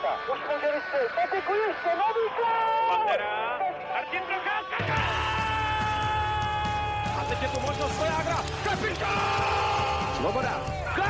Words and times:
Procházka. 0.00 0.32
Už 0.32 0.38
může 0.54 0.72
vystřelit. 0.72 1.12
Patiku 1.14 1.52
ještě, 1.54 1.88
nový 1.88 2.26
gol! 2.36 2.88
Pantera. 2.88 3.58
Martin 3.94 4.20
Procházka. 4.20 4.94
A 7.20 7.24
teď 7.28 7.42
je 7.42 7.48
tu 7.48 7.60
možnost 7.60 7.96
Svojágra. 7.96 8.36
Kapitán! 8.64 10.14
Svoboda. 10.16 10.60
Gol! 10.96 11.04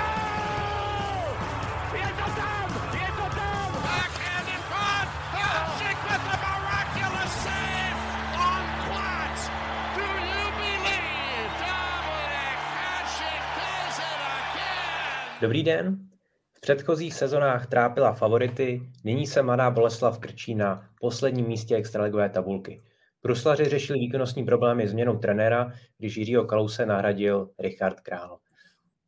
Je 1.94 2.08
to 2.08 2.30
tam! 2.40 2.68
Je 2.94 3.08
to 3.18 3.36
tam! 3.36 3.72
Backhand 3.82 4.48
in 4.48 4.62
front. 4.70 5.08
Hasek 5.32 5.98
with 6.08 6.34
a 6.34 6.36
miraculous 6.44 7.32
save 7.44 7.98
on 8.48 8.64
Platz. 8.88 9.50
Do 9.96 10.02
you 10.02 10.44
believe 10.60 11.50
Dominic 11.60 12.60
Hasek 12.78 13.42
does 13.58 13.98
it 13.98 14.20
again? 14.38 15.40
Dobrý 15.40 15.62
den. 15.62 16.07
Předchozích 16.68 17.14
sezonách 17.14 17.66
trápila 17.66 18.12
favority, 18.12 18.82
nyní 19.04 19.26
se 19.26 19.42
mladá 19.42 19.70
Boleslav 19.70 20.18
krčí 20.18 20.54
na 20.54 20.90
posledním 21.00 21.46
místě 21.46 21.76
extraligové 21.76 22.28
tabulky. 22.28 22.82
Bruslaři 23.22 23.64
řešili 23.64 23.98
výkonnostní 23.98 24.44
problémy 24.44 24.88
změnou 24.88 25.18
trenéra, 25.18 25.72
když 25.98 26.16
Jiřího 26.16 26.44
Kalouse 26.44 26.86
nahradil 26.86 27.50
Richard 27.58 28.00
Král. 28.00 28.38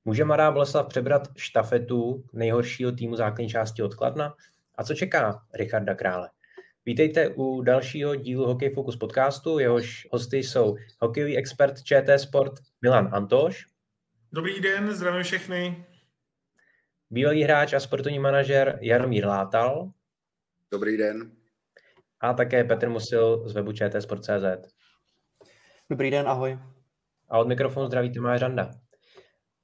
Může 0.04 0.24
mladá 0.24 0.50
Boleslav 0.50 0.86
přebrat 0.86 1.28
štafetu 1.36 2.24
nejhoršího 2.32 2.92
týmu 2.92 3.16
základní 3.16 3.48
části 3.48 3.82
od 3.82 3.94
Kladna? 3.94 4.34
A 4.74 4.84
co 4.84 4.94
čeká 4.94 5.42
Richarda 5.54 5.94
Krále? 5.94 6.30
Vítejte 6.86 7.28
u 7.28 7.62
dalšího 7.62 8.14
dílu 8.14 8.46
Hokej 8.46 8.70
Focus 8.70 8.96
podcastu, 8.96 9.58
jehož 9.58 10.08
hosty 10.12 10.36
jsou 10.36 10.76
hokejový 11.00 11.36
expert 11.36 11.82
ČT 11.82 12.20
Sport 12.20 12.52
Milan 12.82 13.08
Antoš, 13.12 13.66
Dobrý 14.32 14.60
den, 14.60 14.92
zdravím 14.94 15.22
všechny. 15.22 15.86
Bývalý 17.10 17.42
hráč 17.42 17.72
a 17.72 17.80
sportovní 17.80 18.18
manažer 18.18 18.78
Jaromír 18.80 19.26
Látal 19.26 19.90
Dobrý 20.70 20.96
den. 20.96 21.32
a 22.20 22.34
také 22.34 22.64
Petr 22.64 22.88
Musil 22.88 23.48
z 23.48 23.52
webu 23.52 23.72
čtsport.cz. 23.72 24.74
Dobrý 25.90 26.10
den, 26.10 26.28
ahoj. 26.28 26.58
A 27.28 27.38
od 27.38 27.48
mikrofonu 27.48 27.86
zdraví 27.86 28.12
Tomáš 28.12 28.40
Randa. 28.40 28.70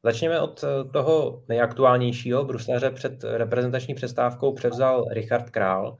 Začněme 0.02 0.40
od 0.40 0.64
eh, 0.64 0.84
toho 0.92 1.44
nejaktuálnějšího. 1.48 2.44
Bruslaře 2.44 2.90
před 2.90 3.24
reprezentační 3.24 3.94
přestávkou 3.94 4.54
převzal 4.54 5.04
Richard 5.10 5.50
Král. 5.50 5.96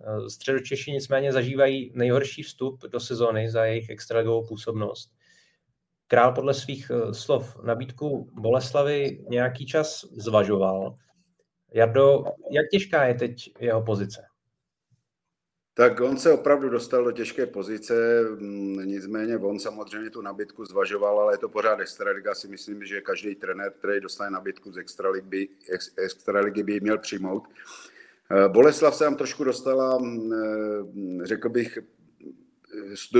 Eh, 0.00 0.30
Středočeši 0.30 0.92
nicméně 0.92 1.32
zažívají 1.32 1.92
nejhorší 1.94 2.42
vstup 2.42 2.82
do 2.82 3.00
sezony 3.00 3.50
za 3.50 3.64
jejich 3.64 3.90
extraligovou 3.90 4.46
působnost. 4.46 5.10
Král 6.14 6.32
podle 6.32 6.54
svých 6.54 6.90
eh, 6.90 7.14
slov 7.14 7.56
nabídku 7.64 8.30
Boleslavy 8.32 9.24
nějaký 9.28 9.66
čas 9.66 10.04
zvažoval. 10.16 10.96
Jardo, 11.72 12.24
jak 12.50 12.66
těžká 12.70 13.04
je 13.04 13.14
teď 13.14 13.50
jeho 13.60 13.82
pozice? 13.82 14.22
Tak 15.74 16.00
on 16.00 16.16
se 16.16 16.32
opravdu 16.32 16.68
dostal 16.68 17.04
do 17.04 17.12
těžké 17.12 17.46
pozice, 17.46 18.22
mm, 18.38 18.86
nicméně 18.86 19.38
on 19.38 19.58
samozřejmě 19.58 20.10
tu 20.10 20.22
nabídku 20.22 20.64
zvažoval, 20.64 21.20
ale 21.20 21.34
je 21.34 21.38
to 21.38 21.48
pořád 21.48 21.80
extraliga. 21.80 22.34
Si 22.34 22.48
myslím, 22.48 22.84
že 22.84 23.00
každý 23.00 23.34
trenér, 23.34 23.72
který 23.78 24.00
dostane 24.00 24.30
nabídku 24.30 24.72
z 24.72 24.78
extraligy, 24.78 25.48
ex, 25.72 25.90
extraligy 25.96 26.62
by 26.62 26.72
ji 26.72 26.80
měl 26.80 26.98
přijmout. 26.98 27.48
Eh, 28.30 28.48
Boleslav 28.48 28.94
se 28.94 29.04
tam 29.04 29.16
trošku 29.16 29.44
dostala, 29.44 29.98
mm, 29.98 30.32
eh, 30.32 31.26
řekl 31.26 31.48
bych, 31.48 31.78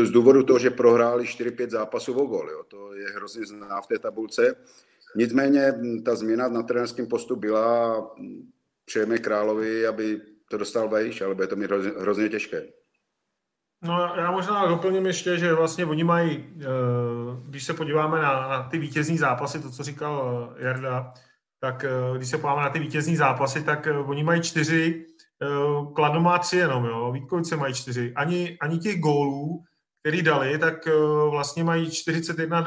z 0.05 0.11
důvodu 0.11 0.43
toho, 0.43 0.59
že 0.59 0.71
prohráli 0.71 1.25
4-5 1.25 1.71
zápasů 1.71 2.13
o 2.13 2.27
gol. 2.27 2.51
Jo. 2.51 2.65
To 2.69 2.95
je 2.95 3.07
hrozně 3.11 3.47
zná 3.47 3.81
v 3.81 3.87
té 3.87 3.99
tabulce. 3.99 4.57
Nicméně 5.17 5.73
ta 6.05 6.15
změna 6.15 6.49
na 6.49 6.63
trenerském 6.63 7.07
postu 7.07 7.37
byla, 7.37 8.11
přejeme 8.85 9.19
Královi, 9.19 9.87
aby 9.87 10.21
to 10.51 10.59
dostal 10.59 10.89
vejš, 10.89 11.21
ale 11.21 11.35
bude 11.35 11.47
to 11.47 11.57
mít 11.57 11.67
hrozně, 11.67 11.91
hrozně 12.01 12.29
těžké. 12.29 12.63
No 13.83 14.15
já 14.17 14.31
možná 14.31 14.67
doplním 14.67 15.07
ještě, 15.07 15.39
že 15.39 15.55
vlastně 15.55 15.85
oni 15.85 16.05
mají, 16.05 16.45
eh, 16.61 16.65
když 17.49 17.65
se 17.65 17.75
podíváme 17.75 18.23
na, 18.23 18.49
na 18.49 18.63
ty 18.63 18.79
vítězní 18.79 19.19
zápasy, 19.19 19.63
to, 19.63 19.71
co 19.71 19.83
říkal 19.83 20.55
eh, 20.57 20.67
Jarda, 20.67 21.13
tak 21.61 21.85
eh, 21.85 22.17
když 22.17 22.29
se 22.29 22.39
podíváme 22.39 22.63
na 22.63 22.71
ty 22.71 22.79
vítězní 22.79 23.17
zápasy, 23.17 23.65
tak 23.65 23.89
oni 24.07 24.25
mají 24.25 24.43
čtyři, 24.43 25.07
Kladno 25.95 26.21
má 26.21 26.39
tři 26.39 26.57
jenom, 26.57 26.85
jo, 26.85 27.13
Vítkovice 27.13 27.57
mají 27.57 27.75
čtyři. 27.75 28.13
Ani, 28.17 28.59
ani 28.61 28.79
těch 28.79 29.01
gólů, 29.01 29.65
který 30.05 30.23
dali, 30.23 30.59
tak 30.59 30.89
vlastně 31.31 31.65
mají 31.65 31.91
41 31.91 32.65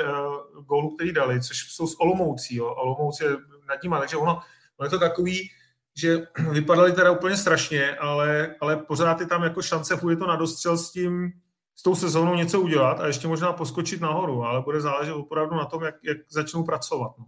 gólů, 0.65 0.95
který 0.95 1.13
dali, 1.13 1.41
což 1.41 1.71
jsou 1.71 1.87
z 1.87 1.95
Olomoucí, 1.99 2.55
jo. 2.55 2.65
Olomoucí 2.65 3.23
je 3.23 3.29
nad 3.69 3.83
nimi, 3.83 3.95
takže 3.99 4.17
ono, 4.17 4.39
ono 4.77 4.85
je 4.85 4.89
to 4.89 4.99
takový, 4.99 5.49
že 5.97 6.27
vypadali 6.51 6.91
teda 6.91 7.11
úplně 7.11 7.37
strašně, 7.37 7.95
ale, 7.95 8.55
ale 8.61 8.77
pořád 8.77 9.19
je 9.19 9.25
tam 9.25 9.43
jako 9.43 9.61
šance, 9.61 9.95
bude 9.95 10.15
to 10.15 10.27
na 10.27 10.35
dostřel 10.35 10.77
s 10.77 10.91
tím, 10.91 11.31
s 11.75 11.83
tou 11.83 11.95
sezónou 11.95 12.35
něco 12.35 12.61
udělat 12.61 12.99
a 12.99 13.07
ještě 13.07 13.27
možná 13.27 13.53
poskočit 13.53 14.01
nahoru, 14.01 14.43
ale 14.43 14.61
bude 14.61 14.81
záležet 14.81 15.13
opravdu 15.13 15.55
na 15.55 15.65
tom, 15.65 15.83
jak, 15.83 15.95
jak 16.03 16.17
začnou 16.29 16.63
pracovat. 16.63 17.11
No. 17.17 17.25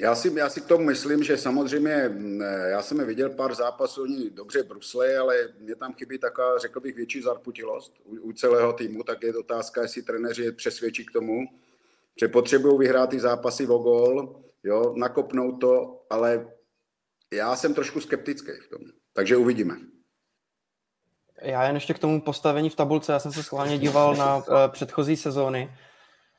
Já 0.00 0.14
si, 0.14 0.38
já 0.38 0.48
si 0.48 0.60
k 0.60 0.66
tomu 0.66 0.84
myslím, 0.84 1.22
že 1.22 1.38
samozřejmě, 1.38 2.08
mm, 2.08 2.40
já 2.70 2.82
jsem 2.82 3.00
je 3.00 3.04
viděl 3.04 3.30
pár 3.30 3.54
zápasů, 3.54 4.02
oni 4.02 4.30
dobře 4.30 4.62
brusli, 4.62 5.16
ale 5.16 5.48
mě 5.58 5.76
tam 5.76 5.94
chybí 5.94 6.18
taková, 6.18 6.58
řekl 6.58 6.80
bych, 6.80 6.96
větší 6.96 7.22
zarputilost 7.22 7.92
u, 8.04 8.16
u 8.20 8.32
celého 8.32 8.72
týmu, 8.72 9.02
tak 9.02 9.22
je 9.22 9.36
otázka, 9.36 9.82
jestli 9.82 10.02
trenéři 10.02 10.42
je 10.42 10.52
přesvědčí 10.52 11.06
k 11.06 11.12
tomu, 11.12 11.44
že 12.20 12.28
potřebují 12.28 12.78
vyhrát 12.78 13.10
ty 13.10 13.20
zápasy 13.20 13.66
o 13.66 13.78
gol, 13.78 14.42
jo, 14.64 14.94
nakopnout 14.96 15.60
to, 15.60 16.04
ale 16.10 16.50
já 17.32 17.56
jsem 17.56 17.74
trošku 17.74 18.00
skeptický 18.00 18.52
v 18.66 18.68
tom. 18.68 18.80
Takže 19.12 19.36
uvidíme. 19.36 19.76
Já 21.42 21.64
jen 21.64 21.74
ještě 21.74 21.94
k 21.94 21.98
tomu 21.98 22.20
postavení 22.20 22.70
v 22.70 22.76
tabulce, 22.76 23.12
já 23.12 23.18
jsem 23.18 23.32
se 23.32 23.42
schválně 23.42 23.78
díval 23.78 24.16
na 24.16 24.36
uh, 24.36 24.44
předchozí 24.68 25.16
sezóny, 25.16 25.76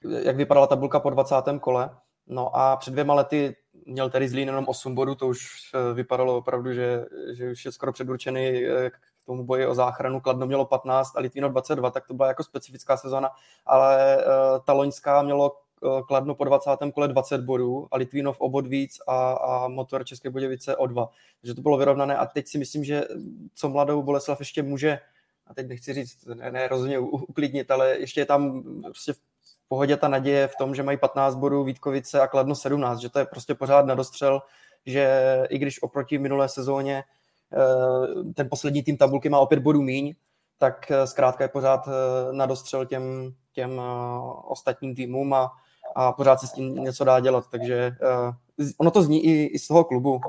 jak 0.04 0.36
vypadala 0.36 0.68
tabulka 0.68 1.00
po 1.00 1.10
20. 1.10 1.36
kole. 1.60 1.90
No 2.28 2.56
a 2.56 2.78
před 2.78 2.92
dvěma 2.92 3.14
lety 3.14 3.56
měl 3.86 4.10
tady 4.10 4.30
Zlín 4.30 4.48
jenom 4.48 4.66
8 4.68 4.96
bodů, 4.96 5.16
to 5.16 5.28
už 5.28 5.72
uh, 5.74 5.96
vypadalo 5.96 6.38
opravdu, 6.38 6.74
že, 6.74 7.06
že 7.34 7.52
už 7.52 7.66
je 7.66 7.72
skoro 7.72 7.94
předurčený 7.94 8.66
uh, 8.66 8.90
k 8.90 9.26
tomu 9.26 9.46
boji 9.46 9.68
o 9.68 9.76
záchranu. 9.76 10.22
Kladno 10.22 10.48
mělo 10.48 10.66
15 10.66 11.18
a 11.18 11.20
Litvino 11.20 11.50
22, 11.50 11.92
tak 11.92 12.08
to 12.08 12.14
byla 12.14 12.28
jako 12.28 12.44
specifická 12.44 12.98
sezóna, 12.98 13.30
ale 13.66 14.18
uh, 14.18 14.24
ta 14.66 14.74
loňská 14.74 15.22
mělo 15.22 15.52
Kladno 16.08 16.36
po 16.36 16.44
20. 16.44 16.70
kole 16.94 17.08
20 17.08 17.42
bodů 17.42 17.88
a 17.92 17.98
Litvínov 17.98 18.42
o 18.42 18.50
bod 18.50 18.68
víc 18.68 19.00
a, 19.08 19.32
a 19.32 19.68
Motor 19.68 20.06
České 20.06 20.30
Budějovice 20.30 20.76
o 20.76 20.88
dva. 20.88 21.10
Takže 21.42 21.54
to 21.54 21.62
bylo 21.62 21.78
vyrovnané 21.78 22.18
a 22.18 22.26
teď 22.26 22.48
si 22.48 22.58
myslím, 22.58 22.84
že 22.84 23.04
co 23.56 23.70
mladou 23.70 24.04
Boleslav 24.04 24.40
ještě 24.40 24.64
může, 24.64 25.00
a 25.48 25.54
teď 25.54 25.68
nechci 25.68 25.94
říct, 25.94 26.26
ne, 26.26 26.52
ne 26.52 26.68
rozhodně 26.68 27.00
uklidnit, 27.00 27.72
ale 27.72 28.00
ještě 28.00 28.22
je 28.22 28.26
tam 28.26 28.64
prostě 28.84 29.14
v 29.14 29.20
pohodě 29.68 29.98
ta 29.98 30.08
naděje 30.08 30.48
v 30.48 30.56
tom, 30.56 30.76
že 30.76 30.84
mají 30.84 30.98
15 30.98 31.36
bodů 31.36 31.64
Vítkovice 31.64 32.22
a 32.22 32.28
Kladno 32.28 32.56
17, 32.56 33.00
že 33.00 33.10
to 33.10 33.20
je 33.20 33.26
prostě 33.26 33.56
pořád 33.56 33.86
na 33.86 33.96
dostřel, 33.96 34.42
že 34.86 35.44
i 35.50 35.58
když 35.58 35.84
oproti 35.84 36.18
minulé 36.18 36.50
sezóně 36.50 37.04
ten 38.36 38.50
poslední 38.50 38.84
tým 38.84 38.98
tabulky 38.98 39.30
má 39.30 39.40
opět 39.40 39.60
bodů 39.60 39.82
míň, 39.82 40.16
tak 40.58 40.92
zkrátka 41.06 41.44
je 41.44 41.48
pořád 41.48 41.90
na 42.32 42.46
dostřel 42.46 42.86
těm, 42.86 43.34
těm 43.54 43.82
ostatním 44.48 44.96
týmům 44.96 45.34
a 45.34 45.52
a 45.96 46.12
pořád 46.12 46.40
se 46.40 46.48
s 46.48 46.52
tím 46.52 46.76
něco 46.76 47.04
dá 47.04 47.20
dělat, 47.20 47.46
takže 47.52 47.96
ono 48.78 48.92
to 48.92 49.04
zní 49.04 49.26
i, 49.26 49.46
i 49.46 49.60
z 49.60 49.68
toho 49.68 49.84
klubu, 49.84 50.22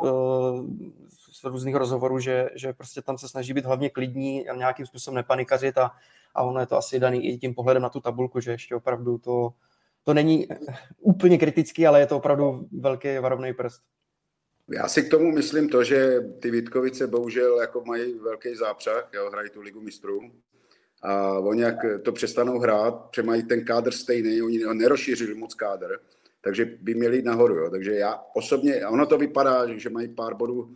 různých 1.46 1.74
rozhovorů, 1.74 2.18
že, 2.18 2.50
že 2.54 2.72
prostě 2.72 3.02
tam 3.02 3.18
se 3.18 3.28
snaží 3.28 3.52
být 3.52 3.64
hlavně 3.64 3.90
klidní 3.90 4.48
a 4.48 4.56
nějakým 4.56 4.86
způsobem 4.86 5.16
nepanikařit 5.16 5.78
a, 5.78 5.90
a 6.34 6.42
ono 6.42 6.60
je 6.60 6.66
to 6.66 6.76
asi 6.76 7.00
daný 7.00 7.28
i 7.28 7.38
tím 7.38 7.54
pohledem 7.54 7.82
na 7.82 7.88
tu 7.88 8.00
tabulku, 8.00 8.40
že 8.40 8.50
ještě 8.50 8.74
opravdu 8.74 9.18
to, 9.18 9.52
to 10.04 10.14
není 10.14 10.48
úplně 11.00 11.38
kritický, 11.38 11.86
ale 11.86 12.00
je 12.00 12.06
to 12.06 12.16
opravdu 12.16 12.68
velký 12.72 13.18
varovný 13.18 13.52
prst. 13.52 13.82
Já 14.68 14.88
si 14.88 15.02
k 15.02 15.10
tomu 15.10 15.32
myslím 15.32 15.68
to, 15.68 15.84
že 15.84 16.20
ty 16.40 16.50
Vítkovice 16.50 17.06
bohužel 17.06 17.60
jako 17.60 17.84
mají 17.84 18.18
velký 18.18 18.56
zápřah, 18.56 19.08
jo, 19.14 19.30
hrají 19.30 19.50
tu 19.50 19.60
ligu 19.60 19.80
mistrů, 19.80 20.20
a 21.02 21.38
oni 21.38 21.62
jak 21.62 21.76
to 22.02 22.12
přestanou 22.12 22.58
hrát, 22.58 22.94
protože 22.94 23.22
mají 23.22 23.42
ten 23.42 23.64
kádr 23.64 23.92
stejný, 23.92 24.42
oni 24.42 24.58
nerozšířili 24.74 25.34
moc 25.34 25.54
kádr, 25.54 25.98
takže 26.40 26.64
by 26.80 26.94
měli 26.94 27.16
jít 27.16 27.24
nahoru. 27.24 27.54
Jo. 27.54 27.70
Takže 27.70 27.94
já 27.94 28.22
osobně, 28.34 28.86
ono 28.86 29.06
to 29.06 29.18
vypadá, 29.18 29.76
že 29.76 29.90
mají 29.90 30.08
pár 30.08 30.34
bodů 30.34 30.74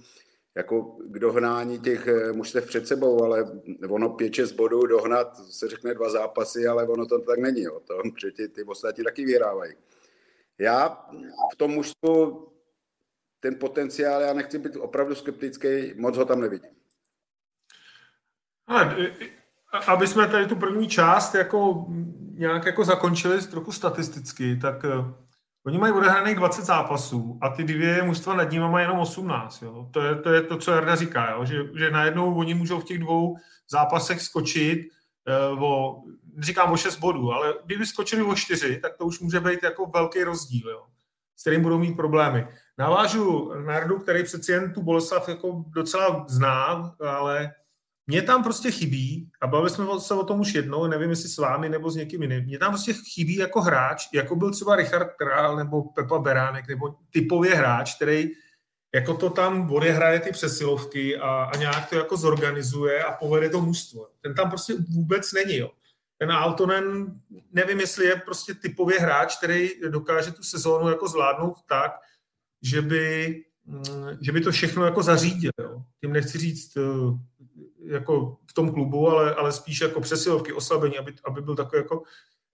jako 0.58 0.82
k 0.82 1.18
dohnání 1.18 1.78
těch 1.78 2.06
eh, 2.06 2.32
mužstev 2.32 2.66
před 2.66 2.88
sebou, 2.88 3.24
ale 3.24 3.44
ono 3.88 4.08
5-6 4.08 4.54
bodů 4.54 4.86
dohnat, 4.86 5.36
se 5.36 5.68
řekne 5.68 5.94
dva 5.94 6.10
zápasy, 6.10 6.66
ale 6.66 6.88
ono 6.88 7.06
to 7.06 7.18
tak 7.18 7.38
není. 7.38 7.62
Jo. 7.62 7.80
To, 7.80 8.02
ty, 8.36 8.48
ty 8.48 8.62
ostatní 8.62 9.04
taky 9.04 9.24
vyhrávají. 9.24 9.74
Já 10.58 11.06
v 11.52 11.56
tom 11.56 11.70
mužstvu 11.70 12.48
ten 13.40 13.58
potenciál, 13.58 14.20
já 14.20 14.32
nechci 14.32 14.58
být 14.58 14.76
opravdu 14.76 15.14
skeptický, 15.14 15.94
moc 15.96 16.16
ho 16.16 16.24
tam 16.24 16.40
nevidím. 16.40 16.70
Ale 18.66 19.12
aby 19.86 20.06
jsme 20.06 20.28
tady 20.28 20.46
tu 20.46 20.56
první 20.56 20.88
část 20.88 21.34
jako 21.34 21.86
nějak 22.34 22.66
jako 22.66 22.84
zakončili 22.84 23.42
trochu 23.42 23.72
statisticky, 23.72 24.56
tak 24.56 24.84
eh, 24.84 25.14
Oni 25.66 25.78
mají 25.78 25.92
odehraných 25.92 26.36
20 26.36 26.64
zápasů 26.64 27.38
a 27.40 27.48
ty 27.48 27.64
dvě 27.64 28.02
mužstva 28.02 28.34
nad 28.34 28.50
nimi 28.50 28.68
mají 28.68 28.84
jenom 28.84 28.98
18. 28.98 29.62
Jo. 29.62 29.88
To, 29.90 30.00
je, 30.00 30.14
to 30.14 30.32
je 30.32 30.42
to, 30.42 30.56
co 30.58 30.70
Jarda 30.70 30.96
říká, 30.96 31.30
jo. 31.30 31.44
Že, 31.44 31.56
že 31.78 31.90
najednou 31.90 32.34
oni 32.34 32.54
můžou 32.54 32.80
v 32.80 32.84
těch 32.84 32.98
dvou 32.98 33.36
zápasech 33.70 34.20
skočit 34.20 34.88
uh, 35.52 35.62
o, 35.62 36.02
říkám 36.38 36.72
o 36.72 36.76
6 36.76 36.96
bodů, 36.96 37.32
ale 37.32 37.54
kdyby 37.64 37.86
skočili 37.86 38.22
o 38.22 38.34
4, 38.34 38.78
tak 38.78 38.96
to 38.96 39.04
už 39.04 39.20
může 39.20 39.40
být 39.40 39.62
jako 39.62 39.86
velký 39.86 40.24
rozdíl, 40.24 40.70
jo, 40.70 40.82
s 41.36 41.40
kterým 41.40 41.62
budou 41.62 41.78
mít 41.78 41.96
problémy. 41.96 42.48
Navážu 42.78 43.52
na 43.66 43.72
Jardu, 43.72 43.98
který 43.98 44.24
přeci 44.24 44.52
jen 44.52 44.72
tu 44.72 44.82
Boleslav 44.82 45.28
jako 45.28 45.64
docela 45.68 46.24
zná, 46.28 46.94
ale 47.00 47.52
mně 48.10 48.22
tam 48.22 48.44
prostě 48.44 48.70
chybí, 48.70 49.30
a 49.40 49.46
bavili 49.46 49.70
jsme 49.70 49.86
se 49.98 50.14
o 50.14 50.24
tom 50.24 50.40
už 50.40 50.54
jednou, 50.54 50.86
nevím, 50.86 51.10
jestli 51.10 51.28
s 51.28 51.38
vámi 51.38 51.68
nebo 51.68 51.90
s 51.90 51.96
někým 51.96 52.22
jiným, 52.22 52.44
mně 52.44 52.58
tam 52.58 52.72
prostě 52.72 52.92
chybí 52.92 53.36
jako 53.36 53.60
hráč, 53.60 54.08
jako 54.14 54.36
byl 54.36 54.50
třeba 54.50 54.76
Richard 54.76 55.12
Král 55.16 55.56
nebo 55.56 55.82
Pepa 55.82 56.18
Beránek, 56.18 56.68
nebo 56.68 56.94
typově 57.10 57.54
hráč, 57.54 57.94
který 57.94 58.30
jako 58.94 59.14
to 59.14 59.30
tam 59.30 59.72
odehraje 59.72 60.20
ty 60.20 60.32
přesilovky 60.32 61.18
a, 61.18 61.28
a 61.28 61.56
nějak 61.56 61.88
to 61.88 61.96
jako 61.96 62.16
zorganizuje 62.16 63.04
a 63.04 63.12
povede 63.12 63.50
to 63.50 63.60
mužstvo. 63.60 64.08
Ten 64.20 64.34
tam 64.34 64.48
prostě 64.48 64.74
vůbec 64.88 65.32
není, 65.32 65.56
jo. 65.56 65.70
Ten 66.18 66.32
Altonen, 66.32 67.06
nevím, 67.52 67.80
jestli 67.80 68.06
je 68.06 68.16
prostě 68.16 68.54
typově 68.54 69.00
hráč, 69.00 69.36
který 69.36 69.70
dokáže 69.88 70.32
tu 70.32 70.42
sezónu 70.42 70.88
jako 70.88 71.08
zvládnout 71.08 71.56
tak, 71.68 71.92
že 72.62 72.82
by, 72.82 73.36
mm, 73.66 73.84
že 74.20 74.32
by 74.32 74.40
to 74.40 74.52
všechno 74.52 74.84
jako 74.84 75.02
zařídil. 75.02 75.50
Jo. 75.60 75.82
Tím 76.00 76.12
nechci 76.12 76.38
říct 76.38 76.76
eh, 76.76 76.82
jako 77.84 78.36
v 78.50 78.52
tom 78.52 78.72
klubu, 78.72 79.08
ale, 79.08 79.34
ale 79.34 79.52
spíš 79.52 79.80
jako 79.80 80.00
přesilovky, 80.00 80.52
oslabení, 80.52 80.98
aby, 80.98 81.14
aby 81.24 81.40
byl 81.40 81.56
takový 81.56 81.82
jako 81.82 82.02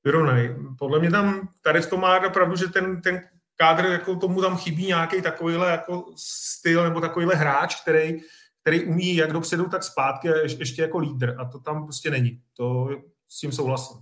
vyrovnaný. 0.04 0.48
Podle 0.78 0.98
mě 0.98 1.10
tam 1.10 1.48
tady 1.62 1.80
v 1.80 1.86
tom 1.86 2.00
má 2.00 2.20
pravdu, 2.20 2.56
že 2.56 2.68
ten, 2.68 3.00
ten 3.02 3.22
kádr, 3.56 3.84
jako 3.84 4.16
tomu 4.16 4.40
tam 4.42 4.56
chybí 4.56 4.86
nějaký 4.86 5.22
takovýhle 5.22 5.70
jako 5.70 6.04
styl 6.16 6.84
nebo 6.84 7.00
takovýhle 7.00 7.34
hráč, 7.34 7.82
který, 7.82 8.20
který 8.60 8.84
umí 8.84 9.16
jak 9.16 9.32
dopředu, 9.32 9.68
tak 9.68 9.82
zpátky 9.82 10.28
a 10.28 10.36
ještě 10.36 10.82
jako 10.82 10.98
lídr. 10.98 11.34
A 11.38 11.44
to 11.44 11.58
tam 11.58 11.84
prostě 11.84 12.10
není. 12.10 12.42
To 12.56 12.88
s 13.28 13.38
tím 13.38 13.52
souhlasím. 13.52 13.96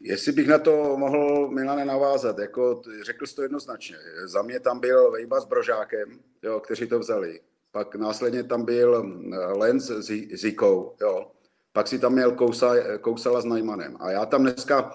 Jestli 0.00 0.32
bych 0.32 0.48
na 0.48 0.58
to 0.58 0.96
mohl 0.96 1.50
Milane 1.50 1.84
navázat, 1.84 2.38
jako 2.38 2.82
řekl 3.02 3.26
jsi 3.26 3.34
to 3.34 3.42
jednoznačně. 3.42 3.96
Za 4.24 4.42
mě 4.42 4.60
tam 4.60 4.80
byl 4.80 5.10
Vejba 5.10 5.40
s 5.40 5.44
Brožákem, 5.44 6.20
jo, 6.42 6.60
kteří 6.60 6.86
to 6.86 6.98
vzali. 6.98 7.40
Pak 7.74 7.94
následně 7.94 8.44
tam 8.44 8.64
byl 8.64 9.04
eh, 9.32 9.36
Lenz 9.36 9.90
s 9.90 10.10
Zikou, 10.32 10.96
jo. 11.00 11.30
Pak 11.72 11.88
si 11.88 11.98
tam 11.98 12.12
měl 12.12 12.32
Kousa, 12.32 12.98
Kousala 13.00 13.40
s 13.40 13.44
Najmanem. 13.44 13.96
A 14.00 14.10
já 14.10 14.26
tam 14.26 14.42
dneska, 14.42 14.92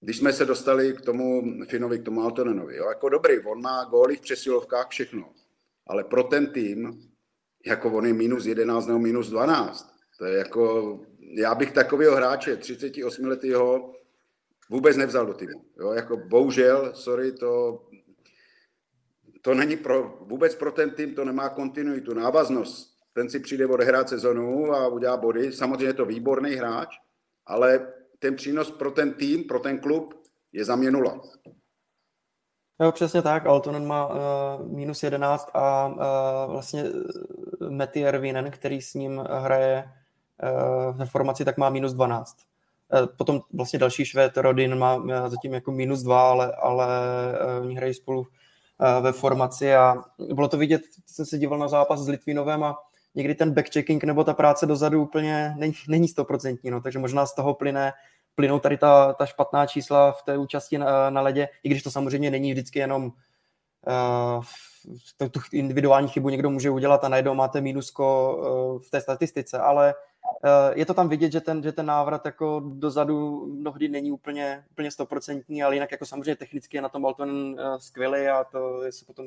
když 0.00 0.18
jsme 0.18 0.32
se 0.32 0.44
dostali 0.44 0.92
k 0.92 1.00
tomu 1.00 1.42
Finovi, 1.64 1.98
k 1.98 2.04
tomu 2.04 2.22
Altonenovi, 2.22 2.76
jo, 2.76 2.88
jako 2.88 3.08
dobrý, 3.08 3.40
on 3.40 3.62
má 3.62 3.84
góly 3.84 4.16
v 4.16 4.20
přesilovkách, 4.20 4.88
všechno. 4.88 5.32
Ale 5.86 6.04
pro 6.04 6.22
ten 6.22 6.46
tým, 6.46 7.10
jako 7.66 7.90
on 7.90 8.06
je 8.06 8.12
minus 8.12 8.46
11 8.46 8.86
nebo 8.86 8.98
minus 8.98 9.30
12, 9.30 9.94
to 10.18 10.24
je 10.24 10.38
jako, 10.38 11.00
já 11.34 11.54
bych 11.54 11.72
takového 11.72 12.16
hráče 12.16 12.56
38 12.56 13.24
letého 13.24 13.92
vůbec 14.70 14.96
nevzal 14.96 15.26
do 15.26 15.34
týmu. 15.34 15.64
Jo, 15.78 15.92
jako 15.92 16.16
bohužel, 16.16 16.92
sorry, 16.94 17.32
to 17.32 17.82
to 19.42 19.54
není 19.54 19.76
pro, 19.76 20.18
vůbec 20.20 20.54
pro 20.54 20.72
ten 20.72 20.90
tým, 20.90 21.14
to 21.14 21.24
nemá 21.24 21.48
kontinuitu, 21.48 22.14
návaznost. 22.14 22.90
Ten 23.12 23.30
si 23.30 23.40
přijde 23.40 23.66
odehrát 23.66 24.08
sezonu 24.08 24.72
a 24.72 24.88
udělá 24.88 25.16
body. 25.16 25.52
Samozřejmě 25.52 25.86
je 25.86 25.94
to 25.94 26.04
výborný 26.04 26.50
hráč, 26.50 26.96
ale 27.46 27.92
ten 28.18 28.36
přínos 28.36 28.70
pro 28.70 28.90
ten 28.90 29.14
tým, 29.14 29.44
pro 29.44 29.58
ten 29.58 29.78
klub 29.78 30.14
je 30.52 30.64
za 30.64 30.76
mě 30.76 30.90
nula. 30.90 31.20
Jo, 32.80 32.92
přesně 32.92 33.22
tak. 33.22 33.46
Altonen 33.46 33.86
má 33.86 34.06
uh, 34.06 34.14
minus 34.76 35.02
11 35.02 35.50
a 35.54 35.86
uh, 35.86 36.52
vlastně 36.52 36.84
uh, 36.84 37.70
Matty 37.70 38.04
Ervinen, 38.06 38.50
který 38.50 38.82
s 38.82 38.94
ním 38.94 39.18
hraje 39.18 39.84
uh, 40.42 40.96
ve 40.96 41.06
formaci, 41.06 41.44
tak 41.44 41.58
má 41.58 41.70
minus 41.70 41.92
12. 41.92 42.36
Uh, 42.92 43.06
potom 43.16 43.40
vlastně 43.52 43.78
další 43.78 44.04
Švéd, 44.04 44.36
Rodin, 44.36 44.78
má 44.78 44.94
uh, 44.96 45.28
zatím 45.28 45.54
jako 45.54 45.72
minus 45.72 46.02
2, 46.02 46.30
ale, 46.30 46.52
ale 46.52 46.88
uh, 47.58 47.66
oni 47.66 47.76
hrají 47.76 47.94
spolu 47.94 48.26
Eh, 48.26 48.39
ve 49.00 49.12
formaci 49.12 49.74
a 49.74 49.96
bylo 50.34 50.48
to 50.48 50.56
vidět, 50.56 50.82
jsem 51.06 51.26
se 51.26 51.38
díval 51.38 51.58
na 51.58 51.68
zápas 51.68 52.00
s 52.00 52.08
Litvinovem 52.08 52.64
a 52.64 52.78
někdy 53.14 53.34
ten 53.34 53.54
backchecking 53.54 54.04
nebo 54.04 54.24
ta 54.24 54.34
práce 54.34 54.66
dozadu 54.66 55.02
úplně 55.02 55.54
není, 55.58 55.74
není 55.88 56.08
stoprocentní, 56.08 56.70
no, 56.70 56.80
takže 56.80 56.98
možná 56.98 57.26
z 57.26 57.34
toho 57.34 57.54
plyne, 57.54 57.92
plynou 58.34 58.58
tady 58.58 58.76
ta, 58.76 59.12
ta 59.12 59.26
špatná 59.26 59.66
čísla 59.66 60.12
v 60.12 60.22
té 60.22 60.38
účasti 60.38 60.78
na, 60.78 61.10
na 61.10 61.20
ledě, 61.20 61.48
i 61.62 61.68
když 61.68 61.82
to 61.82 61.90
samozřejmě 61.90 62.30
není 62.30 62.52
vždycky 62.52 62.78
jenom 62.78 63.04
uh, 63.04 64.44
tu, 65.30 65.40
individuální 65.52 66.08
chybu 66.08 66.28
někdo 66.28 66.50
může 66.50 66.70
udělat 66.70 67.04
a 67.04 67.08
najednou 67.08 67.34
máte 67.34 67.60
mínusko 67.60 68.36
uh, 68.36 68.82
v 68.82 68.90
té 68.90 69.00
statistice, 69.00 69.58
ale 69.58 69.94
Eh, 69.94 70.09
je 70.74 70.86
to 70.86 70.94
tam 70.94 71.08
vidět, 71.08 71.32
že 71.32 71.40
ten, 71.40 71.62
že 71.62 71.72
ten 71.72 71.86
návrat 71.86 72.26
jako 72.26 72.62
dozadu 72.66 73.46
mnohdy 73.46 73.88
není 73.88 74.12
úplně, 74.12 74.64
úplně 74.70 74.90
stoprocentní, 74.90 75.62
ale 75.62 75.76
jinak 75.76 75.92
jako 75.92 76.06
samozřejmě 76.06 76.36
technicky 76.36 76.76
je 76.76 76.82
na 76.82 76.88
tom 76.88 77.02
Balton 77.02 77.60
eh, 77.60 77.80
skvělý 77.80 78.28
a 78.28 78.44
to 78.44 78.80
se 78.90 79.04
potom 79.04 79.26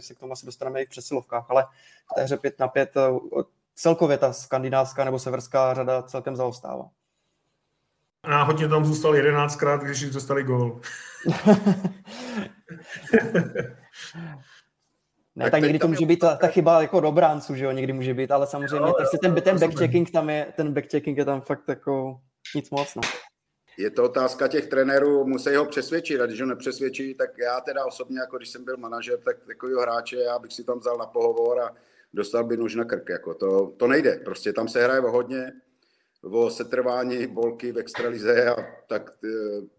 se 0.00 0.14
k 0.14 0.18
tomu 0.18 0.32
asi 0.32 0.46
dostaneme 0.46 0.82
i 0.82 0.86
v 0.86 0.88
přesilovkách, 0.88 1.46
ale 1.48 1.66
v 2.12 2.14
té 2.14 2.22
hře 2.22 2.36
5 2.36 2.58
na 2.58 2.68
5 2.68 2.96
eh, 2.96 3.00
celkově 3.74 4.18
ta 4.18 4.32
skandinávská 4.32 5.04
nebo 5.04 5.18
severská 5.18 5.74
řada 5.74 6.02
celkem 6.02 6.36
zaostává. 6.36 6.88
Náhodně 8.28 8.68
tam 8.68 8.84
zůstal 8.84 9.12
11krát, 9.12 9.78
když 9.78 10.10
dostali 10.10 10.42
gól. 10.42 10.80
Ne, 15.36 15.44
tak, 15.44 15.50
tak 15.50 15.62
někdy 15.62 15.78
to 15.78 15.88
může 15.88 16.06
být 16.06 16.18
ta, 16.18 16.36
ta 16.36 16.46
chyba 16.46 16.82
jako 16.82 17.00
do 17.00 17.12
bránců, 17.12 17.54
že 17.54 17.64
jo, 17.64 17.70
někdy 17.70 17.92
může 17.92 18.14
být, 18.14 18.30
ale 18.30 18.46
samozřejmě 18.46 18.80
no, 18.80 18.92
prostě 18.92 19.18
ten, 19.18 19.34
ten 19.34 19.58
backchecking 19.58 20.10
tam 20.10 20.30
je, 20.30 20.52
ten 20.56 20.74
backchecking 20.74 21.18
je 21.18 21.24
tam 21.24 21.40
fakt 21.40 21.68
jako 21.68 22.20
nic 22.54 22.70
moc, 22.70 22.94
no. 22.94 23.02
Je 23.78 23.90
to 23.90 24.04
otázka 24.04 24.48
těch 24.48 24.66
trenérů, 24.66 25.26
musí 25.26 25.54
ho 25.54 25.64
přesvědčit 25.64 26.20
a 26.20 26.26
když 26.26 26.40
ho 26.40 26.46
nepřesvědčí, 26.46 27.14
tak 27.14 27.38
já 27.38 27.60
teda 27.60 27.86
osobně, 27.86 28.18
jako 28.20 28.36
když 28.36 28.48
jsem 28.48 28.64
byl 28.64 28.76
manažer, 28.76 29.18
tak 29.18 29.36
takového 29.46 29.80
hráče 29.80 30.16
já 30.16 30.38
bych 30.38 30.52
si 30.52 30.64
tam 30.64 30.78
vzal 30.78 30.98
na 30.98 31.06
pohovor 31.06 31.60
a 31.60 31.70
dostal 32.12 32.44
by 32.44 32.56
nož 32.56 32.74
na 32.74 32.84
krk. 32.84 33.08
Jako 33.08 33.34
to, 33.34 33.72
to 33.76 33.86
nejde, 33.86 34.20
prostě 34.24 34.52
tam 34.52 34.68
se 34.68 34.84
hraje 34.84 35.00
o 35.00 35.10
hodně, 35.10 35.52
o 36.22 36.50
setrvání 36.50 37.26
bolky 37.26 37.72
v 37.72 37.78
extralize 37.78 38.50
a 38.50 38.56
tak 38.88 39.10
e, 39.24 39.28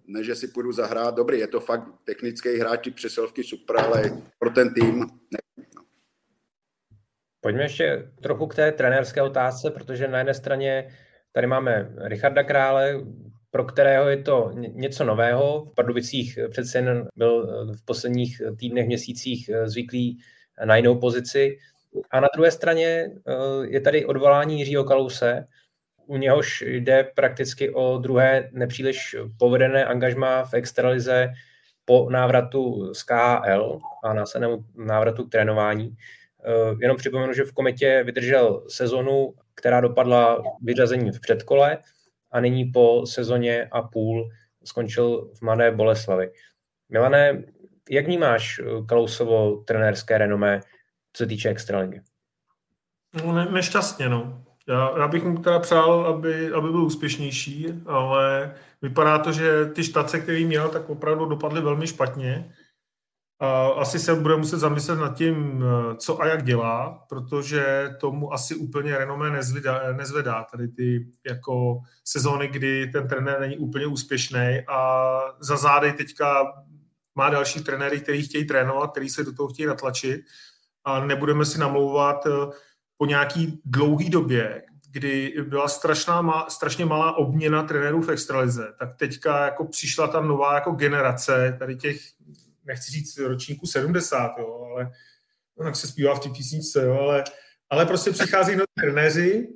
ne, 0.07 0.23
že 0.23 0.35
si 0.35 0.47
půjdu 0.47 0.71
zahrát. 0.71 1.15
Dobrý, 1.15 1.39
je 1.39 1.47
to 1.47 1.59
fakt 1.59 1.87
technický 2.03 2.57
hráč, 2.57 2.83
ty 2.83 2.91
přesilovky 2.91 3.43
super, 3.43 3.77
ale 3.77 4.21
pro 4.39 4.49
ten 4.49 4.73
tým 4.73 4.99
ne, 5.31 5.39
Pojďme 7.45 7.63
ještě 7.63 8.07
trochu 8.21 8.47
k 8.47 8.55
té 8.55 8.71
trenérské 8.71 9.21
otázce, 9.21 9.71
protože 9.71 10.07
na 10.07 10.17
jedné 10.17 10.33
straně 10.33 10.87
tady 11.31 11.47
máme 11.47 11.89
Richarda 11.97 12.43
Krále, 12.43 12.99
pro 13.51 13.63
kterého 13.65 14.09
je 14.09 14.17
to 14.17 14.51
něco 14.53 15.03
nového. 15.03 15.65
V 15.65 15.75
Pardubicích 15.75 16.39
přece 16.49 16.77
jen 16.77 17.07
byl 17.15 17.47
v 17.73 17.85
posledních 17.85 18.41
týdnech, 18.59 18.87
měsících 18.87 19.49
zvyklý 19.65 20.17
na 20.65 20.75
jinou 20.75 20.99
pozici. 20.99 21.57
A 22.11 22.19
na 22.19 22.27
druhé 22.35 22.51
straně 22.51 22.87
eh, 22.87 23.33
je 23.67 23.81
tady 23.81 24.05
odvolání 24.05 24.59
Jiřího 24.59 24.83
Kalouse, 24.83 25.47
u 26.05 26.17
něhož 26.17 26.63
jde 26.67 27.03
prakticky 27.15 27.73
o 27.73 27.97
druhé 27.97 28.49
nepříliš 28.51 29.15
povedené 29.39 29.85
angažma 29.85 30.45
v 30.45 30.53
extralize 30.53 31.29
po 31.85 32.09
návratu 32.09 32.93
z 32.93 33.03
KHL 33.03 33.79
a 34.03 34.13
následnému 34.13 34.65
návratu 34.75 35.23
k 35.23 35.31
trénování. 35.31 35.95
Eh, 36.47 36.75
jenom 36.79 36.97
připomenu, 36.97 37.33
že 37.33 37.43
v 37.43 37.53
kometě 37.53 38.03
vydržel 38.03 38.63
sezonu, 38.69 39.33
která 39.55 39.81
dopadla 39.81 40.43
vyřazením 40.61 41.13
v 41.13 41.19
předkole 41.19 41.77
a 42.31 42.39
nyní 42.39 42.65
po 42.65 43.05
sezóně 43.05 43.67
a 43.71 43.81
půl 43.81 44.29
skončil 44.63 45.31
v 45.33 45.41
Mladé 45.41 45.71
Boleslavi. 45.71 46.31
Milané, 46.89 47.43
jak 47.89 48.05
vnímáš 48.05 48.59
eh, 48.59 48.85
Klausovo 48.85 49.63
trenérské 49.67 50.17
renomé, 50.17 50.61
co 51.13 51.23
se 51.23 51.27
týče 51.27 51.49
extraligy? 51.49 52.01
No, 53.25 53.35
ne, 53.35 53.45
nešťastně, 53.51 54.09
no. 54.09 54.41
Já, 54.67 54.99
já 54.99 55.07
bych 55.07 55.23
mu 55.23 55.37
teda 55.37 55.59
přál, 55.59 56.05
aby, 56.05 56.51
aby 56.51 56.69
byl 56.69 56.83
úspěšnější, 56.83 57.73
ale 57.85 58.55
vypadá 58.81 59.19
to, 59.19 59.31
že 59.31 59.65
ty 59.65 59.83
štace, 59.83 60.19
který 60.19 60.45
měl, 60.45 60.69
tak 60.69 60.89
opravdu 60.89 61.25
dopadly 61.25 61.61
velmi 61.61 61.87
špatně. 61.87 62.51
Asi 63.75 63.99
se 63.99 64.15
bude 64.15 64.35
muset 64.37 64.57
zamyslet 64.57 64.95
nad 64.95 65.17
tím, 65.17 65.63
eh, 65.63 65.95
co 65.95 66.21
a 66.21 66.27
jak 66.27 66.43
dělá, 66.43 67.05
protože 67.09 67.89
tomu 67.99 68.33
asi 68.33 68.55
úplně 68.55 68.97
renomé 68.97 69.29
nezvedá, 69.29 69.93
nezvedá 69.93 70.43
tady 70.51 70.67
ty 70.67 71.07
jako 71.27 71.79
sezóny, 72.03 72.47
kdy 72.47 72.87
ten 72.87 73.07
trenér 73.07 73.39
není 73.39 73.57
úplně 73.57 73.85
úspěšný 73.85 74.59
a 74.67 75.19
za 75.39 75.57
zády 75.57 75.93
teďka 75.93 76.43
má 77.15 77.29
další 77.29 77.63
trenéry, 77.63 77.99
který 77.99 78.23
chtějí 78.23 78.47
trénovat, 78.47 78.91
který 78.91 79.09
se 79.09 79.23
do 79.23 79.33
toho 79.33 79.49
chtějí 79.49 79.67
natlačit. 79.67 80.21
A 80.83 81.05
nebudeme 81.05 81.45
si 81.45 81.59
namlouvat 81.59 82.25
eh, 82.25 82.31
po 82.97 83.05
nějaký 83.05 83.61
dlouhý 83.65 84.09
době, 84.09 84.63
kdy 84.91 85.33
byla 85.47 85.67
strašná, 85.67 86.45
strašně 86.49 86.85
malá 86.85 87.17
obměna 87.17 87.63
trenérů 87.63 88.01
v 88.01 88.09
extralize, 88.09 88.73
tak 88.79 88.95
teďka 88.95 89.45
jako 89.45 89.65
přišla 89.65 90.07
ta 90.07 90.21
nová 90.21 90.53
jako 90.55 90.71
generace 90.71 91.55
tady 91.59 91.75
těch 91.75 91.97
nechci 92.65 92.91
říct 92.91 93.17
ročníku 93.17 93.67
70, 93.67 94.31
jo, 94.39 94.67
ale 94.71 94.91
no, 95.59 95.75
se 95.75 95.87
zpívá 95.87 96.15
v 96.15 96.19
té 96.19 96.29
písničce, 96.29 96.85
jo, 96.85 96.93
ale, 96.93 97.23
ale 97.69 97.85
prostě 97.85 98.11
přichází 98.11 98.55
noví 98.55 98.65
trenéři 98.79 99.47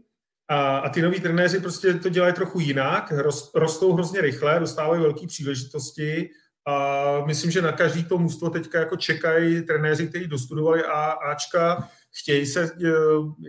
a, 0.48 0.78
a 0.78 0.90
ty 0.90 1.02
noví 1.02 1.20
trenéři 1.20 1.60
prostě 1.60 1.94
to 1.94 2.10
dělají 2.10 2.34
trochu 2.34 2.60
jinak, 2.60 3.12
rost, 3.12 3.56
rostou 3.56 3.94
hrozně 3.94 4.22
rychle, 4.22 4.60
dostávají 4.60 5.02
velké 5.02 5.28
příležitosti 5.28 6.30
a 6.68 7.26
myslím, 7.26 7.52
že 7.52 7.62
na 7.62 7.72
každý 7.72 8.04
to 8.04 8.18
mužstvo 8.18 8.50
teďka 8.50 8.80
jako 8.80 8.96
čekají 8.96 9.62
trenéři, 9.62 10.08
kteří 10.08 10.28
dostudovali 10.28 10.84
A, 10.84 11.12
Ačka, 11.12 11.90
chtějí 12.22 12.46
se 12.46 12.64
e, 12.64 12.70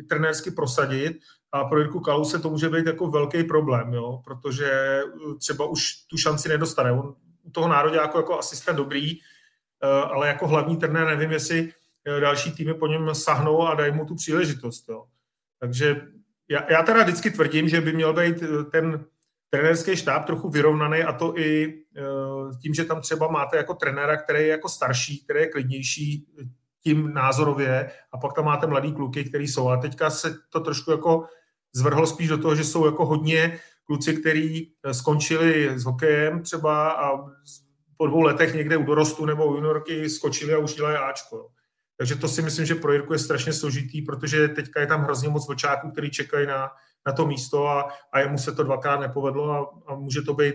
trenérsky 0.09 0.51
prosadit 0.51 1.19
a 1.53 1.65
pro 1.65 1.79
Jirku 1.79 2.01
Kaluse 2.01 2.39
to 2.39 2.51
může 2.51 2.69
být 2.69 2.87
jako 2.87 3.11
velký 3.11 3.45
problém, 3.45 3.93
jo, 3.93 4.21
protože 4.25 4.71
e, 4.71 5.03
třeba 5.39 5.65
už 5.65 5.95
tu 6.11 6.17
šanci 6.17 6.49
nedostane. 6.49 6.93
On 6.93 7.15
u 7.43 7.51
toho 7.51 7.69
národě 7.69 7.97
jako, 7.97 8.19
jako 8.19 8.39
asistent 8.39 8.77
dobrý, 8.77 9.19
ale 9.87 10.29
jako 10.29 10.49
hlavní 10.49 10.77
trenér 10.77 11.07
nevím, 11.07 11.31
jestli 11.31 11.73
e, 12.05 12.21
další 12.21 12.53
týmy 12.53 12.75
po 12.75 12.87
něm 12.87 13.15
sahnou 13.15 13.63
a 13.63 13.75
dají 13.75 13.93
mu 13.93 14.05
tu 14.05 14.15
příležitost. 14.15 14.89
Jo. 14.89 15.05
Takže 15.61 16.03
já, 16.49 16.73
já 16.73 16.83
teda 16.83 17.03
vždycky 17.03 17.31
tvrdím, 17.31 17.69
že 17.69 17.81
by 17.81 17.93
měl 17.93 18.13
být 18.13 18.43
ten 18.73 19.05
trenérský 19.51 19.97
štáb 19.97 20.25
trochu 20.25 20.49
vyrovnaný 20.49 21.03
a 21.03 21.13
to 21.13 21.39
i 21.39 21.79
tím, 22.63 22.75
že 22.75 22.85
tam 22.85 23.01
třeba 23.01 23.29
máte 23.29 23.57
jako 23.57 23.75
trenéra, 23.75 24.17
který 24.17 24.41
je 24.41 24.47
jako 24.47 24.69
starší, 24.69 25.25
který 25.25 25.41
je 25.41 25.47
klidnější 25.47 26.27
tím 26.83 27.15
názorově 27.15 27.91
a 28.13 28.19
pak 28.19 28.33
tam 28.33 28.45
máte 28.45 28.67
mladý 28.67 28.93
kluky, 28.93 29.25
který 29.25 29.49
jsou. 29.49 29.69
A 29.69 29.77
teďka 29.77 30.11
se 30.11 30.37
to 30.51 30.61
trošku 30.61 30.91
jako 30.91 31.25
zvrhlo 31.73 32.07
spíš 32.07 32.29
do 32.29 32.39
toho, 32.39 32.55
že 32.55 32.65
jsou 32.65 32.87
jako 32.87 33.07
hodně 33.07 33.59
kluci, 33.85 34.15
kteří 34.15 34.73
eh, 34.85 34.95
skončili 34.95 35.79
s 35.79 35.85
hokejem 35.85 36.43
třeba 36.43 36.91
a 36.91 37.19
po 38.01 38.07
dvou 38.07 38.21
letech 38.21 38.55
někde 38.55 38.77
u 38.77 38.83
dorostu 38.83 39.25
nebo 39.25 39.47
u 39.47 39.55
juniorky 39.55 40.11
skočili 40.11 40.55
a 40.55 40.59
už 40.59 40.75
dělají 40.75 40.97
Ačko. 40.97 41.49
Takže 41.97 42.17
to 42.17 42.29
si 42.29 42.43
myslím, 42.43 42.67
že 42.67 42.75
pro 42.75 42.93
Jirku 42.93 43.13
je 43.13 43.19
strašně 43.19 43.53
složitý, 43.53 44.03
protože 44.03 44.49
teďka 44.49 44.81
je 44.81 44.87
tam 44.87 45.03
hrozně 45.03 45.29
moc 45.29 45.49
vlčáků, 45.49 45.91
který 45.91 46.11
čekají 46.11 46.47
na, 46.47 46.71
na 47.07 47.13
to 47.13 47.27
místo 47.27 47.69
a, 47.69 47.89
a 48.13 48.21
jemu 48.21 48.39
se 48.39 48.53
to 48.53 48.63
dvakrát 48.63 49.01
nepovedlo 49.01 49.51
a, 49.53 49.71
a 49.87 49.95
může 49.95 50.23
to 50.23 50.35
být 50.35 50.55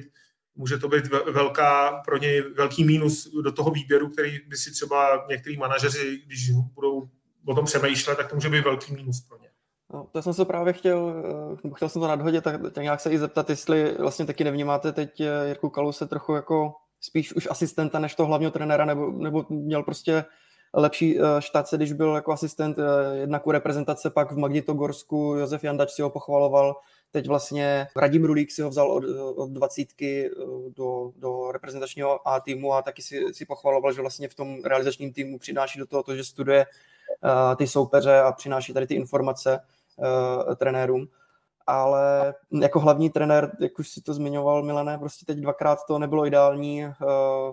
může 0.55 0.77
to 0.77 0.87
být 0.87 1.07
velká, 1.31 2.01
pro 2.05 2.17
něj 2.17 2.41
velký 2.41 2.83
mínus 2.83 3.31
do 3.43 3.51
toho 3.51 3.71
výběru, 3.71 4.09
který 4.09 4.39
by 4.47 4.57
si 4.57 4.71
třeba 4.71 5.25
některý 5.29 5.57
manažeři, 5.57 6.21
když 6.25 6.51
budou 6.51 7.09
o 7.47 7.55
tom 7.55 7.65
přemýšlet, 7.65 8.15
tak 8.15 8.29
to 8.29 8.35
může 8.35 8.49
být 8.49 8.63
velký 8.63 8.93
mínus 8.93 9.21
pro 9.21 9.37
ně. 9.37 9.49
No, 9.93 10.07
to 10.11 10.21
jsem 10.21 10.33
se 10.33 10.45
právě 10.45 10.73
chtěl, 10.73 11.23
eh, 11.65 11.69
chtěl 11.75 11.89
jsem 11.89 12.01
to 12.01 12.07
nadhodit, 12.07 12.43
tak, 12.43 12.61
tak 12.73 12.83
nějak 12.83 12.99
se 12.99 13.11
i 13.11 13.19
zeptat, 13.19 13.49
jestli 13.49 13.95
vlastně 13.99 14.25
taky 14.25 14.43
nevnímáte 14.43 14.91
teď 14.91 15.21
eh, 15.21 15.47
Jirku 15.47 15.69
Kalu 15.69 15.91
se 15.91 16.07
trochu 16.07 16.35
jako 16.35 16.73
spíš 17.01 17.33
už 17.33 17.47
asistenta 17.51 17.99
než 17.99 18.15
to 18.15 18.25
hlavního 18.25 18.51
trenéra, 18.51 18.85
nebo, 18.85 19.11
nebo 19.11 19.45
měl 19.49 19.83
prostě 19.83 20.25
lepší 20.73 21.19
eh, 21.19 21.23
štace, 21.39 21.77
když 21.77 21.93
byl 21.93 22.15
jako 22.15 22.31
asistent 22.31 22.77
jednak 23.13 23.47
u 23.47 23.51
reprezentace, 23.51 24.09
pak 24.09 24.31
v 24.31 24.37
Magnitogorsku 24.37 25.35
Josef 25.39 25.63
Jandač 25.63 25.91
si 25.91 26.01
ho 26.01 26.09
pochvaloval, 26.09 26.75
teď 27.11 27.27
vlastně 27.27 27.87
Radim 27.95 28.25
Rulík 28.25 28.51
si 28.51 28.61
ho 28.61 28.69
vzal 28.69 28.91
od, 28.91 29.03
od 29.35 29.49
dvacítky 29.49 30.29
do, 30.75 31.11
do 31.15 31.51
reprezentačního 31.51 32.27
A 32.27 32.39
týmu 32.39 32.73
a 32.73 32.81
taky 32.81 33.01
si, 33.01 33.33
si 33.33 33.45
pochvaloval, 33.45 33.93
že 33.93 34.01
vlastně 34.01 34.27
v 34.27 34.35
tom 34.35 34.63
realizačním 34.63 35.13
týmu 35.13 35.39
přináší 35.39 35.79
do 35.79 35.85
toho 35.85 36.03
to, 36.03 36.15
že 36.15 36.23
studuje 36.23 36.65
ty 37.57 37.67
soupeře 37.67 38.19
a 38.19 38.31
přináší 38.31 38.73
tady 38.73 38.87
ty 38.87 38.95
informace 38.95 39.59
trenérům. 40.55 41.07
Ale 41.67 42.33
jako 42.61 42.79
hlavní 42.79 43.09
trenér, 43.09 43.51
jak 43.59 43.79
už 43.79 43.89
si 43.89 44.01
to 44.01 44.13
zmiňoval 44.13 44.63
Milané, 44.63 44.97
prostě 44.97 45.25
teď 45.25 45.37
dvakrát 45.37 45.79
to 45.87 45.99
nebylo 45.99 46.25
ideální 46.25 46.85
uh, 46.85 46.91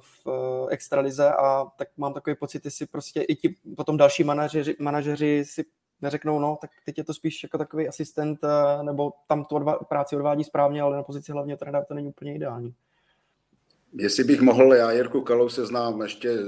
v 0.00 0.26
uh, 0.26 0.68
extralize 0.70 1.32
a 1.32 1.66
tak 1.78 1.88
mám 1.96 2.14
takový 2.14 2.36
pocit, 2.36 2.64
jestli 2.64 2.86
prostě 2.86 3.22
i 3.22 3.36
ti 3.36 3.56
potom 3.76 3.96
další 3.96 4.24
manažeři, 4.24 4.76
manažeři 4.78 5.44
si 5.46 5.64
neřeknou, 6.02 6.38
no, 6.38 6.58
tak 6.60 6.70
teď 6.86 6.98
je 6.98 7.04
to 7.04 7.14
spíš 7.14 7.42
jako 7.42 7.58
takový 7.58 7.88
asistent, 7.88 8.38
nebo 8.82 9.12
tam 9.28 9.44
tu 9.44 9.54
odva- 9.54 9.84
práci 9.84 10.16
odvádí 10.16 10.44
správně, 10.44 10.82
ale 10.82 10.96
na 10.96 11.02
pozici 11.02 11.32
hlavně 11.32 11.56
trenéra 11.56 11.84
to 11.84 11.94
není 11.94 12.08
úplně 12.08 12.34
ideální. 12.34 12.74
Jestli 13.92 14.24
bych 14.24 14.40
mohl, 14.40 14.74
já 14.74 14.92
Jirku 14.92 15.20
Kalou 15.20 15.48
se 15.48 15.66
znám 15.66 16.02
ještě 16.02 16.38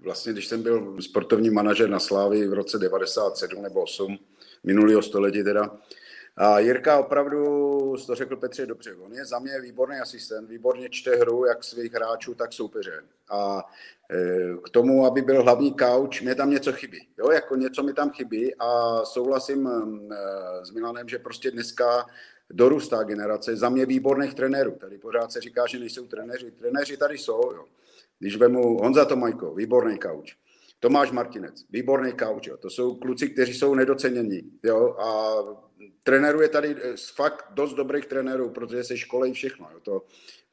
vlastně, 0.00 0.32
když 0.32 0.46
jsem 0.46 0.62
byl 0.62 0.96
sportovní 1.00 1.50
manažer 1.50 1.90
na 1.90 2.00
Slávy 2.00 2.48
v 2.48 2.52
roce 2.52 2.78
97 2.78 3.62
nebo 3.62 3.82
8, 3.82 4.18
minulého 4.64 5.02
století 5.02 5.44
teda, 5.44 5.70
a 6.36 6.58
Jirka 6.58 6.98
opravdu, 6.98 7.96
to 8.06 8.14
řekl 8.14 8.36
Petře 8.36 8.66
dobře, 8.66 8.94
on 8.94 9.12
je 9.12 9.24
za 9.24 9.38
mě 9.38 9.60
výborný 9.60 9.96
asistent, 9.96 10.48
výborně 10.48 10.88
čte 10.90 11.16
hru 11.16 11.44
jak 11.44 11.64
svých 11.64 11.92
hráčů, 11.92 12.34
tak 12.34 12.52
soupeře. 12.52 13.02
A 13.30 13.64
e, 14.10 14.56
k 14.64 14.70
tomu, 14.70 15.06
aby 15.06 15.22
byl 15.22 15.42
hlavní 15.42 15.74
kauč, 15.74 16.20
mě 16.20 16.34
tam 16.34 16.50
něco 16.50 16.72
chybí. 16.72 17.08
Jo, 17.18 17.30
jako 17.30 17.56
něco 17.56 17.82
mi 17.82 17.92
tam 17.92 18.10
chybí 18.10 18.54
a 18.58 19.00
souhlasím 19.04 19.66
e, 19.66 19.70
s 20.66 20.70
Milanem, 20.70 21.08
že 21.08 21.18
prostě 21.18 21.50
dneska 21.50 22.06
dorůstá 22.50 23.02
generace 23.02 23.56
za 23.56 23.68
mě 23.68 23.86
výborných 23.86 24.34
trenérů. 24.34 24.72
Tady 24.80 24.98
pořád 24.98 25.32
se 25.32 25.40
říká, 25.40 25.66
že 25.66 25.78
nejsou 25.78 26.06
trenéři. 26.06 26.50
Trenéři 26.50 26.96
tady 26.96 27.18
jsou. 27.18 27.40
Jo. 27.54 27.64
Když 28.18 28.36
vemu 28.36 28.78
Honza 28.78 29.04
Tomajko, 29.04 29.54
výborný 29.54 29.98
kauč. 29.98 30.36
Tomáš 30.80 31.10
Martinec, 31.10 31.64
výborný 31.70 32.12
kauč. 32.12 32.48
To 32.58 32.70
jsou 32.70 32.94
kluci, 32.94 33.28
kteří 33.28 33.54
jsou 33.54 33.74
nedocenění. 33.74 34.52
Jo. 34.62 34.96
A 34.98 35.36
trenérů 36.04 36.40
je 36.40 36.48
tady 36.48 36.76
eh, 36.82 36.94
fakt 37.14 37.44
dost 37.50 37.74
dobrých 37.74 38.06
trenérů, 38.06 38.50
protože 38.50 38.84
se 38.84 38.96
školej 38.96 39.32
všechno. 39.32 39.68
Jo. 39.72 39.80
To, 39.80 40.02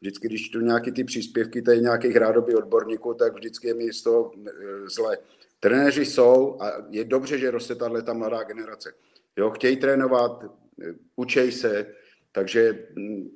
vždycky, 0.01 0.27
když 0.27 0.49
tu 0.49 0.59
nějaký 0.59 0.91
ty 0.91 1.03
příspěvky 1.03 1.61
tady 1.61 1.81
nějakých 1.81 2.15
rádoby 2.15 2.55
odborníků, 2.55 3.13
tak 3.13 3.33
vždycky 3.33 3.67
je 3.67 3.73
mi 3.73 3.93
z 3.93 4.03
toho 4.03 4.31
eh, 4.47 4.51
zle. 4.89 5.17
Trenéři 5.59 6.05
jsou 6.05 6.61
a 6.61 6.71
je 6.89 7.03
dobře, 7.03 7.37
že 7.37 7.51
roste 7.51 7.75
tahle 7.75 8.01
ta 8.01 8.13
mladá 8.13 8.43
generace. 8.43 8.93
Jo, 9.37 9.49
chtějí 9.49 9.77
trénovat, 9.77 10.43
eh, 10.43 10.93
učej 11.15 11.51
se, 11.51 11.93
takže 12.31 12.87
hm, 12.99 13.29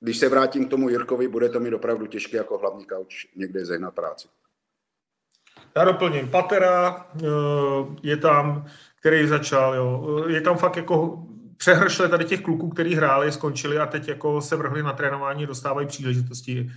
když 0.00 0.18
se 0.18 0.28
vrátím 0.28 0.66
k 0.66 0.70
tomu 0.70 0.88
Jirkovi, 0.88 1.28
bude 1.28 1.48
to 1.48 1.60
mít 1.60 1.74
opravdu 1.74 2.06
těžké 2.06 2.36
jako 2.36 2.58
hlavní 2.58 2.84
kauč 2.84 3.26
někde 3.36 3.66
zehnat 3.66 3.94
práci. 3.94 4.28
Já 5.76 5.84
doplním. 5.84 6.28
Patera 6.28 7.06
je 8.02 8.16
tam, 8.16 8.66
který 9.00 9.28
začal, 9.28 9.74
jo. 9.74 10.24
Je 10.28 10.40
tam 10.40 10.56
fakt 10.56 10.76
jako 10.76 11.26
přehršle 11.56 12.08
tady 12.08 12.24
těch 12.24 12.40
kluků, 12.40 12.68
kteří 12.68 12.94
hráli, 12.94 13.32
skončili 13.32 13.78
a 13.78 13.86
teď 13.86 14.08
jako 14.08 14.40
se 14.40 14.56
vrhli 14.56 14.82
na 14.82 14.92
trénování, 14.92 15.46
dostávají 15.46 15.86
příležitosti. 15.86 16.70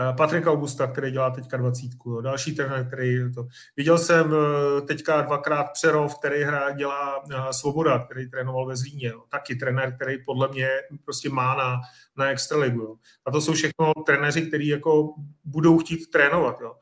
Eh, 0.00 0.12
Patrik 0.16 0.46
Augusta, 0.46 0.86
který 0.86 1.10
dělá 1.10 1.30
teďka 1.30 1.56
dvacítku, 1.56 2.20
další 2.20 2.54
trenér, 2.54 2.86
který 2.86 3.34
to... 3.34 3.46
Viděl 3.76 3.98
jsem 3.98 4.34
eh, 4.34 4.80
teďka 4.80 5.22
dvakrát 5.22 5.72
Přerov, 5.72 6.18
který 6.18 6.42
hra, 6.42 6.70
dělá 6.70 7.24
eh, 7.30 7.52
Svoboda, 7.52 7.98
který 7.98 8.30
trénoval 8.30 8.66
ve 8.66 8.76
Zlíně. 8.76 9.08
Jo. 9.08 9.22
Taky 9.28 9.54
trenér, 9.54 9.96
který 9.96 10.24
podle 10.24 10.48
mě 10.48 10.68
prostě 11.04 11.28
má 11.28 11.54
na, 11.54 11.80
na 12.16 12.30
extraligu. 12.30 12.80
Jo. 12.80 12.96
A 13.26 13.30
to 13.30 13.40
jsou 13.40 13.52
všechno 13.52 13.92
trenéři, 14.06 14.42
kteří 14.42 14.68
jako 14.68 15.14
budou 15.44 15.78
chtít 15.78 16.10
trénovat. 16.10 16.60
Jo. 16.60 16.74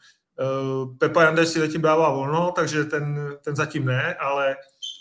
Pepa 0.99 1.23
Jandeš 1.23 1.49
si 1.49 1.59
zatím 1.59 1.83
dává 1.83 2.11
volno, 2.11 2.53
takže 2.57 2.85
ten, 2.85 3.37
ten 3.45 3.57
zatím 3.57 3.85
ne, 3.85 4.15
ale 4.15 4.57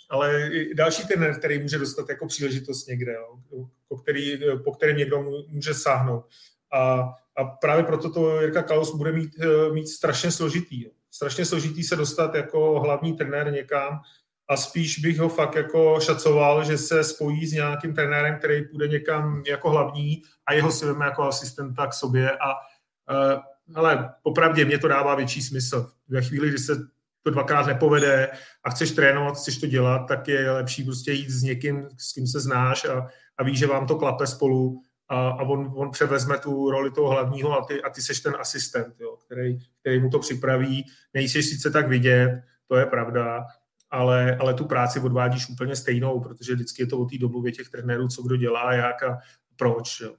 ale 0.09 0.49
i 0.51 0.75
další 0.75 1.07
ten, 1.07 1.35
který 1.35 1.59
může 1.59 1.77
dostat 1.77 2.09
jako 2.09 2.27
příležitost 2.27 2.87
někde, 2.87 3.13
jo, 3.13 3.65
po, 3.87 3.97
který, 3.97 4.39
po 4.63 4.71
kterém 4.71 4.97
někdo 4.97 5.23
může 5.47 5.73
sáhnout. 5.73 6.25
A, 6.73 7.09
a 7.35 7.43
právě 7.43 7.83
proto 7.83 8.11
to 8.11 8.41
Jirka 8.41 8.63
Klaus 8.63 8.95
bude 8.95 9.11
mít, 9.11 9.31
eh, 9.41 9.71
mít 9.73 9.87
strašně 9.87 10.31
složitý. 10.31 10.83
Jo. 10.83 10.91
Strašně 11.11 11.45
složitý 11.45 11.83
se 11.83 11.95
dostat 11.95 12.35
jako 12.35 12.79
hlavní 12.79 13.13
trenér 13.13 13.51
někam 13.51 13.99
a 14.47 14.57
spíš 14.57 14.99
bych 14.99 15.19
ho 15.19 15.29
fakt 15.29 15.55
jako 15.55 15.99
šacoval, 15.99 16.63
že 16.63 16.77
se 16.77 17.03
spojí 17.03 17.47
s 17.47 17.53
nějakým 17.53 17.93
trenérem, 17.93 18.37
který 18.37 18.67
půjde 18.67 18.87
někam 18.87 19.43
jako 19.47 19.69
hlavní 19.69 20.21
a 20.45 20.53
jeho 20.53 20.71
si 20.71 20.85
veme 20.85 21.05
jako 21.05 21.23
asistenta 21.23 21.87
k 21.87 21.93
sobě 21.93 22.31
a 22.31 22.53
uh, 22.53 23.41
ale 23.75 24.13
popravdě 24.23 24.65
mě 24.65 24.77
to 24.77 24.87
dává 24.87 25.15
větší 25.15 25.41
smysl. 25.41 25.91
Ve 26.07 26.21
chvíli, 26.21 26.49
kdy 26.49 26.57
se 26.57 26.75
to 27.23 27.29
dvakrát 27.29 27.67
nepovede 27.67 28.29
a 28.63 28.69
chceš 28.69 28.91
trénovat, 28.91 29.35
chceš 29.35 29.57
to 29.57 29.67
dělat, 29.67 29.99
tak 30.07 30.27
je 30.27 30.51
lepší 30.51 30.83
prostě 30.83 31.11
jít 31.11 31.29
s 31.29 31.43
někým, 31.43 31.87
s 31.97 32.13
kým 32.13 32.27
se 32.27 32.39
znáš 32.39 32.85
a, 32.85 33.07
a 33.37 33.43
víš, 33.43 33.59
že 33.59 33.67
vám 33.67 33.87
to 33.87 33.95
klape 33.95 34.27
spolu 34.27 34.81
a, 35.07 35.29
a 35.29 35.41
on, 35.41 35.73
on 35.75 35.91
převezme 35.91 36.37
tu 36.37 36.71
roli 36.71 36.91
toho 36.91 37.09
hlavního 37.09 37.59
a 37.59 37.65
ty, 37.65 37.81
a 37.81 37.89
ty 37.89 38.01
seš 38.01 38.19
ten 38.19 38.35
asistent, 38.39 38.95
jo, 38.99 39.17
který, 39.25 39.59
který 39.79 39.99
mu 39.99 40.09
to 40.09 40.19
připraví. 40.19 40.85
Nejsi 41.13 41.43
sice 41.43 41.71
tak 41.71 41.87
vidět, 41.87 42.41
to 42.67 42.75
je 42.75 42.85
pravda, 42.85 43.45
ale, 43.89 44.37
ale 44.37 44.53
tu 44.53 44.65
práci 44.65 44.99
odvádíš 44.99 45.49
úplně 45.49 45.75
stejnou, 45.75 46.19
protože 46.19 46.53
vždycky 46.53 46.81
je 46.81 46.87
to 46.87 46.99
o 46.99 47.05
té 47.05 47.17
domluvě 47.17 47.51
těch 47.51 47.69
trenérů, 47.69 48.07
co 48.07 48.23
kdo 48.23 48.35
dělá, 48.35 48.73
jak 48.73 49.03
a 49.03 49.17
proč. 49.55 49.99
Jo. 49.99 50.15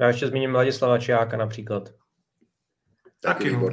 Já 0.00 0.06
ještě 0.06 0.26
zmíním 0.26 0.52
Vladislava 0.52 0.98
Čiáka 0.98 1.36
například. 1.36 1.90
Taky, 3.20 3.50
no. 3.50 3.70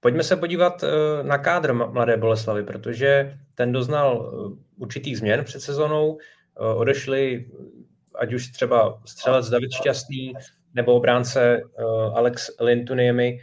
Pojďme 0.00 0.22
se 0.22 0.36
podívat 0.36 0.82
eh, 0.82 0.88
na 1.22 1.38
kádr 1.38 1.72
Mladé 1.72 2.16
Boleslavy, 2.16 2.62
protože 2.62 3.38
ten 3.54 3.72
doznal 3.72 4.32
eh, 4.32 4.62
určitých 4.76 5.18
změn 5.18 5.44
před 5.44 5.60
sezónou. 5.60 6.18
Eh, 6.20 6.74
odešli 6.74 7.50
ať 8.14 8.32
už 8.32 8.48
třeba 8.48 9.02
střelec 9.06 9.50
David 9.50 9.72
Šťastný 9.72 10.34
nebo 10.74 10.94
obránce 10.94 11.62
Alex 12.14 12.50
Lintuniemi. 12.60 13.38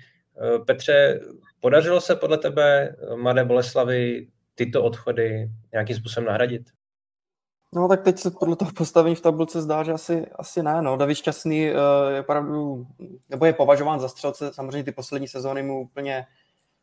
Petře, 0.65 1.19
podařilo 1.59 2.01
se 2.01 2.15
podle 2.15 2.37
tebe 2.37 2.95
Mladé 3.15 3.43
Boleslavy 3.43 4.27
tyto 4.55 4.83
odchody 4.83 5.49
nějakým 5.71 5.95
způsobem 5.95 6.27
nahradit? 6.27 6.63
No 7.75 7.87
tak 7.87 8.01
teď 8.01 8.19
se 8.19 8.31
podle 8.31 8.55
toho 8.55 8.71
postavení 8.71 9.15
v 9.15 9.21
tabulce 9.21 9.61
zdá, 9.61 9.83
že 9.83 9.91
asi, 9.91 10.25
asi 10.35 10.63
ne. 10.63 10.81
No. 10.81 10.97
David 10.97 11.17
Šťastný 11.17 11.71
uh, 11.71 11.77
je 12.13 12.19
opravdu, 12.19 12.87
nebo 13.29 13.45
je 13.45 13.53
považován 13.53 13.99
za 13.99 14.09
střelce, 14.09 14.53
samozřejmě 14.53 14.83
ty 14.83 14.91
poslední 14.91 15.27
sezóny 15.27 15.63
mu 15.63 15.81
úplně 15.81 16.25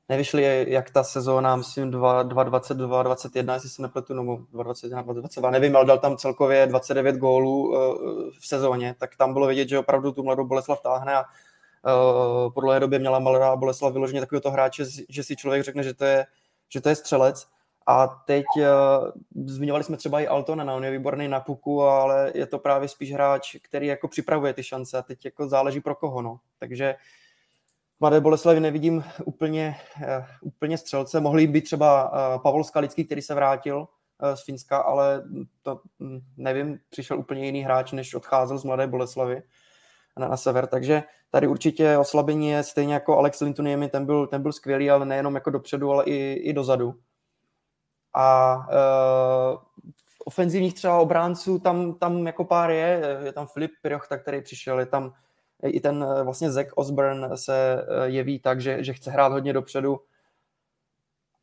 nevyšly, 0.09 0.66
jak 0.68 0.90
ta 0.90 1.04
sezóna, 1.04 1.56
myslím 1.56 1.90
2022, 1.90 3.02
2021, 3.02 3.54
jestli 3.54 3.68
se 3.68 3.82
nepletu, 3.82 4.14
nebo 4.14 4.37
2021, 4.37 5.02
2022, 5.02 5.50
nevím, 5.50 5.76
ale 5.76 5.85
dal 5.85 5.99
tam 5.99 6.16
celkově 6.16 6.66
29 6.66 7.16
gólů 7.16 7.68
uh, 7.68 7.76
v 8.40 8.47
sezóně, 8.47 8.94
tak 8.99 9.16
tam 9.16 9.32
bylo 9.32 9.47
vidět, 9.47 9.68
že 9.68 9.78
opravdu 9.78 10.12
tu 10.12 10.23
mladou 10.23 10.44
Boleslav 10.44 10.80
táhne 10.80 11.14
a 11.14 11.20
uh, 11.25 12.52
po 12.52 12.61
dlouhé 12.61 12.80
době 12.80 12.99
měla 12.99 13.18
Malera 13.18 13.56
Boleslav 13.56 13.92
vyloženě 13.92 14.20
takového 14.20 14.50
hráče, 14.50 14.85
že 15.09 15.23
si 15.23 15.37
člověk 15.37 15.64
řekne, 15.64 15.82
že 15.82 15.94
to 15.94 16.04
je, 16.04 16.26
že 16.68 16.80
to 16.80 16.88
je 16.88 16.97
střelec 16.97 17.47
a 17.90 18.06
teď 18.06 18.44
uh, 18.56 19.44
zmiňovali 19.47 19.85
jsme 19.85 19.97
třeba 19.97 20.20
i 20.20 20.26
Altonena, 20.26 20.75
on 20.75 20.85
je 20.85 20.90
výborný 20.90 21.28
na 21.28 21.40
puku, 21.40 21.82
ale 21.82 22.32
je 22.35 22.47
to 22.47 22.59
právě 22.59 22.88
spíš 22.88 23.12
hráč, 23.12 23.56
který 23.62 23.87
jako 23.87 24.09
připravuje 24.09 24.54
ty 24.54 24.62
šance 24.62 24.99
a 24.99 25.02
teď 25.02 25.25
jako 25.25 25.49
záleží 25.49 25.80
pro 25.80 25.94
koho, 25.94 26.23
no. 26.23 26.40
Takže 26.59 26.94
Mladé 28.00 28.20
Boleslavy 28.20 28.61
nevidím 28.61 29.04
úplně, 29.25 29.76
uh, 29.97 30.25
úplně 30.40 30.78
střelce. 30.78 31.20
Mohli 31.20 31.47
být 31.47 31.62
třeba 31.62 32.12
uh, 32.12 32.42
Pavel 32.42 32.64
Skalický, 32.64 33.04
který 33.04 33.23
se 33.23 33.35
vrátil 33.35 33.78
uh, 33.78 34.35
z 34.35 34.44
Finska, 34.44 34.78
ale 34.78 35.23
to 35.62 35.80
hm, 36.00 36.20
nevím, 36.37 36.78
přišel 36.90 37.18
úplně 37.18 37.47
jiný 37.47 37.62
hráč, 37.62 37.92
než 37.92 38.14
odcházel 38.14 38.59
z 38.59 38.64
Mladé 38.64 38.87
Boleslavy 38.87 39.42
na, 40.18 40.28
na 40.28 40.37
sever, 40.37 40.66
takže 40.66 41.02
tady 41.30 41.47
určitě 41.47 41.99
oslabení 41.99 42.49
je 42.49 42.62
stejně 42.62 42.94
jako 42.94 43.18
Alex 43.18 43.40
Lintuniemi, 43.40 43.88
ten 43.88 44.06
byl, 44.06 44.26
ten 44.26 44.42
byl 44.42 44.52
skvělý, 44.52 44.90
ale 44.90 45.06
nejenom 45.06 45.35
jako 45.35 45.50
dopředu, 45.50 45.90
ale 45.90 46.04
i, 46.04 46.32
i 46.32 46.52
dozadu. 46.52 46.94
A 48.14 48.57
uh, 48.57 49.59
ofenzivních 50.25 50.75
třeba 50.75 50.99
obránců 50.99 51.59
tam, 51.59 51.95
tam 51.95 52.26
jako 52.26 52.45
pár 52.45 52.71
je, 52.71 53.19
je 53.25 53.33
tam 53.33 53.47
Filip 53.47 53.71
Pirochta, 53.83 54.19
který 54.19 54.43
přišel, 54.43 54.81
je 54.81 54.87
tam 54.87 55.12
i 55.62 55.81
ten 55.81 56.07
eh, 56.19 56.23
vlastně 56.23 56.50
Zach 56.50 56.67
Osborne 56.75 57.37
se 57.37 57.85
eh, 57.88 58.09
jeví 58.09 58.38
tak, 58.38 58.61
že, 58.61 58.85
že 58.85 58.93
chce 58.93 59.11
hrát 59.11 59.33
hodně 59.33 59.52
dopředu. 59.52 60.00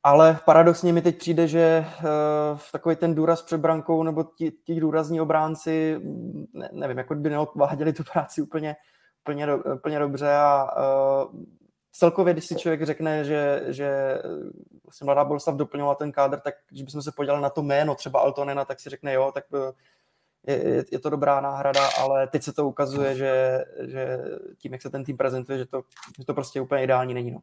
Ale 0.04 0.40
paradoxně 0.46 0.94
mi 0.94 1.02
teď 1.02 1.18
přijde, 1.18 1.48
že 1.48 1.86
uh, 2.00 2.60
takový 2.72 2.96
ten 2.96 3.16
důraz 3.16 3.42
před 3.42 3.58
brankou 3.58 4.04
nebo 4.04 4.24
ti, 4.24 4.52
ti 4.52 4.80
důrazní 4.80 5.22
obránci, 5.22 6.00
ne, 6.54 6.70
nevím, 6.72 6.98
jako 6.98 7.16
by 7.16 7.30
neodváděli 7.30 7.94
tu 7.94 8.04
práci 8.14 8.42
úplně, 8.42 8.76
úplně, 9.24 9.46
do, 9.46 9.58
úplně 9.76 10.00
dobře 10.00 10.36
a 10.36 10.70
uh, 10.78 11.44
celkově, 11.92 12.34
když 12.34 12.46
si 12.46 12.56
člověk 12.56 12.84
řekne, 12.84 13.24
že, 13.24 13.64
že 13.68 14.22
vlastně 14.84 15.06
Mladá 15.06 15.24
Boleslav 15.24 15.56
doplňovala 15.56 15.96
ten 15.96 16.12
kádr, 16.12 16.40
tak 16.40 16.56
když 16.70 16.84
bychom 16.84 17.02
se 17.02 17.12
podívali 17.12 17.42
na 17.42 17.50
to 17.50 17.64
jméno, 17.64 17.96
třeba 17.96 18.20
Altonena, 18.20 18.66
tak 18.66 18.80
si 18.80 18.90
řekne, 18.90 19.14
jo, 19.14 19.32
tak 19.34 19.46
eh, 20.48 20.54
je, 20.54 20.86
je 20.92 21.00
to 21.00 21.10
dobrá 21.10 21.42
náhrada, 21.42 21.88
ale 21.88 22.28
teď 22.28 22.44
se 22.44 22.54
to 22.54 22.68
ukazuje, 22.68 23.16
že, 23.16 23.66
že 23.80 24.20
tím, 24.58 24.72
jak 24.72 24.82
se 24.82 24.90
ten 24.90 25.04
tým 25.04 25.18
prezentuje, 25.18 25.58
že 25.58 25.66
to, 25.66 25.82
že 26.20 26.26
to 26.26 26.34
prostě 26.34 26.62
úplně 26.62 26.84
ideální 26.84 27.14
není. 27.14 27.32
No. 27.32 27.40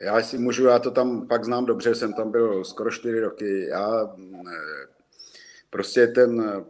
Já 0.00 0.22
si 0.22 0.38
můžu, 0.38 0.66
já 0.66 0.78
to 0.78 0.90
tam 0.90 1.28
pak 1.28 1.44
znám 1.44 1.66
dobře, 1.66 1.94
jsem 1.94 2.12
tam 2.12 2.30
byl 2.30 2.64
skoro 2.64 2.90
čtyři 2.90 3.20
roky. 3.20 3.66
Já 3.68 4.14
eh, 4.18 4.86
prostě 5.70 6.06
ten 6.06 6.64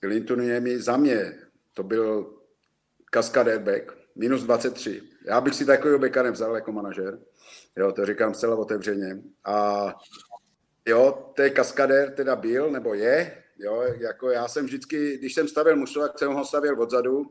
Clinton 0.00 0.40
je 0.40 0.60
mi 0.60 0.80
za 0.80 0.96
mě, 0.96 1.32
to 1.74 1.82
byl 1.82 2.34
kaskadérback, 3.04 3.92
minus 4.16 4.42
23. 4.42 5.13
Já 5.24 5.40
bych 5.40 5.54
si 5.54 5.66
takového 5.66 5.98
beka 5.98 6.22
nevzal 6.22 6.54
jako 6.54 6.72
manažer. 6.72 7.18
Jo, 7.76 7.92
to 7.92 8.06
říkám 8.06 8.34
zcela 8.34 8.56
otevřeně. 8.56 9.22
A 9.44 9.86
jo, 10.86 11.32
to 11.36 11.42
je 11.42 11.50
kaskadér 11.50 12.10
teda 12.10 12.36
byl, 12.36 12.70
nebo 12.70 12.94
je, 12.94 13.44
jo, 13.58 13.82
jako 13.98 14.30
já 14.30 14.48
jsem 14.48 14.64
vždycky, 14.64 15.18
když 15.18 15.34
jsem 15.34 15.48
stavil 15.48 15.76
mužstvo, 15.76 16.02
tak 16.02 16.18
jsem 16.18 16.32
ho 16.32 16.44
stavil 16.44 16.82
odzadu, 16.82 17.26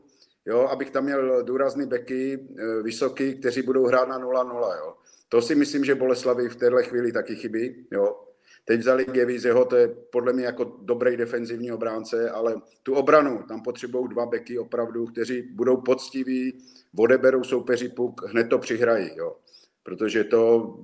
jo, 0.46 0.60
abych 0.60 0.90
tam 0.90 1.04
měl 1.04 1.42
důrazný 1.42 1.86
beky, 1.86 2.48
e, 2.58 2.82
vysoký, 2.82 3.34
kteří 3.34 3.62
budou 3.62 3.86
hrát 3.86 4.08
na 4.08 4.18
0-0, 4.18 4.76
jo. 4.78 4.94
To 5.28 5.42
si 5.42 5.54
myslím, 5.54 5.84
že 5.84 5.94
Boleslavy 5.94 6.48
v 6.48 6.56
téhle 6.56 6.82
chvíli 6.82 7.12
taky 7.12 7.36
chybí, 7.36 7.86
jo. 7.90 8.20
Teď 8.64 8.80
vzali 8.80 9.04
Gevizeho, 9.04 9.64
to 9.64 9.76
je 9.76 9.88
podle 9.88 10.32
mě 10.32 10.44
jako 10.44 10.64
dobrý 10.82 11.16
defenzivní 11.16 11.72
obránce, 11.72 12.30
ale 12.30 12.54
tu 12.82 12.94
obranu, 12.94 13.42
tam 13.48 13.62
potřebují 13.62 14.08
dva 14.08 14.26
beky 14.26 14.58
opravdu, 14.58 15.06
kteří 15.06 15.42
budou 15.42 15.76
poctiví, 15.76 16.64
odeberou 16.96 17.44
soupeři 17.44 17.88
puk, 17.88 18.20
hned 18.26 18.44
to 18.44 18.58
přihrají, 18.58 19.10
jo. 19.16 19.36
Protože 19.82 20.24
to, 20.24 20.74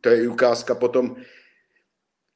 to 0.00 0.08
je 0.08 0.28
ukázka 0.28 0.74
potom 0.74 1.16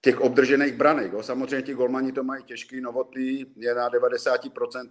těch 0.00 0.20
obdržených 0.20 0.74
branek. 0.74 1.12
Jo. 1.12 1.22
Samozřejmě 1.22 1.62
ti 1.62 1.74
golmani 1.74 2.12
to 2.12 2.24
mají 2.24 2.44
těžký, 2.44 2.80
Novotný 2.80 3.46
je 3.56 3.74
na 3.74 3.90
90%, 3.90 4.88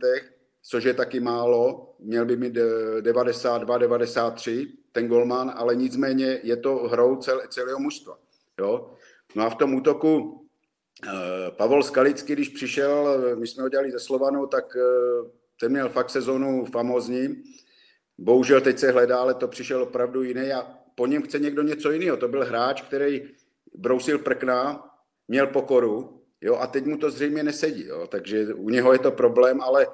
což 0.62 0.84
je 0.84 0.94
taky 0.94 1.20
málo, 1.20 1.96
měl 2.00 2.26
by 2.26 2.38
mít 2.38 2.54
92, 3.02 3.78
93 3.78 4.68
ten 4.92 5.08
golman, 5.08 5.54
ale 5.56 5.76
nicméně 5.76 6.40
je 6.44 6.58
to 6.58 6.76
hrou 6.76 7.16
cel, 7.16 7.42
celého 7.50 7.80
mužstva. 7.80 8.18
Jo. 8.60 8.94
No 9.36 9.46
a 9.46 9.50
v 9.50 9.56
tom 9.56 9.76
útoku 9.76 10.42
eh, 11.08 11.52
Pavel 11.52 11.84
Skalický, 11.84 12.34
když 12.34 12.50
přišel, 12.50 13.18
my 13.36 13.48
jsme 13.48 13.64
ho 13.64 13.70
dělali 13.70 13.92
ze 13.92 14.00
Slovanou, 14.00 14.46
tak 14.46 14.76
eh, 14.76 15.30
ten 15.60 15.72
měl 15.72 15.90
fakt 15.90 16.10
sezónu 16.10 16.66
famózní. 16.66 17.44
Bohužel 18.18 18.62
teď 18.62 18.80
se 18.80 18.92
hledá, 18.92 19.20
ale 19.20 19.34
to 19.34 19.48
přišel 19.48 19.84
opravdu 19.84 20.24
jiný 20.24 20.52
a 20.52 20.68
po 20.96 21.08
něm 21.08 21.22
chce 21.22 21.40
někdo 21.40 21.62
něco 21.62 21.92
jiného. 21.92 22.18
To 22.18 22.28
byl 22.28 22.46
hráč, 22.46 22.82
který 22.82 23.24
brousil 23.74 24.20
prkna, 24.20 24.90
měl 25.28 25.48
pokoru, 25.48 26.22
jo, 26.42 26.56
a 26.56 26.68
teď 26.68 26.86
mu 26.86 26.98
to 26.98 27.12
zřejmě 27.12 27.44
nesedí, 27.44 27.86
jo, 27.86 28.08
takže 28.08 28.54
u 28.54 28.70
něho 28.70 28.94
je 28.94 29.00
to 29.00 29.12
problém, 29.12 29.62
ale 29.62 29.88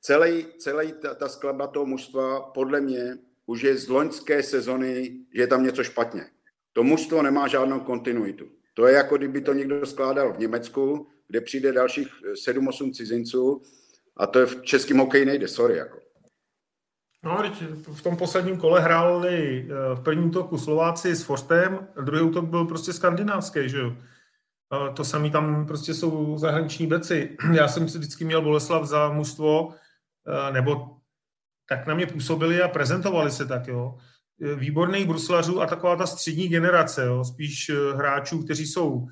celý, 0.00 0.46
celý 0.58 0.92
ta, 0.92 1.14
ta 1.14 1.28
skladba 1.28 1.66
toho 1.66 1.86
mužstva 1.86 2.40
podle 2.40 2.80
mě 2.80 3.18
už 3.46 3.62
je 3.62 3.76
z 3.76 3.88
loňské 3.88 4.42
sezony, 4.42 5.16
že 5.34 5.42
je 5.42 5.46
tam 5.46 5.64
něco 5.64 5.84
špatně. 5.84 6.26
To 6.72 6.82
mužstvo 6.82 7.22
nemá 7.22 7.48
žádnou 7.48 7.80
kontinuitu. 7.80 8.48
To 8.74 8.86
je 8.86 8.94
jako 8.94 9.16
kdyby 9.16 9.40
to 9.40 9.52
někdo 9.52 9.86
skládal 9.86 10.32
v 10.32 10.38
Německu, 10.38 11.06
kde 11.28 11.40
přijde 11.40 11.72
dalších 11.72 12.08
7-8 12.46 12.92
cizinců 12.92 13.62
a 14.16 14.26
to 14.26 14.38
je 14.38 14.46
v 14.46 14.62
českém 14.62 14.98
hokeji 14.98 15.24
nejde, 15.24 15.48
sorry. 15.48 15.76
Jako. 15.76 16.07
No, 17.24 17.42
v 17.92 18.02
tom 18.02 18.16
posledním 18.16 18.56
kole 18.56 18.80
hráli 18.80 19.68
eh, 19.70 19.94
v 19.94 20.00
prvním 20.00 20.30
toku 20.30 20.58
Slováci 20.58 21.16
s 21.16 21.22
Forstem, 21.22 21.88
druhý 22.02 22.22
útok 22.22 22.44
byl 22.44 22.64
prostě 22.64 22.92
skandinávský, 22.92 23.68
že 23.68 23.78
jo. 23.78 23.96
To 24.94 25.04
samý 25.04 25.30
tam 25.30 25.66
prostě 25.66 25.94
jsou 25.94 26.38
zahraniční 26.38 26.86
beci. 26.86 27.36
Já 27.52 27.68
jsem 27.68 27.88
si 27.88 27.98
vždycky 27.98 28.24
měl 28.24 28.42
Boleslav 28.42 28.84
za 28.84 29.12
mužstvo, 29.12 29.74
eh, 30.28 30.52
nebo 30.52 30.96
tak 31.68 31.86
na 31.86 31.94
mě 31.94 32.06
působili 32.06 32.62
a 32.62 32.68
prezentovali 32.68 33.30
se 33.30 33.46
tak, 33.46 33.68
jo. 33.68 33.98
Eh, 34.42 34.54
výborných 34.54 35.06
bruslařů 35.06 35.60
a 35.60 35.66
taková 35.66 35.96
ta 35.96 36.06
střední 36.06 36.48
generace, 36.48 37.04
jo. 37.04 37.24
spíš 37.24 37.70
hráčů, 37.94 38.44
kteří 38.44 38.66
jsou 38.66 39.06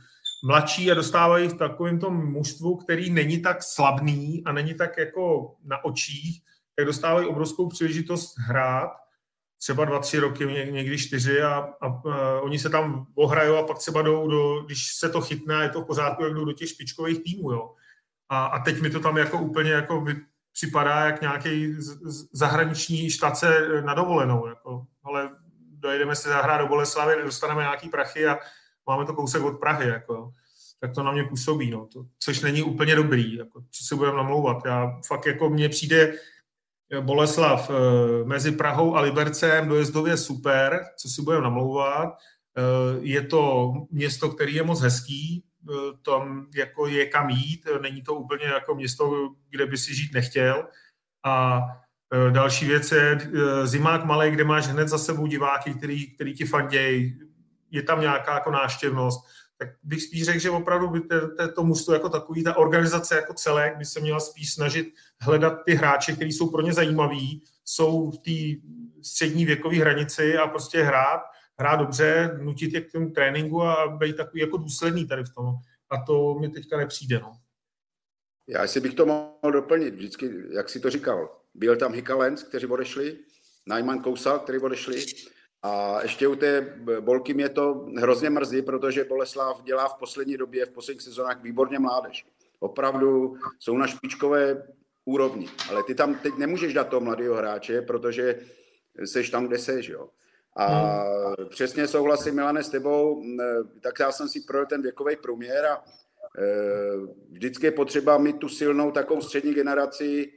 mladší 0.46 0.90
a 0.90 0.94
dostávají 0.94 1.48
v 1.48 1.58
takovém 1.58 1.98
tom 1.98 2.32
mužstvu, 2.32 2.76
který 2.76 3.10
není 3.10 3.42
tak 3.42 3.62
slabný 3.62 4.42
a 4.44 4.52
není 4.52 4.74
tak 4.74 4.98
jako 4.98 5.54
na 5.64 5.84
očích, 5.84 6.42
tak 6.76 6.86
dostávají 6.86 7.26
obrovskou 7.26 7.68
příležitost 7.68 8.38
hrát, 8.38 8.90
třeba 9.58 9.84
dva, 9.84 9.98
tři 9.98 10.18
roky, 10.18 10.46
někdy 10.70 10.98
čtyři 10.98 11.42
a, 11.42 11.68
a, 11.80 11.86
a 11.86 12.40
oni 12.40 12.58
se 12.58 12.70
tam 12.70 13.06
ohrajou 13.14 13.56
a 13.56 13.66
pak 13.66 13.78
třeba 13.78 14.02
jdou, 14.02 14.28
do, 14.28 14.62
když 14.62 14.94
se 14.94 15.08
to 15.08 15.20
chytne 15.20 15.62
je 15.62 15.68
to 15.68 15.80
v 15.80 15.86
pořádku, 15.86 16.24
jak 16.24 16.34
jdou 16.34 16.44
do 16.44 16.52
těch 16.52 16.68
špičkových 16.68 17.22
týmů, 17.22 17.52
jo. 17.52 17.74
A, 18.28 18.46
a 18.46 18.64
teď 18.64 18.80
mi 18.80 18.90
to 18.90 19.00
tam 19.00 19.16
jako 19.16 19.38
úplně 19.38 19.70
jako 19.70 20.04
připadá 20.52 21.06
jak 21.06 21.20
nějaký 21.20 21.76
zahraniční 22.32 23.10
štace 23.10 23.68
na 23.84 23.94
dovolenou, 23.94 24.46
jako. 24.46 24.86
ale 25.04 25.30
dojedeme 25.70 26.16
si 26.16 26.28
zahrát 26.28 26.60
do 26.60 26.66
Boleslavy, 26.66 27.22
dostaneme 27.22 27.62
nějaký 27.62 27.88
prachy 27.88 28.26
a 28.26 28.38
máme 28.86 29.04
to 29.04 29.14
kousek 29.14 29.42
od 29.42 29.60
Prahy, 29.60 29.88
jako 29.88 30.32
tak 30.80 30.94
to 30.94 31.02
na 31.02 31.12
mě 31.12 31.24
působí, 31.24 31.70
no, 31.70 31.86
to, 31.86 32.04
což 32.18 32.40
není 32.40 32.62
úplně 32.62 32.96
dobrý, 32.96 33.34
jako, 33.34 33.60
co 33.70 33.84
si 33.84 33.94
budeme 33.94 34.16
namlouvat. 34.16 34.64
Já 34.64 35.00
fakt 35.06 35.26
jako 35.26 35.50
mně 35.50 35.68
přijde, 35.68 36.14
Boleslav 37.00 37.70
eh, 37.70 38.24
mezi 38.24 38.52
Prahou 38.52 38.96
a 38.96 39.00
Libercem 39.00 39.68
dojezdově 39.68 40.16
super, 40.16 40.84
co 40.96 41.08
si 41.08 41.22
budeme 41.22 41.42
namlouvat. 41.42 42.08
Eh, 42.08 42.62
je 43.00 43.22
to 43.22 43.72
město, 43.90 44.28
který 44.28 44.54
je 44.54 44.62
moc 44.62 44.80
hezký, 44.80 45.44
eh, 45.70 45.74
tam 46.04 46.46
jako 46.54 46.86
je 46.86 47.06
kam 47.06 47.30
jít, 47.30 47.66
není 47.82 48.02
to 48.02 48.14
úplně 48.14 48.44
jako 48.44 48.74
město, 48.74 49.28
kde 49.50 49.66
by 49.66 49.78
si 49.78 49.94
žít 49.94 50.14
nechtěl. 50.14 50.68
A 51.24 51.60
další 52.30 52.66
věc 52.66 52.92
je 52.92 53.18
zimák 53.64 54.04
malý, 54.04 54.30
kde 54.30 54.44
máš 54.44 54.66
hned 54.66 54.88
za 54.88 54.98
sebou 54.98 55.26
diváky, 55.26 55.74
který, 55.74 56.14
který 56.14 56.34
ti 56.34 56.44
fandějí, 56.44 57.18
je 57.70 57.82
tam 57.82 58.00
nějaká 58.00 58.34
jako 58.34 58.50
náštěvnost. 58.50 59.26
Tak 59.58 59.68
bych 59.82 60.02
spíš 60.02 60.24
řekl, 60.24 60.38
že 60.38 60.50
opravdu 60.50 60.88
by 60.88 61.00
to 61.54 61.64
mužstvo 61.64 61.94
jako 61.94 62.08
takový, 62.08 62.44
ta 62.44 62.56
organizace 62.56 63.16
jako 63.16 63.34
celek 63.34 63.76
by 63.76 63.84
se 63.84 64.00
měla 64.00 64.20
spíš 64.20 64.52
snažit 64.52 64.94
hledat 65.20 65.64
ty 65.64 65.74
hráče, 65.74 66.12
kteří 66.12 66.32
jsou 66.32 66.50
pro 66.50 66.62
ně 66.62 66.72
zajímaví, 66.72 67.44
jsou 67.64 68.10
v 68.10 68.18
té 68.18 68.60
střední 69.02 69.44
věkové 69.44 69.76
hranici 69.76 70.36
a 70.36 70.46
prostě 70.46 70.82
hrát, 70.82 71.20
hrát 71.58 71.76
dobře, 71.76 72.38
nutit 72.42 72.72
je 72.72 72.80
k 72.80 72.92
tomu 72.92 73.10
tréninku 73.10 73.62
a 73.62 73.88
být 73.88 74.16
takový 74.16 74.40
jako 74.40 74.56
důsledný 74.56 75.06
tady 75.06 75.24
v 75.24 75.34
tom. 75.34 75.54
A 75.90 76.04
to 76.06 76.34
mi 76.34 76.48
teďka 76.48 76.76
nepřijde. 76.76 77.18
No. 77.18 77.32
Já 78.48 78.66
si 78.66 78.80
bych 78.80 78.94
to 78.94 79.06
mohl 79.06 79.52
doplnit, 79.52 79.94
vždycky, 79.94 80.30
jak 80.50 80.68
si 80.68 80.80
to 80.80 80.90
říkal. 80.90 81.40
Byl 81.54 81.76
tam 81.76 81.92
Hika 81.92 82.16
Lenz, 82.16 82.42
kteří 82.42 82.66
odešli, 82.66 83.18
Najman 83.66 84.02
Kousal, 84.02 84.38
který 84.38 84.58
odešli, 84.58 85.06
a 85.66 85.98
ještě 86.02 86.28
u 86.28 86.36
té 86.36 86.74
bolky 87.00 87.34
mě 87.34 87.48
to 87.48 87.86
hrozně 87.96 88.30
mrzí, 88.30 88.62
protože 88.62 89.04
Boleslav 89.04 89.62
dělá 89.62 89.88
v 89.88 89.98
poslední 89.98 90.36
době, 90.36 90.66
v 90.66 90.70
posledních 90.70 91.02
sezónách 91.02 91.42
výborně 91.42 91.78
mládež. 91.78 92.26
Opravdu 92.58 93.36
jsou 93.58 93.76
na 93.76 93.86
špičkové 93.86 94.66
úrovni. 95.04 95.48
Ale 95.70 95.82
ty 95.82 95.94
tam 95.94 96.14
teď 96.14 96.36
nemůžeš 96.36 96.74
dát 96.74 96.88
toho 96.88 97.00
mladého 97.00 97.34
hráče, 97.34 97.82
protože 97.82 98.40
seš 99.04 99.30
tam, 99.30 99.46
kde 99.46 99.58
seš. 99.58 99.88
Jo. 99.88 100.08
A 100.56 100.66
hmm. 100.66 101.48
přesně 101.48 101.88
souhlasím, 101.88 102.34
Milane, 102.34 102.62
s 102.62 102.68
tebou, 102.68 103.22
tak 103.80 104.00
já 104.00 104.12
jsem 104.12 104.28
si 104.28 104.40
projel 104.40 104.66
ten 104.66 104.82
věkový 104.82 105.16
průměr 105.16 105.66
a 105.66 105.76
e, 105.76 105.82
vždycky 107.30 107.66
je 107.66 107.72
potřeba 107.72 108.18
mít 108.18 108.38
tu 108.38 108.48
silnou 108.48 108.90
takovou 108.90 109.20
střední 109.20 109.54
generaci 109.54 110.32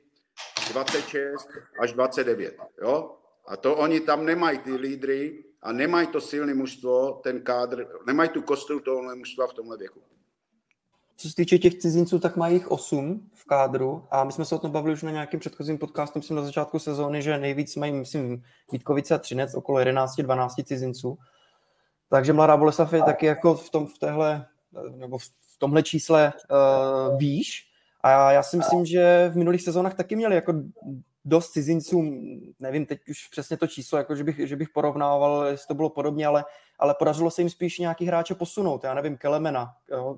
26 0.72 1.50
až 1.80 1.94
29. 1.94 2.56
Jo? 2.82 3.15
A 3.50 3.58
to 3.58 3.76
oni 3.76 4.00
tam 4.00 4.26
nemají 4.26 4.60
ty 4.60 4.76
lídry 4.76 5.44
a 5.62 5.72
nemají 5.72 6.08
to 6.08 6.22
silné 6.22 6.54
mužstvo, 6.54 7.12
ten 7.24 7.42
kádr, 7.42 7.88
nemají 8.08 8.30
tu 8.30 8.42
kostru 8.42 8.80
toho 8.80 9.16
mužstva 9.16 9.48
v 9.48 9.54
tomhle 9.54 9.78
věku. 9.78 10.02
Co 11.18 11.30
se 11.30 11.36
týče 11.36 11.58
těch 11.58 11.76
cizinců, 11.76 12.20
tak 12.20 12.38
mají 12.38 12.54
jich 12.54 12.72
8 12.72 13.30
v 13.34 13.46
kádru 13.46 14.06
a 14.12 14.24
my 14.24 14.32
jsme 14.32 14.46
se 14.46 14.56
o 14.56 14.60
tom 14.60 14.72
bavili 14.72 14.94
už 14.94 15.04
na 15.04 15.12
nějakém 15.12 15.40
předchozím 15.40 15.78
podcastu, 15.78 16.20
myslím 16.20 16.38
na 16.38 16.44
začátku 16.44 16.80
sezóny, 16.80 17.22
že 17.22 17.38
nejvíc 17.38 17.76
mají, 17.76 17.92
myslím, 17.92 18.44
Vítkovice 18.72 19.16
a 19.16 19.18
Třinec, 19.18 19.56
okolo 19.56 19.80
11-12 19.80 20.64
cizinců. 20.64 21.18
Takže 22.10 22.34
Mladá 22.34 22.58
Boleslav 22.58 22.94
je 22.94 23.04
taky 23.04 23.26
jako 23.26 23.56
v, 23.56 23.70
tom, 23.70 23.88
v 23.88 23.98
téhle, 23.98 24.46
nebo 24.96 25.18
v 25.18 25.58
tomhle 25.58 25.84
čísle 25.84 26.34
uh, 26.52 27.18
výš. 27.18 27.66
A 28.02 28.32
já 28.32 28.44
si 28.44 28.58
myslím, 28.58 28.86
že 28.86 29.30
v 29.34 29.38
minulých 29.38 29.62
sezónách 29.62 29.96
taky 29.96 30.16
měli 30.16 30.36
jako 30.36 30.54
dost 31.26 31.52
cizinců, 31.52 32.02
nevím 32.60 32.86
teď 32.86 33.10
už 33.10 33.28
přesně 33.28 33.58
to 33.58 33.68
číslo, 33.68 33.98
jako 33.98 34.16
že, 34.16 34.24
bych, 34.24 34.48
že 34.48 34.56
bych 34.56 34.70
porovnával, 34.70 35.46
jestli 35.46 35.68
to 35.68 35.74
bylo 35.74 35.90
podobně, 35.90 36.28
ale, 36.28 36.46
ale 36.80 36.96
podařilo 37.00 37.32
se 37.32 37.42
jim 37.42 37.50
spíš 37.50 37.80
nějaký 37.80 38.06
hráče 38.06 38.36
posunout. 38.36 38.84
Já 38.84 38.94
nevím, 38.94 39.18
Kelemena, 39.18 39.74
jo, 39.92 40.18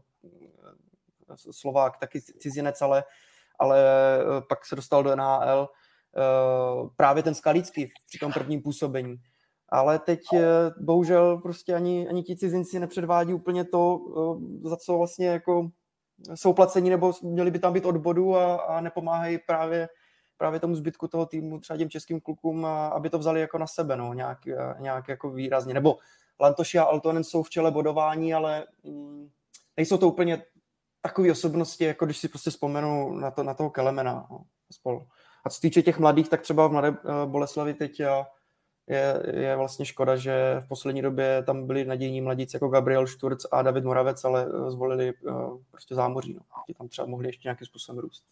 Slovák, 1.36 1.98
taky 1.98 2.22
cizinec, 2.22 2.82
ale, 2.82 3.04
ale 3.60 3.80
eh, 3.80 4.42
pak 4.50 4.66
se 4.66 4.76
dostal 4.76 5.04
do 5.04 5.16
NHL. 5.16 5.70
Eh, 6.18 6.90
právě 6.96 7.24
ten 7.24 7.36
Skalický 7.36 7.92
při 8.08 8.20
tom 8.20 8.34
prvním 8.34 8.62
působení. 8.62 9.16
Ale 9.70 10.00
teď 10.00 10.20
eh, 10.34 10.42
bohužel 10.80 11.38
prostě 11.38 11.74
ani, 11.74 12.08
ani 12.08 12.24
ti 12.24 12.36
cizinci 12.36 12.80
nepředvádí 12.80 13.34
úplně 13.34 13.64
to, 13.66 14.00
za 14.64 14.78
co 14.78 14.98
vlastně 14.98 15.28
jako 15.28 15.70
jsou 16.36 16.54
placení, 16.54 16.90
nebo 16.90 17.14
měli 17.24 17.52
by 17.52 17.60
tam 17.60 17.74
být 17.74 17.86
od 17.86 17.98
bodu 17.98 18.36
a, 18.36 18.56
a 18.56 18.82
nepomáhají 18.82 19.40
právě 19.48 19.90
právě 20.42 20.60
tomu 20.60 20.76
zbytku 20.76 21.08
toho 21.08 21.26
týmu, 21.26 21.60
třeba 21.60 21.78
těm 21.78 21.90
českým 21.90 22.22
klukům, 22.22 22.66
aby 22.66 23.10
to 23.10 23.20
vzali 23.20 23.42
jako 23.42 23.58
na 23.58 23.68
sebe, 23.68 23.96
no, 23.96 24.14
nějak, 24.14 24.40
nějak 24.80 25.08
jako 25.08 25.30
výrazně. 25.30 25.74
Nebo 25.74 25.98
Lantoši 26.40 26.78
a 26.78 26.84
Altonen 26.84 27.24
jsou 27.24 27.44
v 27.44 27.50
čele 27.50 27.72
bodování, 27.72 28.34
ale 28.34 28.66
mm, 28.84 29.30
nejsou 29.78 29.98
to 29.98 30.08
úplně 30.08 30.44
takové 31.02 31.32
osobnosti, 31.32 31.84
jako 31.84 32.06
když 32.06 32.18
si 32.18 32.28
prostě 32.28 32.50
vzpomenu 32.50 33.14
na, 33.14 33.32
to, 33.32 33.44
na 33.44 33.54
toho 33.54 33.70
Kelemena 33.70 34.28
no, 34.32 34.42
spolu. 34.72 35.08
A 35.46 35.50
co 35.50 35.62
týče 35.62 35.82
těch 35.82 36.00
mladých, 36.00 36.30
tak 36.30 36.42
třeba 36.42 36.68
v 36.68 36.72
Mladé 36.72 36.88
eh, 36.88 37.26
Boleslavi 37.26 37.74
teď 37.74 38.00
je, 38.88 39.24
je 39.34 39.56
vlastně 39.56 39.86
škoda, 39.86 40.16
že 40.16 40.56
v 40.60 40.68
poslední 40.68 41.02
době 41.02 41.44
tam 41.44 41.68
byli 41.68 41.86
nadějní 41.86 42.22
mladíci 42.22 42.56
jako 42.56 42.68
Gabriel 42.68 43.08
Šturc 43.08 43.46
a 43.52 43.62
David 43.62 43.84
Moravec, 43.84 44.26
ale 44.26 44.46
eh, 44.46 44.72
zvolili 44.72 45.14
prostě 45.72 45.96
zámoří. 45.96 46.34
No. 46.34 46.42
Ti 46.68 46.74
tam 46.74 46.88
třeba 46.88 47.08
mohli 47.08 47.28
ještě 47.28 47.48
nějakým 47.48 47.68
způsobem 47.68 48.00
růst. 48.00 48.24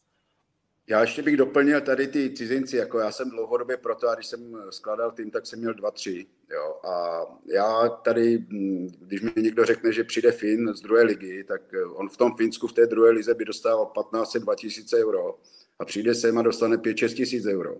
Já 0.89 1.01
ještě 1.01 1.21
bych 1.21 1.37
doplnil 1.37 1.81
tady 1.81 2.07
ty 2.07 2.29
cizinci, 2.29 2.77
jako 2.77 2.99
já 2.99 3.11
jsem 3.11 3.29
dlouhodobě 3.29 3.77
proto, 3.77 4.09
a 4.09 4.15
když 4.15 4.27
jsem 4.27 4.57
skládal 4.69 5.11
tým, 5.11 5.31
tak 5.31 5.45
jsem 5.45 5.59
měl 5.59 5.73
dva, 5.73 5.91
tři. 5.91 6.25
Jo. 6.51 6.79
A 6.89 7.25
já 7.45 7.89
tady, 7.89 8.37
hm, 8.37 8.87
když 8.99 9.21
mi 9.21 9.31
někdo 9.37 9.65
řekne, 9.65 9.93
že 9.93 10.03
přijde 10.03 10.31
Fin 10.31 10.73
z 10.73 10.81
druhé 10.81 11.03
ligy, 11.03 11.43
tak 11.43 11.61
on 11.93 12.09
v 12.09 12.17
tom 12.17 12.35
Finsku 12.37 12.67
v 12.67 12.73
té 12.73 12.87
druhé 12.87 13.11
lize 13.11 13.33
by 13.33 13.45
dostal 13.45 13.85
15 13.85 14.37
2000 14.37 14.97
euro 14.97 15.39
a 15.79 15.85
přijde 15.85 16.15
sem 16.15 16.37
a 16.37 16.41
dostane 16.41 16.77
5-6 16.77 17.13
tisíc 17.13 17.45
euro. 17.45 17.75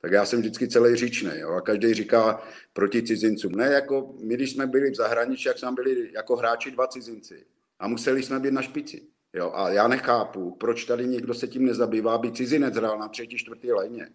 Tak 0.00 0.12
já 0.12 0.26
jsem 0.26 0.40
vždycky 0.40 0.68
celý 0.68 0.96
říčný. 0.96 1.30
A 1.30 1.60
každý 1.60 1.94
říká 1.94 2.42
proti 2.72 3.02
cizincům. 3.02 3.52
Ne, 3.52 3.66
jako 3.66 4.14
my, 4.20 4.34
když 4.34 4.52
jsme 4.52 4.66
byli 4.66 4.90
v 4.90 4.96
zahraničí, 4.96 5.48
jak 5.48 5.58
jsme 5.58 5.72
byli 5.72 6.10
jako 6.14 6.36
hráči 6.36 6.70
dva 6.70 6.86
cizinci 6.86 7.44
a 7.78 7.88
museli 7.88 8.22
jsme 8.22 8.40
být 8.40 8.52
na 8.52 8.62
špici. 8.62 9.11
Jo, 9.34 9.52
a 9.54 9.70
já 9.70 9.88
nechápu, 9.88 10.56
proč 10.60 10.84
tady 10.84 11.06
někdo 11.06 11.34
se 11.34 11.48
tím 11.48 11.64
nezabývá, 11.64 12.14
aby 12.14 12.32
cizinec 12.32 12.74
hrál 12.74 12.98
na 12.98 13.08
třetí, 13.08 13.36
čtvrtý 13.36 13.72
léně. 13.72 14.08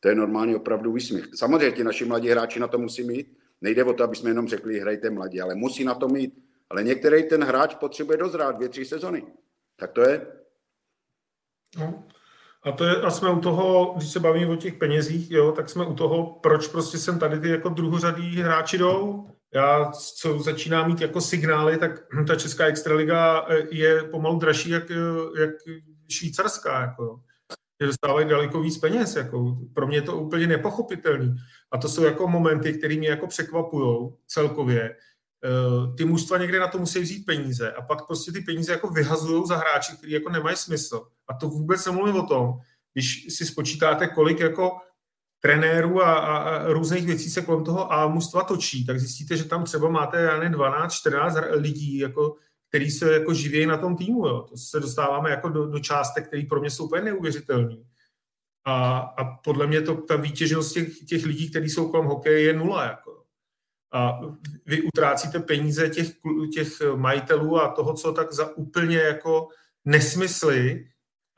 To 0.00 0.08
je 0.08 0.14
normálně 0.14 0.56
opravdu 0.56 0.92
výsměch. 0.92 1.28
Samozřejmě 1.34 1.76
ti 1.76 1.84
naši 1.84 2.04
mladí 2.04 2.28
hráči 2.28 2.60
na 2.60 2.68
to 2.68 2.78
musí 2.78 3.04
mít. 3.04 3.38
Nejde 3.60 3.84
o 3.84 3.92
to, 3.92 4.04
aby 4.04 4.16
jsme 4.16 4.30
jenom 4.30 4.48
řekli, 4.48 4.80
hrajte 4.80 5.10
mladí, 5.10 5.40
ale 5.40 5.54
musí 5.54 5.84
na 5.84 5.94
to 5.94 6.08
mít. 6.08 6.44
Ale 6.70 6.82
některý 6.82 7.28
ten 7.28 7.44
hráč 7.44 7.74
potřebuje 7.74 8.18
dozrát 8.18 8.56
dvě, 8.56 8.68
tři 8.68 8.84
sezony. 8.84 9.26
Tak 9.76 9.92
to 9.92 10.00
je. 10.00 10.26
No. 11.78 12.04
A 12.62 12.72
to 12.72 12.84
je, 12.84 12.96
a 12.96 13.10
jsme 13.10 13.30
u 13.30 13.40
toho, 13.40 13.94
když 13.96 14.08
se 14.08 14.20
bavíme 14.20 14.52
o 14.52 14.56
těch 14.56 14.74
penězích, 14.74 15.30
jo, 15.30 15.52
tak 15.52 15.68
jsme 15.68 15.86
u 15.86 15.94
toho, 15.94 16.38
proč 16.42 16.68
prostě 16.68 16.98
sem 16.98 17.18
tady 17.18 17.40
ty 17.40 17.48
jako 17.48 17.68
druhořadí 17.68 18.36
hráči 18.36 18.78
jdou 18.78 19.30
já, 19.54 19.90
co 19.92 20.38
začíná 20.38 20.86
mít 20.86 21.00
jako 21.00 21.20
signály, 21.20 21.78
tak 21.78 22.06
ta 22.26 22.36
česká 22.36 22.66
extraliga 22.66 23.46
eh, 23.48 23.66
je 23.70 24.02
pomalu 24.02 24.38
dražší 24.38 24.70
jak, 24.70 24.90
eh, 24.90 25.40
jak 25.40 25.50
švýcarská. 26.10 26.80
Jako. 26.80 27.20
Že 27.80 27.86
dostávají 27.86 28.28
daleko 28.28 28.60
víc 28.60 28.78
peněz. 28.78 29.16
Jako. 29.16 29.56
Pro 29.74 29.86
mě 29.86 29.96
je 29.96 30.02
to 30.02 30.16
úplně 30.16 30.46
nepochopitelný. 30.46 31.36
A 31.72 31.78
to 31.78 31.88
jsou 31.88 32.04
jako 32.04 32.28
momenty, 32.28 32.72
které 32.72 32.96
mě 32.96 33.08
jako 33.08 33.26
překvapují 33.26 34.10
celkově. 34.26 34.96
Eh, 35.44 35.96
ty 35.96 36.04
mužstva 36.04 36.38
někde 36.38 36.60
na 36.60 36.68
to 36.68 36.78
musí 36.78 37.00
vzít 37.00 37.26
peníze 37.26 37.72
a 37.72 37.82
pak 37.82 38.06
prostě 38.06 38.32
ty 38.32 38.40
peníze 38.40 38.72
jako 38.72 38.88
vyhazují 38.88 39.46
za 39.46 39.56
hráči, 39.56 39.96
který 39.96 40.12
jako 40.12 40.30
nemají 40.30 40.56
smysl. 40.56 41.06
A 41.28 41.34
to 41.34 41.48
vůbec 41.48 41.86
nemluvím 41.86 42.16
o 42.16 42.26
tom, 42.26 42.54
když 42.92 43.26
si 43.28 43.46
spočítáte, 43.46 44.06
kolik 44.06 44.40
jako 44.40 44.70
trenérů 45.40 46.02
a, 46.02 46.14
a, 46.14 46.36
a 46.36 46.72
různých 46.72 47.06
věcí 47.06 47.30
se 47.30 47.42
kolem 47.42 47.64
toho 47.64 47.92
a 47.92 48.08
mužstva 48.08 48.42
točí, 48.42 48.86
tak 48.86 49.00
zjistíte, 49.00 49.36
že 49.36 49.44
tam 49.44 49.64
třeba 49.64 49.88
máte 49.88 50.22
já 50.22 50.38
nevím, 50.38 50.52
12, 50.52 50.92
14 50.92 51.36
lidí, 51.50 51.98
jako, 51.98 52.36
který 52.68 52.90
se 52.90 53.12
jako 53.12 53.34
živějí 53.34 53.66
na 53.66 53.76
tom 53.76 53.96
týmu. 53.96 54.26
Jo. 54.26 54.46
To 54.50 54.56
se 54.56 54.80
dostáváme 54.80 55.30
jako 55.30 55.48
do, 55.48 55.66
do 55.66 55.78
částek, 55.78 56.26
které 56.26 56.42
pro 56.48 56.60
mě 56.60 56.70
jsou 56.70 56.84
úplně 56.84 57.02
neuvěřitelné. 57.02 57.76
A, 58.64 58.98
a 58.98 59.24
podle 59.24 59.66
mě 59.66 59.80
to, 59.80 59.94
ta 59.94 60.16
výtěžnost 60.16 60.74
těch, 60.74 60.98
těch 60.98 61.24
lidí, 61.24 61.50
kteří 61.50 61.68
jsou 61.68 61.88
kolem 61.88 62.06
hokeje, 62.06 62.40
je 62.40 62.52
nula. 62.52 62.84
Jako. 62.84 63.19
A 63.92 64.20
vy 64.66 64.82
utrácíte 64.82 65.38
peníze 65.40 65.88
těch, 65.88 66.08
těch 66.54 66.68
majitelů 66.96 67.60
a 67.60 67.68
toho, 67.68 67.94
co 67.94 68.12
tak 68.12 68.32
za 68.32 68.56
úplně 68.56 68.98
jako 68.98 69.48
nesmysly, 69.84 70.86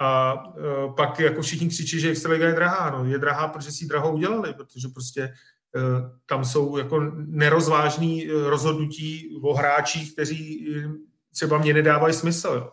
a 0.03 0.35
uh, 0.47 0.95
pak 0.95 1.21
jako 1.21 1.43
všichni 1.43 1.69
křičí, 1.69 2.01
že 2.01 2.11
Extraliga 2.11 2.49
je 2.49 2.55
drahá. 2.55 2.91
No, 2.91 3.05
je 3.05 3.19
drahá, 3.19 3.49
protože 3.49 3.73
si 3.73 3.87
drahou 3.87 4.13
udělali, 4.13 4.55
protože 4.55 4.89
prostě 4.89 5.33
uh, 5.77 6.11
tam 6.27 6.45
jsou 6.45 6.77
jako 6.77 7.01
nerozvážný 7.15 8.27
e, 8.27 8.51
rozhodnutí 8.51 9.39
o 9.43 9.55
hráčích, 9.55 10.13
kteří 10.13 10.69
třeba 11.35 11.59
mě 11.59 11.75
nedávají 11.75 12.15
smysl. 12.15 12.73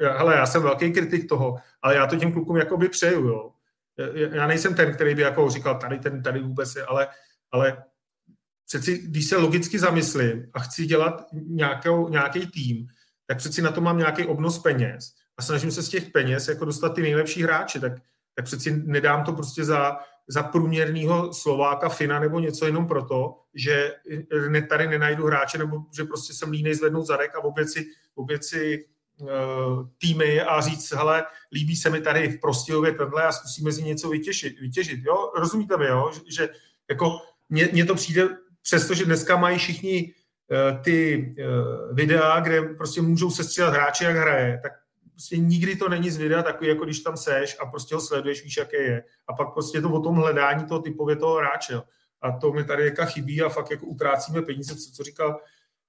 Hele, 0.00 0.36
já 0.36 0.46
jsem 0.46 0.62
velký 0.62 0.92
kritik 0.92 1.28
toho, 1.28 1.56
ale 1.82 1.94
já 1.94 2.06
to 2.06 2.16
těm 2.16 2.32
klukům 2.32 2.56
jako 2.56 2.76
by 2.76 2.88
přeju. 2.88 3.26
Jo. 3.26 3.50
Já 4.32 4.46
nejsem 4.46 4.74
ten, 4.74 4.94
který 4.94 5.14
by 5.14 5.22
jako 5.22 5.50
říkal, 5.50 5.78
tady 5.78 5.98
ten, 5.98 6.22
tady 6.22 6.40
vůbec 6.40 6.76
je, 6.76 6.84
ale, 6.84 7.08
ale 7.52 7.84
přeci, 8.70 8.98
když 8.98 9.26
se 9.26 9.36
logicky 9.36 9.78
zamyslím 9.78 10.46
a 10.54 10.60
chci 10.60 10.86
dělat 10.86 11.26
nějakou, 11.32 12.08
nějaký 12.08 12.46
tým, 12.46 12.86
tak 13.26 13.38
přeci 13.38 13.62
na 13.62 13.70
to 13.70 13.80
mám 13.80 13.98
nějaký 13.98 14.24
obnos 14.24 14.58
peněz 14.58 15.12
a 15.36 15.42
snažím 15.42 15.70
se 15.70 15.82
z 15.82 15.88
těch 15.88 16.10
peněz 16.10 16.48
jako 16.48 16.64
dostat 16.64 16.94
ty 16.94 17.02
nejlepší 17.02 17.42
hráče, 17.42 17.80
tak, 17.80 17.92
tak 18.34 18.44
přeci 18.44 18.82
nedám 18.84 19.24
to 19.24 19.32
prostě 19.32 19.64
za, 19.64 19.98
za 20.28 20.42
průměrného 20.42 21.32
Slováka, 21.32 21.88
Fina 21.88 22.20
nebo 22.20 22.40
něco 22.40 22.66
jenom 22.66 22.86
proto, 22.86 23.38
že 23.54 23.92
ne, 24.48 24.62
tady 24.62 24.88
nenajdu 24.88 25.26
hráče 25.26 25.58
nebo 25.58 25.76
že 25.96 26.04
prostě 26.04 26.34
jsem 26.34 26.50
línej 26.50 26.74
zvednout 26.74 27.06
zadek 27.06 27.30
a 27.36 27.40
vůbec 27.40 27.72
si, 27.72 27.86
vůbec 28.16 28.46
si 28.46 28.84
uh, 29.20 29.28
týmy 29.98 30.40
a 30.40 30.60
říct, 30.60 30.92
hele, 30.92 31.24
líbí 31.52 31.76
se 31.76 31.90
mi 31.90 32.00
tady 32.00 32.28
v 32.28 32.40
Prostějově 32.40 32.92
tenhle 32.92 33.22
a 33.22 33.32
zkusíme 33.32 33.72
si 33.72 33.82
něco 33.82 34.08
vytěžit. 34.08 34.60
vytěžit 34.60 35.00
jo? 35.04 35.32
Rozumíte 35.36 35.76
mi, 35.76 35.86
jo? 35.86 36.10
Že, 36.14 36.20
že 36.28 36.48
jako 36.88 37.18
mně 37.48 37.84
to 37.84 37.94
přijde, 37.94 38.28
přestože 38.62 39.04
dneska 39.04 39.36
mají 39.36 39.58
všichni 39.58 40.14
ty 40.84 41.30
videa, 41.92 42.40
kde 42.40 42.62
prostě 42.62 43.02
můžou 43.02 43.30
sestřílet 43.30 43.70
hráči, 43.70 44.04
jak 44.04 44.16
hraje, 44.16 44.60
tak 44.62 44.72
prostě 45.10 45.36
nikdy 45.36 45.76
to 45.76 45.88
není 45.88 46.10
z 46.10 46.16
videa 46.16 46.42
takový, 46.42 46.68
jako 46.68 46.84
když 46.84 47.00
tam 47.00 47.16
seš 47.16 47.56
a 47.60 47.66
prostě 47.66 47.94
ho 47.94 48.00
sleduješ, 48.00 48.44
víš, 48.44 48.56
jaké 48.56 48.76
je. 48.76 49.04
A 49.28 49.32
pak 49.32 49.52
prostě 49.52 49.80
to 49.80 49.90
o 49.90 50.00
tom 50.00 50.14
hledání 50.14 50.64
toho 50.64 50.80
typově 50.80 51.16
toho 51.16 51.36
hráče. 51.36 51.80
A 52.22 52.32
to 52.32 52.52
mi 52.52 52.64
tady 52.64 52.84
jaka 52.84 53.04
chybí 53.04 53.42
a 53.42 53.48
fakt 53.48 53.70
jako 53.70 53.86
utrácíme 53.86 54.42
peníze, 54.42 54.76
co, 54.76 54.92
co 54.92 55.02
říkal 55.02 55.40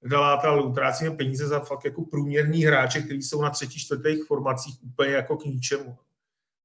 Galáta, 0.04 0.62
utrácíme 0.62 1.12
peníze 1.12 1.48
za 1.48 1.60
fakt 1.60 1.86
jako 1.86 2.02
průměrný 2.02 2.64
hráče, 2.64 3.02
kteří 3.02 3.22
jsou 3.22 3.42
na 3.42 3.50
třetí, 3.50 3.80
čtvrtých 3.80 4.24
formacích 4.24 4.76
úplně 4.84 5.12
jako 5.12 5.38
k 5.38 5.46
ničemu. 5.46 5.98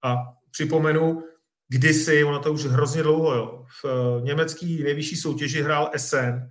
A 0.03 0.16
připomenu, 0.51 1.23
kdysi, 1.68 2.24
ono 2.24 2.38
to 2.38 2.52
už 2.52 2.64
hrozně 2.64 3.02
dlouho, 3.02 3.35
jo, 3.35 3.64
v 3.83 3.85
eh, 3.85 4.22
německé 4.22 4.66
nejvyšší 4.66 5.16
soutěži 5.16 5.62
hrál 5.62 5.90
SN, 5.96 6.50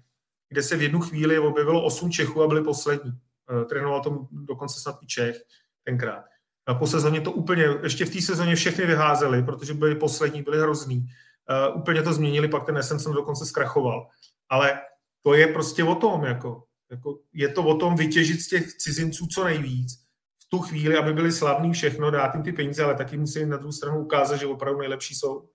kde 0.49 0.63
se 0.63 0.77
v 0.77 0.81
jednu 0.81 0.99
chvíli 0.99 1.39
objevilo 1.39 1.83
osm 1.83 2.11
Čechů 2.11 2.43
a 2.43 2.47
byli 2.47 2.63
poslední. 2.63 3.11
Eh, 3.11 3.65
trénoval 3.65 4.01
to 4.01 4.27
dokonce 4.31 4.79
snad 4.79 5.03
i 5.03 5.07
Čech 5.07 5.35
tenkrát. 5.83 6.25
A 6.67 6.73
po 6.73 6.87
sezóně 6.87 7.21
to 7.21 7.31
úplně, 7.31 7.63
ještě 7.83 8.05
v 8.05 8.09
té 8.09 8.21
sezóně 8.21 8.55
všechny 8.55 8.85
vyházeli, 8.85 9.43
protože 9.43 9.73
byli 9.73 9.95
poslední, 9.95 10.41
byli 10.41 10.61
hrozný. 10.61 10.97
Uh, 10.97 11.77
úplně 11.79 12.01
to 12.01 12.13
změnili, 12.13 12.47
pak 12.47 12.65
ten 12.65 12.83
SM 12.83 12.99
jsem 12.99 13.13
dokonce 13.13 13.45
zkrachoval. 13.45 14.07
Ale 14.49 14.81
to 15.21 15.33
je 15.33 15.47
prostě 15.47 15.83
o 15.83 15.95
tom, 15.95 16.23
jako, 16.23 16.63
jako 16.91 17.19
je 17.33 17.49
to 17.49 17.63
o 17.63 17.77
tom 17.77 17.95
vytěžit 17.95 18.41
z 18.41 18.47
těch 18.47 18.73
cizinců 18.73 19.27
co 19.27 19.43
nejvíc. 19.43 20.04
Tu 20.49 20.59
chvíli, 20.59 20.97
aby 20.97 21.13
byli 21.13 21.31
slavní 21.31 21.73
všechno, 21.73 22.11
dát 22.11 22.35
jim 22.35 22.43
ty 22.43 22.51
peníze, 22.51 22.83
ale 22.83 22.95
taky 22.95 23.17
musí 23.17 23.45
na 23.45 23.57
druhou 23.57 23.71
stranu 23.71 23.99
ukázat, 23.99 24.35
že 24.35 24.45
opravdu 24.45 24.79
nejlepší 24.79 25.15
jsou. 25.15 25.49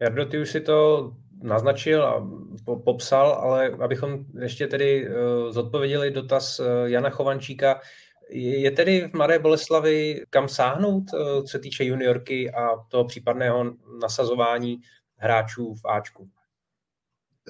Jardo, 0.00 0.26
ty 0.26 0.42
už 0.42 0.50
si 0.50 0.60
to 0.60 1.10
naznačil 1.42 2.04
a 2.04 2.28
popsal, 2.84 3.32
ale 3.32 3.68
abychom 3.68 4.24
ještě 4.40 4.66
tedy 4.66 5.08
uh, 5.08 5.14
zodpověděli 5.50 6.10
dotaz 6.10 6.60
uh, 6.60 6.66
Jana 6.84 7.10
Chovančíka, 7.10 7.80
je 8.32 8.70
tedy 8.70 9.08
v 9.08 9.14
Mladé 9.14 9.38
Boleslavi 9.38 10.24
kam 10.30 10.48
sáhnout, 10.48 11.04
eh, 11.14 11.42
co 11.42 11.48
se 11.48 11.58
týče 11.58 11.84
juniorky 11.84 12.50
a 12.50 12.76
toho 12.88 13.04
případného 13.04 13.72
nasazování 14.02 14.80
hráčů 15.16 15.74
v 15.74 15.84
Ačku? 15.84 16.30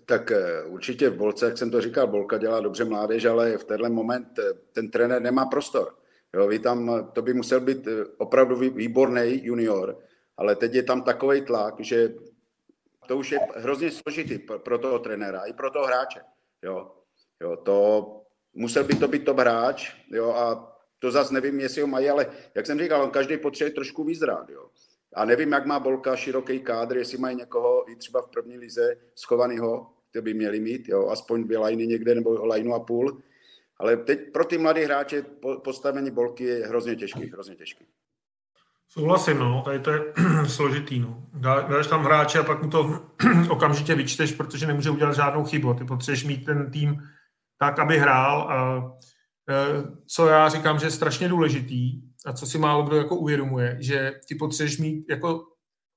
Tak 0.05 0.31
eh, 0.31 0.62
určitě 0.64 1.11
v 1.11 1.16
Bolce, 1.16 1.46
jak 1.46 1.59
jsem 1.59 1.70
to 1.70 1.81
říkal, 1.81 2.07
Bolka 2.07 2.38
dělá 2.38 2.61
dobře 2.61 2.85
mládež, 2.85 3.24
ale 3.24 3.59
v 3.59 3.64
tenhle 3.64 3.88
moment 3.88 4.38
eh, 4.38 4.42
ten 4.72 4.90
trenér 4.90 5.22
nemá 5.22 5.46
prostor. 5.46 5.94
Jo, 6.35 6.46
vy 6.46 6.59
tam, 6.59 7.11
to 7.12 7.22
by 7.22 7.35
musel 7.35 7.61
být 7.61 7.88
opravdu 8.18 8.57
výborný 8.57 9.44
junior, 9.44 9.98
ale 10.37 10.57
teď 10.57 10.74
je 10.74 10.83
tam 10.83 11.03
takový 11.03 11.42
tlak, 11.42 11.74
že 11.81 12.14
to 13.09 13.16
už 13.16 13.33
je 13.33 13.38
hrozně 13.57 13.90
složitý 13.90 14.38
pro 14.38 14.79
toho 14.79 14.98
trenéra 14.98 15.40
i 15.40 15.53
pro 15.53 15.70
toho 15.70 15.87
hráče. 15.87 16.20
Jo, 16.62 16.92
jo 17.40 17.57
to 17.57 17.76
musel 18.55 18.85
by 18.85 18.94
to 18.94 19.09
být 19.09 19.24
top 19.24 19.38
hráč, 19.38 19.94
jo, 20.11 20.31
a 20.31 20.76
to 20.98 21.11
zase 21.11 21.35
nevím, 21.35 21.61
jestli 21.61 21.81
ho 21.81 21.87
mají, 21.87 22.09
ale 22.11 22.26
jak 22.55 22.66
jsem 22.66 22.79
říkal, 22.79 23.03
on 23.03 23.11
každý 23.11 23.37
potřebuje 23.37 23.74
trošku 23.74 24.05
vyzrát, 24.05 24.50
jo. 24.50 24.70
A 25.14 25.24
nevím, 25.24 25.52
jak 25.52 25.66
má 25.66 25.80
Bolka 25.80 26.16
široký 26.16 26.60
kádr, 26.60 26.96
jestli 26.96 27.18
mají 27.18 27.36
někoho 27.36 27.90
i 27.90 27.96
třeba 27.96 28.22
v 28.22 28.28
první 28.28 28.58
lize 28.58 28.96
schovaného, 29.14 29.90
to 30.12 30.22
by 30.22 30.34
měli 30.34 30.60
mít, 30.60 30.88
jo, 30.88 31.08
aspoň 31.08 31.44
dvě 31.44 31.58
lajny 31.58 31.86
někde 31.86 32.14
nebo 32.14 32.46
lajnu 32.46 32.74
a 32.74 32.80
půl. 32.80 33.22
Ale 33.76 33.96
teď 33.96 34.32
pro 34.32 34.44
ty 34.44 34.58
mladé 34.58 34.84
hráče 34.84 35.24
postavení 35.64 36.10
Bolky 36.10 36.44
je 36.44 36.66
hrozně 36.66 36.96
těžký, 36.96 37.30
hrozně 37.30 37.56
těžký. 37.56 37.86
Souhlasím, 38.88 39.38
no, 39.38 39.62
tady 39.64 39.78
to 39.78 39.90
je 39.90 40.00
složitý, 40.46 41.00
no. 41.00 41.26
Dáš 41.68 41.86
tam 41.86 42.04
hráče 42.04 42.38
a 42.38 42.42
pak 42.42 42.62
mu 42.62 42.70
to 42.70 43.00
okamžitě 43.50 43.94
vyčteš, 43.94 44.32
protože 44.32 44.66
nemůže 44.66 44.90
udělat 44.90 45.14
žádnou 45.14 45.44
chybu. 45.44 45.74
Ty 45.74 45.84
potřebuješ 45.84 46.24
mít 46.24 46.44
ten 46.44 46.70
tým 46.70 47.02
tak, 47.58 47.78
aby 47.78 47.98
hrál. 47.98 48.40
A 48.40 48.82
e, 49.48 49.82
co 50.06 50.26
já 50.26 50.48
říkám, 50.48 50.78
že 50.78 50.86
je 50.86 50.90
strašně 50.90 51.28
důležitý 51.28 52.09
a 52.26 52.33
co 52.33 52.46
si 52.46 52.59
málo 52.59 52.83
kdo 52.83 52.96
jako 52.96 53.16
uvědomuje, 53.16 53.76
že 53.80 54.12
ty 54.28 54.35
potřebuješ 54.35 54.78
mít 54.78 55.04
jako 55.11 55.46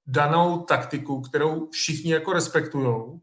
danou 0.08 0.64
taktiku, 0.64 1.22
kterou 1.22 1.70
všichni 1.70 2.12
jako 2.12 2.34
respektujou 2.34 3.22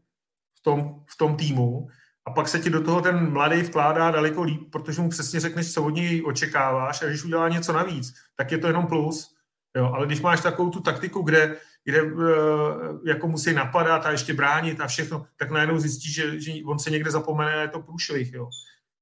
v 0.59 0.63
tom, 0.63 1.03
v 1.09 1.17
tom 1.17 1.35
týmu 1.35 1.87
a 2.25 2.31
pak 2.31 2.47
se 2.47 2.59
ti 2.59 2.69
do 2.69 2.83
toho 2.83 3.01
ten 3.01 3.31
mladý 3.31 3.61
vkládá 3.61 4.11
daleko 4.11 4.43
líp, 4.43 4.71
protože 4.71 5.01
mu 5.01 5.09
přesně 5.09 5.39
řekneš, 5.39 5.73
co 5.73 5.83
od 5.83 5.89
něj 5.89 6.23
očekáváš 6.25 7.01
a 7.01 7.05
když 7.05 7.23
udělá 7.23 7.49
něco 7.49 7.73
navíc, 7.73 8.13
tak 8.35 8.51
je 8.51 8.57
to 8.57 8.67
jenom 8.67 8.87
plus. 8.87 9.35
Jo, 9.77 9.91
ale 9.93 10.05
když 10.05 10.21
máš 10.21 10.41
takovou 10.41 10.69
tu 10.69 10.81
taktiku, 10.81 11.21
kde 11.21 11.57
kde 11.83 11.99
eh, 11.99 13.09
jako 13.09 13.27
musí 13.27 13.53
napadat 13.53 14.05
a 14.05 14.11
ještě 14.11 14.33
bránit 14.33 14.81
a 14.81 14.87
všechno, 14.87 15.25
tak 15.37 15.51
najednou 15.51 15.79
zjistí, 15.79 16.13
že, 16.13 16.39
že 16.39 16.51
on 16.65 16.79
se 16.79 16.89
někde 16.89 17.11
zapomene 17.11 17.53
a 17.55 17.61
je 17.61 17.67
to 17.67 17.81
průšvih. 17.81 18.33
Jo. 18.33 18.49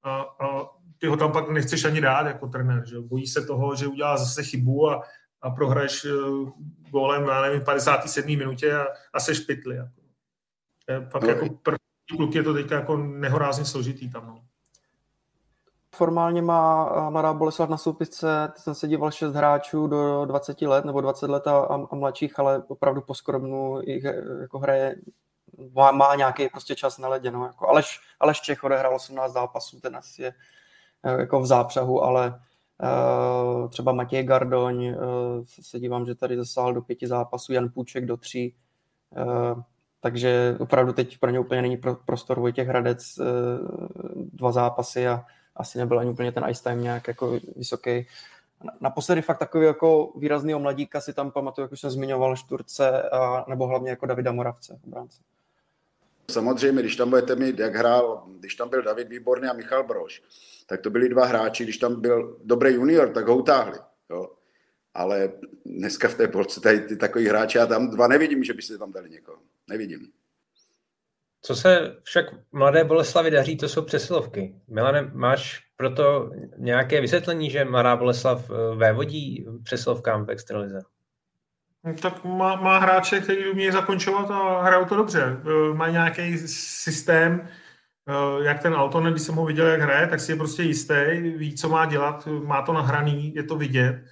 A, 0.04 0.22
a 0.22 0.70
ty 1.00 1.08
ho 1.08 1.18
tam 1.18 1.32
pak 1.32 1.50
nechceš 1.50 1.86
ani 1.86 2.02
dát 2.02 2.28
jako 2.28 2.48
trenér. 2.48 2.88
Že? 2.88 3.00
Bojí 3.00 3.28
se 3.28 3.46
toho, 3.46 3.76
že 3.76 3.88
udělá 3.88 4.18
zase 4.18 4.44
chybu 4.44 4.90
a, 4.90 5.04
a 5.42 5.50
prohraješ 5.50 6.06
uh, 6.06 6.50
gólem 6.90 7.26
na 7.26 7.42
nevím, 7.42 7.62
57. 7.62 8.28
minutě 8.28 8.76
a, 8.76 8.86
a 9.14 9.20
seš 9.20 9.40
pytli. 9.40 9.76
Jako. 9.76 10.00
Pak 11.12 11.24
no, 11.24 11.30
jako 11.30 11.50
první 11.64 12.18
kluk 12.18 12.36
je 12.36 12.44
to 12.44 12.54
teďka 12.54 12.76
jako 12.76 12.98
nehorázně 12.98 13.66
složitý 13.66 14.10
tam. 14.10 14.28
No 14.28 14.42
formálně 16.00 16.42
má 16.42 16.90
Mladá 17.10 17.34
Boleslav 17.34 17.70
na 17.70 17.78
soupisce, 17.78 18.52
jsem 18.56 18.76
se 18.76 18.88
díval 18.88 19.12
6 19.12 19.34
hráčů 19.34 19.88
do 19.88 20.26
20 20.26 20.62
let 20.62 20.86
nebo 20.86 21.02
20 21.02 21.30
let 21.30 21.48
a, 21.48 21.60
a 21.92 21.96
mladších, 21.96 22.40
ale 22.40 22.64
opravdu 22.68 23.02
po 23.02 23.14
skromnu 23.14 23.82
jich 23.82 24.04
jako 24.42 24.60
hraje 24.60 24.96
má, 25.74 25.92
má 25.92 26.16
nějaký 26.16 26.50
prostě 26.50 26.76
čas 26.76 26.98
na 26.98 27.08
ledě. 27.08 27.32
No. 27.32 27.46
Jako 27.46 27.68
Aleš, 27.68 28.00
Aleš 28.20 28.42
Čech 28.42 28.64
odehrál 28.64 28.96
18 28.96 29.34
zápasů, 29.34 29.80
ten 29.80 29.96
asi 29.96 30.22
je 30.22 30.28
eh, 30.28 30.34
jako 31.06 31.40
v 31.40 31.46
zápřahu, 31.46 32.04
ale 32.04 32.40
uh, 32.84 33.70
třeba 33.70 33.92
Matěj 33.92 34.24
Gardoň, 34.24 34.86
uh, 34.88 34.96
se 35.62 35.80
dívám, 35.80 36.06
že 36.06 36.16
tady 36.16 36.38
zasáhl 36.38 36.74
do 36.74 36.82
pěti 36.82 37.08
zápasů, 37.08 37.54
Jan 37.54 37.70
Půček 37.70 38.06
do 38.06 38.18
tří, 38.18 38.56
takže 40.02 40.56
opravdu 40.60 40.94
teď 40.94 41.18
pro 41.18 41.30
ně 41.30 41.40
úplně 41.40 41.62
není 41.62 41.78
prostor 42.06 42.40
Vojtěch 42.40 42.68
Hradec, 42.68 43.20
dva 44.34 44.52
zápasy 44.52 45.08
a 45.08 45.26
asi 45.56 45.78
nebyl 45.78 46.00
ani 46.00 46.10
úplně 46.10 46.32
ten 46.32 46.46
ice 46.50 46.64
time 46.64 46.84
nějak 46.84 47.08
jako 47.08 47.40
vysoký. 47.56 48.08
Naposledy 48.82 49.22
fakt 49.22 49.38
takový 49.38 49.66
jako 49.66 50.14
výrazný 50.16 50.54
mladíka 50.54 51.02
si 51.02 51.14
tam 51.14 51.32
pamatuju, 51.32 51.64
jak 51.64 51.72
už 51.72 51.80
jsem 51.80 51.90
zmiňoval, 51.90 52.36
Šturce, 52.36 53.02
a, 53.10 53.46
nebo 53.48 53.68
hlavně 53.68 53.90
jako 53.90 54.06
Davida 54.06 54.32
Moravce. 54.32 54.80
Obránce. 54.88 55.22
Samozřejmě, 56.30 56.82
když 56.82 56.96
tam 56.96 57.10
budete 57.10 57.36
mít, 57.36 57.60
jak 57.60 57.76
hrál, 57.76 58.24
když 58.39 58.56
tam 58.56 58.70
byl 58.70 58.82
David 58.82 59.10
Výborný 59.10 59.48
a 59.48 59.54
Michal 59.54 59.84
Brož, 59.84 60.24
tak 60.68 60.82
to 60.82 60.89
byli 60.89 61.10
dva 61.10 61.26
hráči, 61.26 61.63
když 61.63 61.78
tam 61.78 62.02
byl 62.02 62.38
dobrý 62.44 62.74
junior, 62.74 63.10
tak 63.10 63.28
ho 63.28 63.38
utáhli. 63.38 63.78
Jo. 64.10 64.30
Ale 64.94 65.32
dneska 65.65 66.08
v 66.08 66.15
té 66.15 66.28
polce 66.28 66.62
tady 66.62 66.80
ty 66.80 66.98
takový 66.98 67.28
hráči, 67.28 67.58
já 67.58 67.65
tam 67.65 67.89
dva 67.89 68.08
nevidím, 68.08 68.44
že 68.44 68.54
by 68.54 68.62
si 68.62 68.78
tam 68.78 68.92
dali 68.92 69.10
někoho. 69.10 69.38
Nevidím. 69.70 70.12
Co 71.42 71.56
se 71.56 71.98
však 72.04 72.26
Mladé 72.52 72.84
Boleslavi 72.84 73.32
daří, 73.32 73.58
to 73.58 73.70
jsou 73.70 73.82
přesilovky. 73.82 74.56
Milane, 74.68 75.12
máš 75.13 75.63
proto 75.78 76.32
nějaké 76.58 77.02
vysvětlení, 77.02 77.50
že 77.50 77.65
Mladá 77.65 77.96
Boleslav 77.96 78.50
eh, 78.50 78.76
vévodí 78.76 79.48
přesilovkám 79.63 80.26
v 80.26 80.30
extralize? 80.30 80.80
No, 81.84 81.94
tak 81.94 82.24
má, 82.24 82.56
má 82.56 82.80
hráče, 82.80 83.20
který 83.20 83.50
umí 83.50 83.72
zakončovat 83.72 84.32
a 84.32 84.62
hrajou 84.62 84.86
to 84.86 84.96
dobře. 84.96 85.38
Má 85.74 85.89
nějaký 85.89 86.38
systém, 86.48 87.50
jak 88.42 88.62
ten 88.62 88.74
Alton, 88.74 89.04
když 89.04 89.22
jsem 89.22 89.36
ho 89.36 89.46
viděl, 89.46 89.68
jak 89.68 89.82
hraje, 89.82 90.08
tak 90.08 90.20
si 90.20 90.32
je 90.32 90.36
prostě 90.36 90.63
jistý, 90.63 90.94
ví, 91.38 91.56
co 91.56 91.70
má 91.70 91.86
dělat, 91.86 92.28
má 92.44 92.62
to 92.62 92.74
nahraný, 92.74 93.34
je 93.36 93.44
to 93.44 93.58
vidět. 93.58 94.04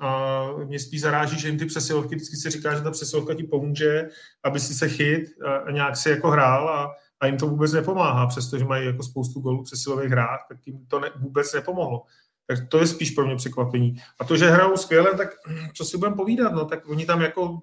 A 0.00 0.42
mě 0.64 0.78
spíš 0.78 1.00
zaráží, 1.00 1.38
že 1.38 1.48
jim 1.48 1.58
ty 1.58 1.66
přesilovky, 1.66 2.14
vždycky 2.14 2.36
si 2.36 2.50
říká, 2.50 2.74
že 2.74 2.82
ta 2.82 2.90
přesilovka 2.90 3.34
ti 3.34 3.42
pomůže, 3.42 4.08
aby 4.44 4.60
si 4.60 4.74
se 4.74 4.88
chyt 4.88 5.24
a 5.66 5.70
nějak 5.70 5.96
si 5.96 6.10
jako 6.10 6.30
hrál 6.30 6.68
a, 6.68 6.94
a 7.20 7.26
jim 7.26 7.36
to 7.36 7.46
vůbec 7.46 7.72
nepomáhá, 7.72 8.26
přestože 8.26 8.64
mají 8.64 8.86
jako 8.86 9.02
spoustu 9.02 9.40
golů 9.40 9.62
přesilových 9.62 10.10
hrách, 10.10 10.46
tak 10.48 10.66
jim 10.66 10.86
to 10.86 11.00
ne, 11.00 11.10
vůbec 11.16 11.52
nepomohlo. 11.52 12.02
Tak 12.46 12.58
to 12.68 12.78
je 12.78 12.86
spíš 12.86 13.10
pro 13.10 13.26
mě 13.26 13.36
překvapení. 13.36 13.96
A 14.20 14.24
to, 14.24 14.36
že 14.36 14.50
hrajou 14.50 14.76
skvěle, 14.76 15.16
tak 15.16 15.28
co 15.74 15.84
si 15.84 15.98
budeme 15.98 16.16
povídat, 16.16 16.52
no, 16.52 16.64
tak 16.64 16.88
oni 16.88 17.06
tam 17.06 17.22
jako 17.22 17.58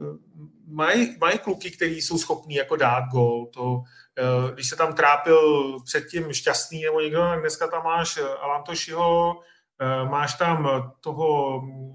eh, 0.00 0.18
mají, 0.66 1.16
mají 1.20 1.38
kluky, 1.38 1.70
kteří 1.70 2.02
jsou 2.02 2.18
schopní 2.18 2.54
jako 2.54 2.76
dát 2.76 3.04
gol. 3.12 3.46
To, 3.46 3.82
eh, 4.18 4.52
když 4.54 4.68
se 4.68 4.76
tam 4.76 4.94
trápil 4.94 5.76
předtím 5.84 6.32
šťastný 6.32 6.82
nebo 6.82 7.00
někdo, 7.00 7.20
tak 7.20 7.40
dneska 7.40 7.66
tam 7.66 7.84
máš 7.84 8.18
Alantošiho, 8.40 9.40
Eh, 9.80 10.08
máš 10.08 10.34
tam 10.34 10.68
toho 11.00 11.60
mm, 11.60 11.94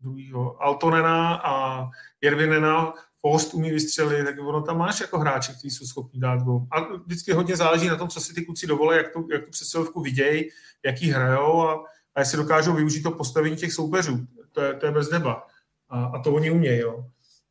druhého 0.00 0.62
Altonena 0.62 1.34
a 1.34 1.84
Jervinena, 2.20 2.94
post 3.30 3.54
umí 3.54 3.70
vystřelit, 3.70 4.24
tak 4.24 4.38
ono 4.38 4.62
tam 4.62 4.78
máš 4.78 5.00
jako 5.00 5.18
hráče, 5.18 5.52
kteří 5.52 5.70
jsou 5.70 5.86
schopni 5.86 6.20
dát 6.20 6.42
gol. 6.42 6.66
A 6.70 6.80
vždycky 6.80 7.32
hodně 7.32 7.56
záleží 7.56 7.88
na 7.88 7.96
tom, 7.96 8.08
co 8.08 8.20
si 8.20 8.34
ty 8.34 8.44
kluci 8.44 8.66
dovolí, 8.66 8.96
jak 8.96 9.12
tu, 9.12 9.28
jak 9.32 9.44
tu 9.44 9.50
přesilovku 9.50 10.00
vidějí, 10.00 10.48
jaký 10.84 11.10
hrajou 11.10 11.62
a, 11.62 11.84
a 12.14 12.20
jestli 12.20 12.38
dokážou 12.38 12.72
využít 12.72 13.02
to 13.02 13.10
postavení 13.10 13.56
těch 13.56 13.72
soupeřů. 13.72 14.26
To 14.52 14.60
je, 14.60 14.74
to 14.74 14.86
je 14.86 14.92
bez 14.92 15.10
neba. 15.10 15.46
A, 15.88 16.04
a 16.04 16.22
to 16.22 16.34
oni 16.34 16.50
umějí. 16.50 16.80
Jo. 16.80 17.06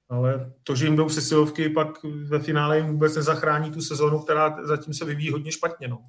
Ale 0.10 0.54
to, 0.64 0.76
že 0.76 0.86
jim 0.86 0.96
jdou 0.96 1.06
přesilovky, 1.06 1.70
pak 1.70 2.04
ve 2.04 2.40
finále 2.40 2.78
jim 2.78 2.88
vůbec 2.88 3.16
nezachrání 3.16 3.72
tu 3.72 3.82
sezonu, 3.82 4.20
která 4.20 4.58
zatím 4.64 4.94
se 4.94 5.06
vyvíjí 5.06 5.32
hodně 5.32 5.52
špatně. 5.52 5.88
No. 5.88 6.04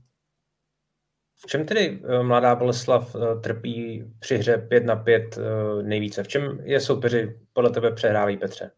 V 1.44 1.46
čem 1.46 1.66
tedy 1.66 2.00
eh, 2.05 2.22
mladá 2.22 2.55
Boleslav 2.55 3.16
eh, 3.16 3.40
trpí 3.40 4.05
při 4.18 4.37
hře 4.37 4.59
5 4.59 4.85
na 4.85 4.96
5 4.96 5.38
eh, 5.38 5.83
nejvíce? 5.83 6.22
V 6.22 6.29
čem 6.29 6.61
je 6.62 6.81
soupeři 6.81 7.40
podle 7.52 7.70
tebe 7.70 7.92
přehrávají, 7.92 8.37
Petře? 8.37 8.70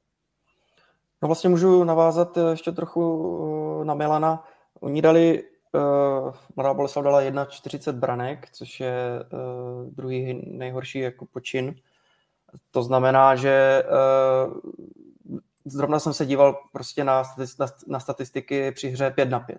No 1.22 1.28
vlastně 1.28 1.50
můžu 1.50 1.84
navázat 1.84 2.38
ještě 2.50 2.72
trochu 2.72 3.84
na 3.84 3.94
Milana. 3.94 4.44
Oni 4.80 5.02
dali, 5.02 5.44
uh, 5.72 6.34
Mladá 6.56 6.74
Boleslav 6.74 7.04
dala 7.04 7.22
1,40 7.22 7.92
branek, 7.92 8.48
což 8.52 8.80
je 8.80 8.94
uh, 9.32 9.90
druhý 9.90 10.42
nejhorší 10.46 10.98
jako 10.98 11.26
počin. 11.26 11.74
To 12.70 12.82
znamená, 12.82 13.36
že 13.36 13.82
zrovna 15.64 15.98
jsem 15.98 16.12
se 16.12 16.26
díval 16.26 16.58
prostě 16.72 17.04
na, 17.04 17.22
na, 17.58 17.66
na 17.86 18.00
statistiky 18.00 18.72
při 18.72 18.88
hře 18.88 19.10
5 19.10 19.30
na 19.30 19.40
5. 19.40 19.58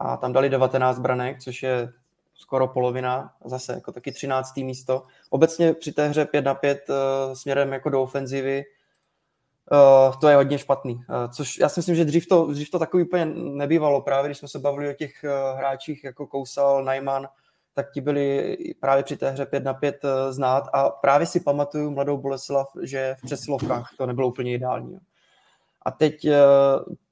A 0.00 0.16
tam 0.16 0.32
dali 0.32 0.48
19 0.48 0.98
branek, 0.98 1.40
což 1.40 1.62
je 1.62 1.92
skoro 2.34 2.68
polovina, 2.68 3.32
zase 3.44 3.72
jako 3.72 3.92
taky 3.92 4.12
13. 4.12 4.56
místo. 4.56 5.02
Obecně 5.30 5.74
při 5.74 5.92
té 5.92 6.08
hře 6.08 6.24
5 6.24 6.44
na 6.44 6.54
5 6.54 6.88
uh, 6.88 6.96
směrem 7.34 7.72
jako 7.72 7.90
do 7.90 8.02
ofenzivy 8.02 8.64
uh, 9.72 10.16
to 10.20 10.28
je 10.28 10.36
hodně 10.36 10.58
špatný. 10.58 10.94
Uh, 10.94 11.02
což 11.32 11.58
já 11.58 11.68
si 11.68 11.80
myslím, 11.80 11.94
že 11.94 12.04
dřív 12.04 12.26
to, 12.28 12.46
dřív 12.46 12.70
to 12.70 12.78
takový 12.78 13.02
úplně 13.02 13.24
nebývalo. 13.34 14.00
Právě 14.00 14.28
když 14.28 14.38
jsme 14.38 14.48
se 14.48 14.58
bavili 14.58 14.90
o 14.90 14.92
těch 14.92 15.12
uh, 15.24 15.58
hráčích 15.58 16.04
jako 16.04 16.26
Kousal, 16.26 16.84
Najman, 16.84 17.28
tak 17.74 17.92
ti 17.92 18.00
byli 18.00 18.56
právě 18.80 19.04
při 19.04 19.16
té 19.16 19.30
hře 19.30 19.46
5 19.46 19.64
na 19.64 19.74
5 19.74 20.04
uh, 20.04 20.10
znát 20.30 20.64
a 20.72 20.90
právě 20.90 21.26
si 21.26 21.40
pamatuju 21.40 21.90
mladou 21.90 22.16
Boleslav, 22.16 22.68
že 22.82 23.16
v 23.18 23.22
přesilovkách 23.26 23.90
to 23.98 24.06
nebylo 24.06 24.28
úplně 24.28 24.54
ideální. 24.54 24.98
A 25.82 25.90
teď 25.90 26.26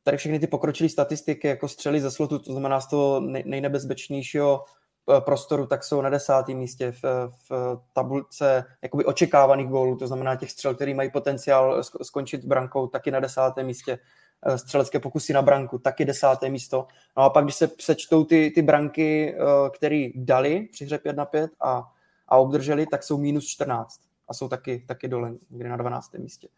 tady 0.02 0.16
všechny 0.16 0.38
ty 0.38 0.46
pokročilé 0.46 0.88
statistiky, 0.88 1.48
jako 1.48 1.68
střely 1.68 2.00
ze 2.00 2.10
slotu, 2.10 2.38
to 2.38 2.52
znamená 2.52 2.80
z 2.80 2.86
toho 2.86 3.20
nejnebezpečnějšího 3.20 4.64
prostoru, 5.20 5.66
tak 5.66 5.84
jsou 5.84 6.00
na 6.00 6.10
desátém 6.10 6.58
místě 6.58 6.92
v, 6.92 7.30
v 7.48 7.78
tabulce 7.92 8.64
jakoby 8.82 9.04
očekávaných 9.04 9.68
gólů, 9.68 9.96
to 9.96 10.06
znamená 10.06 10.36
těch 10.36 10.50
střel, 10.50 10.74
který 10.74 10.94
mají 10.94 11.10
potenciál 11.10 11.82
skončit 12.02 12.44
brankou, 12.44 12.86
taky 12.86 13.10
na 13.10 13.20
desátém 13.20 13.66
místě 13.66 13.98
eh, 14.46 14.58
střelecké 14.58 15.00
pokusy 15.00 15.32
na 15.32 15.42
branku, 15.42 15.78
taky 15.78 16.04
desáté 16.04 16.48
místo. 16.48 16.86
No 17.16 17.22
a 17.22 17.30
pak, 17.30 17.44
když 17.44 17.54
se 17.54 17.66
přečtou 17.66 18.24
ty, 18.24 18.52
ty 18.54 18.62
branky, 18.62 19.34
eh, 19.34 19.70
které 19.70 20.08
dali 20.14 20.68
při 20.72 20.84
hře 20.84 20.98
5 20.98 21.16
na 21.16 21.24
5 21.24 21.50
a, 21.60 21.82
a 22.28 22.36
obdrželi, 22.36 22.86
tak 22.86 23.02
jsou 23.02 23.18
minus 23.18 23.46
14 23.46 24.00
a 24.28 24.34
jsou 24.34 24.48
taky, 24.48 24.84
taky 24.88 25.08
dole, 25.08 25.32
někde 25.50 25.68
na 25.68 25.76
12. 25.76 26.18
místě. 26.18 26.48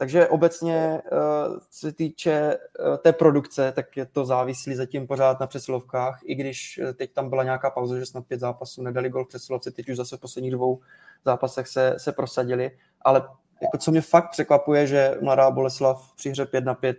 Takže 0.00 0.28
obecně, 0.28 1.02
eh, 1.04 1.10
co 1.70 1.78
se 1.78 1.92
týče 1.92 2.32
eh, 2.32 2.98
té 2.98 3.12
produkce, 3.12 3.72
tak 3.72 3.96
je 3.96 4.06
to 4.06 4.24
závislý 4.24 4.74
zatím 4.74 5.06
pořád 5.06 5.40
na 5.40 5.46
přesilovkách, 5.46 6.20
i 6.24 6.34
když 6.34 6.78
eh, 6.78 6.92
teď 6.92 7.12
tam 7.12 7.28
byla 7.28 7.44
nějaká 7.44 7.70
pauza, 7.70 7.98
že 7.98 8.06
snad 8.06 8.26
pět 8.26 8.40
zápasů 8.40 8.82
nedali 8.82 9.08
gol 9.08 9.24
v 9.24 9.28
přesilovce, 9.28 9.70
teď 9.70 9.88
už 9.88 9.96
zase 9.96 10.16
v 10.16 10.20
posledních 10.20 10.52
dvou 10.52 10.80
zápasech 11.24 11.68
se, 11.68 11.94
se 11.98 12.12
prosadili, 12.12 12.70
ale 13.02 13.28
jako 13.62 13.78
co 13.78 13.90
mě 13.90 14.00
fakt 14.00 14.30
překvapuje, 14.30 14.86
že 14.86 15.14
mladá 15.20 15.50
Boleslav 15.50 16.12
při 16.16 16.30
hře 16.30 16.46
5 16.46 16.64
na 16.64 16.74
5 16.74 16.98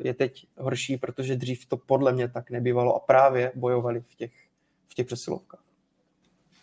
je 0.00 0.14
teď 0.14 0.46
horší, 0.58 0.96
protože 0.96 1.36
dřív 1.36 1.66
to 1.66 1.76
podle 1.76 2.12
mě 2.12 2.28
tak 2.28 2.50
nebývalo 2.50 2.96
a 2.96 3.00
právě 3.00 3.52
bojovali 3.54 4.00
v 4.00 4.14
těch, 4.14 4.32
v 4.88 4.94
těch 4.94 5.06
přesilovkách. 5.06 5.62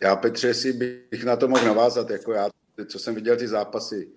Já 0.02 0.16
Petře 0.16 0.54
si 0.54 0.72
bych 0.72 1.24
na 1.24 1.36
to 1.36 1.48
mohl 1.48 1.64
navázat, 1.64 2.10
jako 2.10 2.32
já, 2.32 2.48
co 2.86 2.98
jsem 2.98 3.14
viděl 3.14 3.36
ty 3.36 3.48
zápasy, 3.48 4.08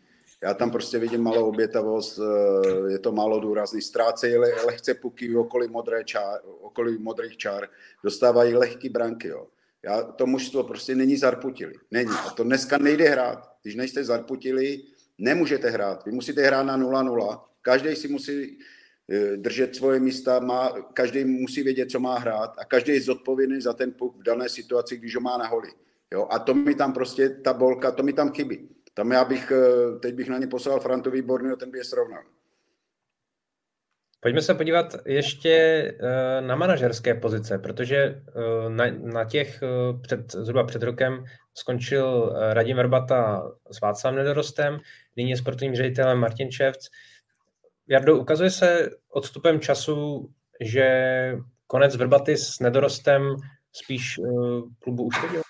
já 0.44 0.54
tam 0.54 0.72
prostě 0.72 1.00
vidím 1.00 1.22
malou 1.22 1.48
obětavost, 1.48 2.20
eh, 2.20 2.92
je 2.92 3.00
to 3.00 3.12
málo 3.12 3.40
důrazný. 3.40 3.82
Ztrácejí 3.82 4.36
lehce 4.38 4.94
puky 4.94 5.36
okolí, 5.36 5.68
modré 5.68 6.04
čár, 6.04 6.40
okolí 6.62 6.98
modrých 6.98 7.38
čár, 7.38 7.70
dostávají 8.04 8.54
lehký 8.54 8.90
branky. 8.90 9.28
Jo. 9.28 9.48
Já, 9.84 10.02
to 10.02 10.26
mužstvo 10.26 10.64
prostě 10.64 10.96
není 10.96 11.18
zarputili. 11.18 11.74
Není. 11.92 12.12
A 12.28 12.30
to 12.30 12.44
dneska 12.44 12.78
nejde 12.78 13.10
hrát. 13.10 13.52
Když 13.62 13.76
nejste 13.76 14.04
zarputili, 14.04 14.82
nemůžete 15.18 15.70
hrát. 15.70 16.06
Vy 16.06 16.12
musíte 16.12 16.42
hrát 16.42 16.64
na 16.64 16.78
0-0. 16.78 17.42
Každý 17.62 17.96
si 17.96 18.08
musí 18.08 18.58
eh, 19.10 19.38
držet 19.38 19.76
svoje 19.76 20.00
místa, 20.00 20.40
má, 20.40 20.70
každý 20.94 21.26
musí 21.26 21.64
vědět, 21.64 21.92
co 21.92 22.00
má 22.00 22.20
hrát 22.20 22.54
a 22.58 22.66
každý 22.66 22.94
je 22.94 23.02
zodpovědný 23.02 23.62
za 23.62 23.74
ten 23.74 23.92
puk 23.92 24.18
v 24.18 24.24
dané 24.24 24.50
situaci, 24.50 24.98
když 24.98 25.16
ho 25.16 25.22
má 25.22 25.38
na 25.38 25.48
holi. 25.48 25.70
Jo? 26.12 26.28
A 26.30 26.40
to 26.40 26.54
mi 26.54 26.76
tam 26.76 26.94
prostě, 26.94 27.30
ta 27.30 27.54
bolka, 27.54 27.92
to 27.92 28.04
mi 28.04 28.14
tam 28.14 28.32
chybí. 28.32 28.70
Tam 29.00 29.12
já 29.12 29.26
bych, 29.26 29.52
eh, 29.52 30.00
teď 30.00 30.16
bych 30.16 30.30
na 30.30 30.38
ně 30.38 30.48
poslal 30.48 30.80
Frantu 30.80 31.12
Výborného, 31.12 31.56
ten 31.56 31.72
by 31.72 31.78
je 31.78 31.84
srovnal. 31.84 32.24
Pojďme 34.20 34.42
se 34.42 34.54
podívat 34.54 34.96
ještě 35.06 35.52
eh, 36.00 36.42
na 36.42 36.56
manažerské 36.56 37.14
pozice, 37.14 37.60
protože 37.60 37.98
eh, 37.98 38.70
na, 38.70 38.86
na 38.92 39.24
těch 39.24 39.64
před, 40.02 40.32
zhruba 40.32 40.64
před 40.64 40.84
rokem 40.84 41.24
skončil 41.54 42.36
Radim 42.54 42.78
Verbata 42.78 43.52
s 43.72 43.82
Václavem 43.82 44.18
Nedorostem, 44.18 44.80
nyní 45.18 45.30
je 45.30 45.38
sportovním 45.38 45.76
ředitelem 45.76 46.18
Martin 46.18 46.52
Čevc. 46.52 46.88
Jardo, 47.88 48.18
ukazuje 48.18 48.50
se 48.50 48.90
odstupem 49.10 49.60
času, 49.60 50.30
že 50.62 50.88
konec 51.68 51.96
Verbaty 51.96 52.38
s 52.38 52.60
Nedorostem 52.60 53.36
spíš 53.72 54.20
klubu 54.80 55.04
uškodil? 55.04 55.42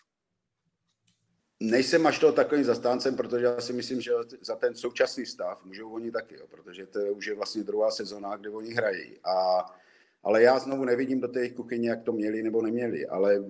Nejsem 1.60 2.08
až 2.08 2.20
to 2.20 2.32
takovým 2.32 2.64
zastáncem, 2.64 3.16
protože 3.16 3.46
já 3.46 3.62
si 3.62 3.74
myslím, 3.74 4.02
že 4.02 4.12
za 4.42 4.56
ten 4.56 4.76
současný 4.76 5.26
stav 5.26 5.66
můžou 5.66 5.92
oni 5.92 6.12
taky, 6.12 6.36
jo, 6.36 6.46
protože 6.50 6.86
to 6.86 7.00
už 7.00 7.26
je 7.26 7.36
vlastně 7.36 7.64
druhá 7.64 7.92
sezona, 7.92 8.38
kde 8.38 8.50
oni 8.50 8.74
hrají. 8.74 9.18
A, 9.24 9.66
ale 10.24 10.44
já 10.44 10.60
znovu 10.60 10.86
nevidím 10.86 11.20
do 11.20 11.28
té 11.28 11.50
kuchyně, 11.50 11.90
jak 11.90 12.04
to 12.04 12.12
měli 12.12 12.44
nebo 12.44 12.62
neměli, 12.62 13.08
ale 13.08 13.44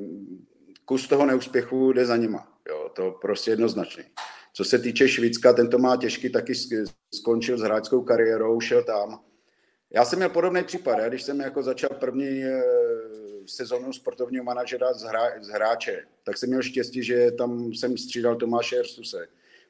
kus 0.85 1.07
toho 1.07 1.25
neúspěchu 1.25 1.93
jde 1.93 2.05
za 2.05 2.17
nima. 2.17 2.53
Jo, 2.69 2.89
to 2.95 3.11
prostě 3.11 3.51
jednoznačně. 3.51 4.05
Co 4.53 4.63
se 4.63 4.79
týče 4.79 5.07
Švýcka, 5.07 5.53
ten 5.53 5.69
to 5.69 5.77
má 5.77 5.97
těžký, 5.97 6.29
taky 6.29 6.53
skončil 7.13 7.57
s 7.57 7.61
hráčskou 7.61 8.01
kariérou, 8.01 8.59
šel 8.61 8.83
tam. 8.83 9.19
Já 9.91 10.05
jsem 10.05 10.19
měl 10.19 10.29
podobný 10.29 10.63
případ, 10.63 10.99
já, 10.99 11.09
když 11.09 11.23
jsem 11.23 11.39
jako 11.39 11.63
začal 11.63 11.89
první 11.89 12.43
eh, 12.43 12.63
sezonu 13.45 13.93
sportovního 13.93 14.43
manažera 14.43 14.93
z, 14.93 15.03
hra, 15.03 15.21
z 15.41 15.47
hráče, 15.47 16.05
tak 16.23 16.37
jsem 16.37 16.49
měl 16.49 16.61
štěstí, 16.61 17.03
že 17.03 17.31
tam 17.31 17.73
jsem 17.73 17.97
střídal 17.97 18.35
Tomáše 18.35 18.77
Erstuse, 18.77 19.27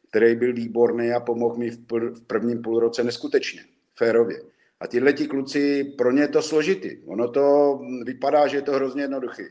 který 0.09 0.35
byl 0.35 0.53
výborný 0.53 1.11
a 1.11 1.19
pomohl 1.19 1.55
mi 1.55 1.69
v, 1.69 1.79
pr- 1.79 2.13
v 2.13 2.21
prvním 2.21 2.61
půlroce 2.61 3.03
neskutečně, 3.03 3.65
férově. 3.95 4.41
A 4.79 4.87
tyhle 4.87 5.13
ti 5.13 5.27
kluci, 5.27 5.83
pro 5.83 6.11
ně 6.11 6.21
je 6.21 6.27
to 6.27 6.41
složitý. 6.41 6.97
Ono 7.05 7.27
to 7.27 7.79
vypadá, 8.05 8.47
že 8.47 8.57
je 8.57 8.61
to 8.61 8.71
hrozně 8.71 9.01
jednoduchý. 9.01 9.43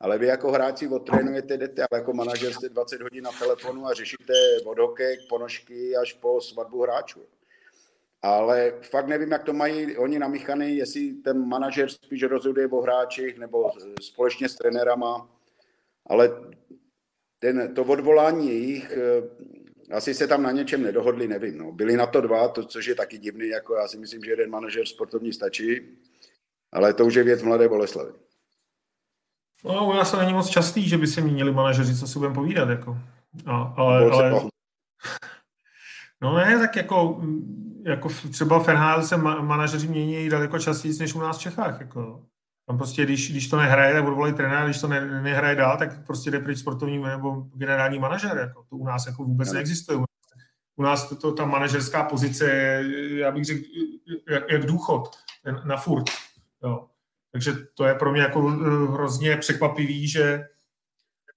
Ale 0.00 0.18
vy 0.18 0.26
jako 0.26 0.52
hráči 0.52 0.88
odtrénujete, 0.88 1.56
jdete, 1.56 1.82
ale 1.90 2.00
jako 2.00 2.12
manažer 2.12 2.52
jste 2.52 2.68
20 2.68 3.02
hodin 3.02 3.24
na 3.24 3.30
telefonu 3.38 3.86
a 3.86 3.94
řešíte 3.94 4.32
od 4.64 4.78
hokej, 4.78 5.18
ponožky 5.28 5.96
až 5.96 6.12
po 6.12 6.40
svatbu 6.40 6.82
hráčů 6.82 7.20
ale 8.24 8.72
fakt 8.82 9.06
nevím, 9.06 9.32
jak 9.32 9.44
to 9.44 9.52
mají 9.52 9.96
oni 9.96 10.18
namíchaný, 10.18 10.76
jestli 10.76 11.12
ten 11.12 11.48
manažer 11.48 11.88
spíš 11.88 12.22
rozhoduje 12.22 12.68
o 12.68 12.80
hráčích 12.80 13.38
nebo 13.38 13.72
společně 14.00 14.48
s 14.48 14.54
trenérama, 14.54 15.28
ale 16.06 16.30
ten, 17.40 17.74
to 17.74 17.84
odvolání 17.84 18.48
jejich, 18.48 18.92
eh, 18.92 19.94
asi 19.94 20.14
se 20.14 20.26
tam 20.26 20.42
na 20.42 20.50
něčem 20.50 20.82
nedohodli, 20.82 21.28
nevím. 21.28 21.58
No. 21.58 21.72
Byli 21.72 21.96
na 21.96 22.06
to 22.06 22.20
dva, 22.20 22.48
to, 22.48 22.64
což 22.64 22.86
je 22.86 22.94
taky 22.94 23.18
divný, 23.18 23.48
jako 23.48 23.74
já 23.74 23.88
si 23.88 23.98
myslím, 23.98 24.24
že 24.24 24.30
jeden 24.30 24.50
manažer 24.50 24.86
sportovní 24.86 25.32
stačí, 25.32 25.80
ale 26.72 26.94
to 26.94 27.06
už 27.06 27.14
je 27.14 27.22
věc 27.22 27.42
mladé 27.42 27.68
Boleslavy. 27.68 28.12
No, 29.64 29.86
u 29.86 29.92
nás 29.92 30.10
to 30.10 30.18
není 30.18 30.32
moc 30.32 30.48
častý, 30.48 30.88
že 30.88 30.98
by 30.98 31.06
se 31.06 31.20
měnili 31.20 31.52
manažeři, 31.52 31.98
co 31.98 32.06
si 32.06 32.18
budeme 32.18 32.34
povídat, 32.34 32.68
jako. 32.68 32.98
No, 33.46 33.74
ale, 33.76 34.10
ale... 34.10 34.40
No 36.22 36.36
ne, 36.36 36.58
tak 36.58 36.76
jako 36.76 37.22
jako 37.84 38.08
třeba 38.30 38.58
v 38.58 38.68
NHL 38.68 39.02
se 39.02 39.16
manažeři 39.16 39.88
mění 39.88 40.28
daleko 40.28 40.58
častěji 40.58 40.98
než 40.98 41.14
u 41.14 41.20
nás 41.20 41.38
v 41.38 41.40
Čechách. 41.40 41.80
Jako. 41.80 42.22
Tam 42.66 42.76
prostě, 42.78 43.04
když, 43.04 43.30
když 43.30 43.48
to 43.48 43.56
nehraje, 43.56 43.94
tak 43.94 44.04
odvolají 44.04 44.34
trenér, 44.34 44.64
když 44.64 44.80
to 44.80 44.88
ne, 44.88 45.22
nehraje 45.22 45.56
dál, 45.56 45.78
tak 45.78 46.06
prostě 46.06 46.30
jde 46.30 46.40
pryč 46.40 46.58
sportovní 46.58 46.98
nebo 46.98 47.32
generální 47.54 47.98
manažer. 47.98 48.36
Jako. 48.36 48.62
To 48.70 48.76
u 48.76 48.86
nás 48.86 49.06
jako 49.06 49.24
vůbec 49.24 49.48
no. 49.48 49.54
neexistuje. 49.54 49.98
U 50.76 50.82
nás 50.82 51.08
to, 51.08 51.16
to, 51.16 51.32
ta 51.32 51.44
manažerská 51.44 52.04
pozice 52.04 52.44
je, 52.50 52.84
já 53.18 53.30
bych 53.30 53.44
řekl, 53.44 53.60
jak, 54.28 54.42
jak 54.50 54.66
důchod 54.66 55.16
na 55.64 55.76
furt. 55.76 56.04
Jo. 56.62 56.86
Takže 57.32 57.52
to 57.74 57.84
je 57.84 57.94
pro 57.94 58.12
mě 58.12 58.20
jako 58.20 58.52
eh, 58.52 58.92
hrozně 58.92 59.36
překvapivý, 59.36 60.08
že 60.08 60.48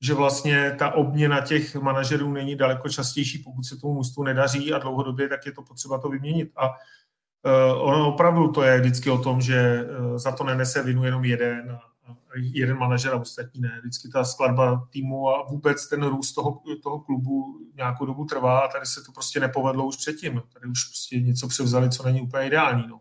že 0.02 0.14
vlastně 0.14 0.76
ta 0.80 0.94
obměna 0.94 1.42
těch 1.42 1.76
manažerů 1.76 2.32
není 2.32 2.56
daleko 2.56 2.90
častější, 2.90 3.38
pokud 3.38 3.64
se 3.64 3.78
tomu 3.78 3.94
mužstvu 3.94 4.24
nedaří 4.24 4.74
a 4.74 4.80
dlouhodobě, 4.80 5.30
tak 5.30 5.46
je 5.46 5.52
to 5.52 5.62
potřeba 5.62 5.98
to 5.98 6.10
vyměnit. 6.10 6.52
A 6.56 6.70
uh, 6.70 7.90
ono 7.90 8.14
opravdu 8.14 8.52
to 8.52 8.64
je 8.64 8.80
vždycky 8.80 9.10
o 9.10 9.18
tom, 9.18 9.42
že 9.42 9.86
uh, 10.00 10.18
za 10.18 10.32
to 10.32 10.44
nenese 10.44 10.84
vinu 10.84 11.04
jenom 11.04 11.24
jeden 11.26 11.80
jeden 12.36 12.78
manažer 12.78 13.14
a 13.14 13.18
ostatní 13.18 13.62
ne. 13.62 13.80
Vždycky 13.80 14.10
ta 14.10 14.24
skladba 14.24 14.88
týmu 14.90 15.30
a 15.30 15.44
vůbec 15.44 15.90
ten 15.90 16.04
růst 16.04 16.34
toho, 16.34 16.62
toho 16.84 17.00
klubu 17.00 17.60
nějakou 17.76 18.06
dobu 18.06 18.26
trvá 18.26 18.60
a 18.60 18.68
tady 18.68 18.86
se 18.86 19.04
to 19.04 19.12
prostě 19.12 19.40
nepovedlo 19.40 19.86
už 19.86 19.98
předtím. 19.98 20.42
Tady 20.54 20.68
už 20.68 20.84
prostě 20.84 21.20
něco 21.20 21.48
převzali, 21.48 21.90
co 21.90 22.04
není 22.04 22.22
úplně 22.22 22.48
ideální. 22.48 22.88
No. 22.88 23.00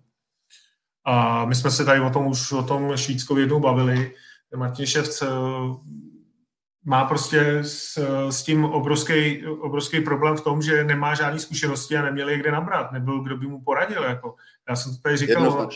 A 1.04 1.44
my 1.44 1.54
jsme 1.54 1.70
se 1.70 1.84
tady 1.84 2.00
o 2.00 2.10
tom 2.10 2.26
už 2.26 2.52
o 2.52 2.62
tom 2.62 2.96
Švýckovi 2.96 3.40
jednou 3.40 3.60
bavili. 3.60 4.14
Martin 4.56 4.86
Ševc 4.86 5.22
eh, 5.22 5.26
má 6.88 7.04
prostě 7.04 7.58
s, 7.62 7.98
s 8.30 8.42
tím 8.42 8.64
obrovský, 8.64 9.46
obrovský 9.46 10.00
problém 10.00 10.36
v 10.36 10.40
tom, 10.40 10.62
že 10.62 10.84
nemá 10.84 11.14
žádné 11.14 11.38
zkušenosti 11.38 11.96
a 11.96 12.02
neměl 12.02 12.28
je 12.28 12.38
kde 12.38 12.52
nabrat. 12.52 12.92
Nebyl, 12.92 13.20
kdo 13.20 13.36
by 13.36 13.46
mu 13.46 13.60
poradil. 13.60 14.04
Jako. 14.04 14.34
Já 14.68 14.76
jsem 14.76 14.92
to 14.92 15.02
tady 15.02 15.16
říkal, 15.16 15.48
ono, 15.48 15.68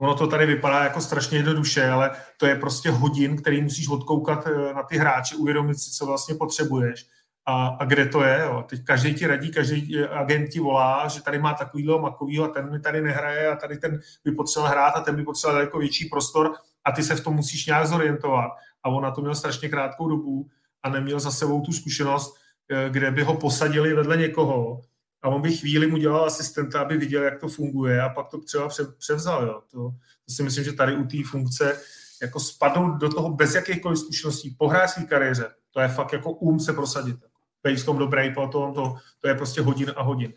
ono 0.00 0.14
to 0.14 0.26
tady 0.26 0.46
vypadá 0.46 0.84
jako 0.84 1.00
strašně 1.00 1.38
jednoduše, 1.38 1.90
ale 1.90 2.10
to 2.36 2.46
je 2.46 2.54
prostě 2.54 2.90
hodin, 2.90 3.36
který 3.36 3.62
musíš 3.62 3.88
odkoukat 3.88 4.46
eh, 4.46 4.74
na 4.74 4.82
ty 4.82 4.98
hráče, 4.98 5.36
uvědomit 5.36 5.78
si, 5.78 5.90
co 5.90 6.06
vlastně 6.06 6.34
potřebuješ 6.34 7.06
a, 7.46 7.66
a 7.66 7.84
kde 7.84 8.06
to 8.06 8.22
je. 8.22 8.40
Jo. 8.40 8.64
Teď 8.68 8.84
každý 8.84 9.14
ti 9.14 9.26
radí, 9.26 9.50
každý 9.50 9.98
eh, 9.98 10.08
agent 10.08 10.48
ti 10.48 10.60
volá, 10.60 11.08
že 11.08 11.22
tady 11.22 11.38
má 11.38 11.54
takovýhle, 11.54 12.00
makovýho 12.00 12.44
a 12.44 12.48
ten 12.48 12.70
mi 12.70 12.80
tady 12.80 13.00
nehraje 13.00 13.48
a 13.48 13.56
tady 13.56 13.78
ten 13.78 14.00
by 14.24 14.32
potřeboval 14.32 14.72
hrát 14.72 14.90
a 14.96 15.00
ten 15.00 15.16
by 15.16 15.22
potřeboval 15.22 15.60
jako 15.60 15.78
větší 15.78 16.08
prostor 16.08 16.54
a 16.84 16.92
ty 16.92 17.02
se 17.02 17.16
v 17.16 17.24
tom 17.24 17.34
musíš 17.34 17.66
nějak 17.66 17.86
zorientovat. 17.86 18.50
A 18.82 18.88
on 18.88 19.02
na 19.02 19.10
to 19.10 19.20
měl 19.20 19.34
strašně 19.34 19.68
krátkou 19.68 20.08
dobu 20.08 20.48
a 20.82 20.90
neměl 20.90 21.20
za 21.20 21.30
sebou 21.30 21.60
tu 21.60 21.72
zkušenost, 21.72 22.36
eh, 22.70 22.90
kde 22.90 23.10
by 23.10 23.22
ho 23.22 23.36
posadili 23.36 23.94
vedle 23.94 24.16
někoho 24.16 24.80
a 25.22 25.28
on 25.28 25.42
by 25.42 25.56
chvíli 25.56 25.86
mu 25.86 25.96
dělal 25.96 26.24
asistenta, 26.24 26.80
aby 26.80 26.96
viděl, 26.96 27.22
jak 27.22 27.40
to 27.40 27.48
funguje 27.48 28.02
a 28.02 28.08
pak 28.08 28.28
to 28.28 28.40
třeba 28.40 28.68
převzal. 28.98 29.46
Jo. 29.46 29.62
To, 29.70 29.78
to 30.26 30.32
si 30.32 30.42
myslím, 30.42 30.64
že 30.64 30.72
tady 30.72 30.96
u 30.96 31.04
té 31.04 31.16
funkce 31.30 31.80
jako 32.22 32.40
spadnout 32.40 33.00
do 33.00 33.08
toho 33.08 33.30
bez 33.30 33.54
jakýchkoliv 33.54 33.98
zkušeností 33.98 34.56
po 34.58 34.68
hráčské 34.68 35.04
kariéře, 35.04 35.54
to 35.70 35.80
je 35.80 35.88
fakt 35.88 36.12
jako 36.12 36.32
um 36.32 36.60
se 36.60 36.72
prosadit. 36.72 37.16
Být 37.62 37.80
v 37.80 37.84
tom 37.84 37.98
dobrý, 37.98 38.34
potom 38.34 38.74
to, 38.74 38.96
to 39.20 39.28
je 39.28 39.34
prostě 39.34 39.60
hodin 39.60 39.92
a 39.96 40.02
hodin. 40.02 40.32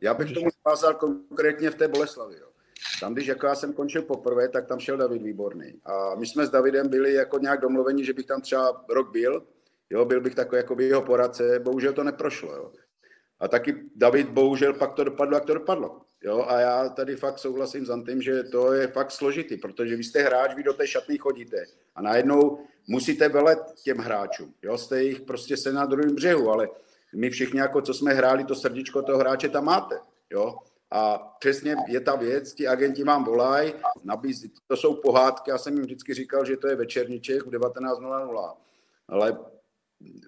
Já 0.00 0.14
bych 0.14 0.32
tomu 0.32 0.46
navázal 0.66 0.94
konkrétně 0.94 1.70
v 1.70 1.74
té 1.74 1.88
Boleslavi. 1.88 2.34
Jo. 2.40 2.51
Tam, 3.00 3.14
když 3.14 3.26
jako 3.26 3.46
já 3.46 3.54
jsem 3.54 3.72
končil 3.72 4.02
poprvé, 4.02 4.48
tak 4.48 4.66
tam 4.66 4.80
šel 4.80 4.96
David 4.96 5.22
Výborný. 5.22 5.80
A 5.84 6.14
my 6.14 6.26
jsme 6.26 6.46
s 6.46 6.50
Davidem 6.50 6.88
byli 6.88 7.14
jako 7.14 7.38
nějak 7.38 7.60
domluveni, 7.60 8.04
že 8.04 8.12
bych 8.12 8.26
tam 8.26 8.40
třeba 8.40 8.84
rok 8.88 9.12
byl, 9.12 9.46
jo, 9.90 10.04
byl 10.04 10.20
bych 10.20 10.34
takový 10.34 10.56
jako 10.56 10.80
jeho 10.80 11.02
poradce, 11.02 11.58
bohužel 11.58 11.92
to 11.92 12.04
neprošlo. 12.04 12.54
Jo. 12.54 12.72
A 13.40 13.48
taky 13.48 13.74
David, 13.96 14.28
bohužel, 14.28 14.72
pak 14.72 14.92
to 14.92 15.04
dopadlo, 15.04 15.36
jak 15.36 15.44
to 15.44 15.54
dopadlo. 15.54 16.00
Jo, 16.24 16.44
a 16.48 16.60
já 16.60 16.88
tady 16.88 17.16
fakt 17.16 17.38
souhlasím 17.38 17.86
s 17.86 17.90
Antym, 17.90 18.22
že 18.22 18.42
to 18.42 18.72
je 18.72 18.86
fakt 18.86 19.10
složitý, 19.10 19.56
protože 19.56 19.96
vy 19.96 20.04
jste 20.04 20.22
hráč, 20.22 20.54
vy 20.54 20.62
do 20.62 20.72
té 20.72 20.86
šatny 20.86 21.18
chodíte 21.18 21.64
a 21.94 22.02
najednou 22.02 22.58
musíte 22.86 23.28
velet 23.28 23.58
těm 23.84 23.98
hráčům. 23.98 24.54
Jo, 24.62 24.78
jste 24.78 25.02
jich 25.02 25.20
prostě 25.20 25.56
se 25.56 25.72
na 25.72 25.86
druhém 25.86 26.14
břehu, 26.14 26.50
ale 26.50 26.68
my 27.14 27.30
všichni, 27.30 27.60
jako 27.60 27.82
co 27.82 27.94
jsme 27.94 28.14
hráli, 28.14 28.44
to 28.44 28.54
srdíčko 28.54 29.02
toho 29.02 29.18
hráče 29.18 29.48
tam 29.48 29.64
máte. 29.64 29.98
Jo? 30.30 30.54
A 30.92 31.18
přesně 31.38 31.76
je 31.88 32.00
ta 32.00 32.16
věc, 32.16 32.54
ti 32.54 32.68
agenti 32.68 33.04
vám 33.04 33.24
volají, 33.24 33.72
nabízí, 34.04 34.52
to 34.66 34.76
jsou 34.76 34.94
pohádky, 34.94 35.50
já 35.50 35.58
jsem 35.58 35.74
jim 35.74 35.82
vždycky 35.82 36.14
říkal, 36.14 36.44
že 36.44 36.56
to 36.56 36.68
je 36.68 36.76
večerníček 36.76 37.42
v 37.42 37.50
19.00, 37.50 38.54
ale 39.08 39.38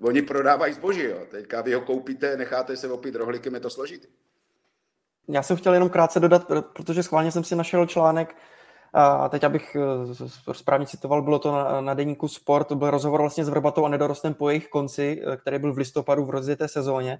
oni 0.02 0.22
prodávají 0.22 0.74
zboží, 0.74 1.02
jo. 1.02 1.18
Teďka 1.30 1.60
vy 1.60 1.74
ho 1.74 1.80
koupíte, 1.80 2.36
necháte 2.36 2.76
se 2.76 2.88
opít 2.88 3.14
rohlíkem, 3.14 3.54
je 3.54 3.60
to 3.60 3.70
složitý. 3.70 4.08
Já 5.28 5.42
jsem 5.42 5.56
chtěl 5.56 5.74
jenom 5.74 5.88
krátce 5.88 6.20
dodat, 6.20 6.46
protože 6.76 7.02
schválně 7.02 7.32
jsem 7.32 7.44
si 7.44 7.56
našel 7.56 7.86
článek, 7.86 8.36
a 8.94 9.28
teď 9.28 9.44
abych 9.44 9.76
eh, 9.76 10.54
správně 10.54 10.86
citoval, 10.86 11.22
bylo 11.22 11.38
to 11.38 11.52
na, 11.52 11.80
na 11.80 11.94
deníku 11.94 12.28
Sport, 12.28 12.72
byl 12.72 12.90
rozhovor 12.90 13.20
vlastně 13.20 13.44
s 13.44 13.48
Vrbatou 13.48 13.84
a 13.84 13.88
Nedorostem 13.88 14.34
po 14.34 14.48
jejich 14.48 14.68
konci, 14.68 15.22
eh, 15.26 15.36
který 15.36 15.58
byl 15.58 15.72
v 15.72 15.78
listopadu 15.78 16.24
v 16.24 16.30
rozjeté 16.30 16.68
sezóně. 16.68 17.18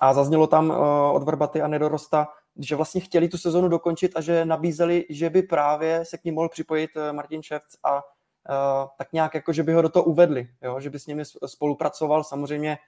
A 0.00 0.14
zaznělo 0.14 0.46
tam 0.46 0.70
eh, 0.70 0.74
od 1.12 1.22
Vrbaty 1.22 1.62
a 1.62 1.68
Nedorosta, 1.68 2.28
že 2.58 2.76
vlastně 2.76 3.00
chtěli 3.00 3.28
tu 3.28 3.38
sezonu 3.38 3.68
dokončit 3.68 4.12
a 4.16 4.20
že 4.20 4.44
nabízeli, 4.44 5.06
že 5.10 5.30
by 5.30 5.42
právě 5.42 6.04
se 6.04 6.18
k 6.18 6.24
ním 6.24 6.34
mohl 6.34 6.48
připojit 6.48 6.90
Martin 7.12 7.42
Ševc 7.42 7.76
a 7.84 8.02
Uh, 8.48 8.88
tak 8.98 9.12
nějak 9.12 9.34
jako, 9.34 9.52
že 9.52 9.62
by 9.62 9.72
ho 9.72 9.82
do 9.82 9.88
toho 9.88 10.04
uvedli, 10.04 10.48
jo? 10.62 10.80
že 10.80 10.90
by 10.90 10.98
s 10.98 11.06
nimi 11.06 11.22
spolupracoval. 11.46 12.24
Samozřejmě 12.24 12.78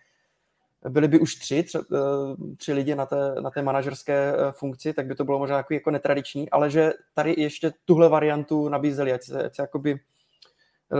byli 0.88 1.08
by 1.08 1.18
už 1.18 1.34
tři, 1.34 1.62
tři, 1.62 1.78
eh, 1.78 2.54
tři 2.56 2.72
lidi 2.72 2.94
na 2.94 3.06
té, 3.06 3.34
na 3.40 3.50
té 3.50 3.62
manažerské 3.62 4.32
eh, 4.34 4.52
funkci, 4.52 4.92
tak 4.92 5.06
by 5.06 5.14
to 5.14 5.24
bylo 5.24 5.38
možná 5.38 5.56
jako, 5.56 5.74
jako 5.74 5.90
netradiční, 5.90 6.50
ale 6.50 6.70
že 6.70 6.92
tady 7.14 7.34
ještě 7.38 7.72
tuhle 7.84 8.08
variantu 8.08 8.68
nabízeli, 8.68 9.12
ať 9.12 9.22
se, 9.22 9.44
ať 9.44 9.54
se 9.54 9.62
jakoby 9.62 10.00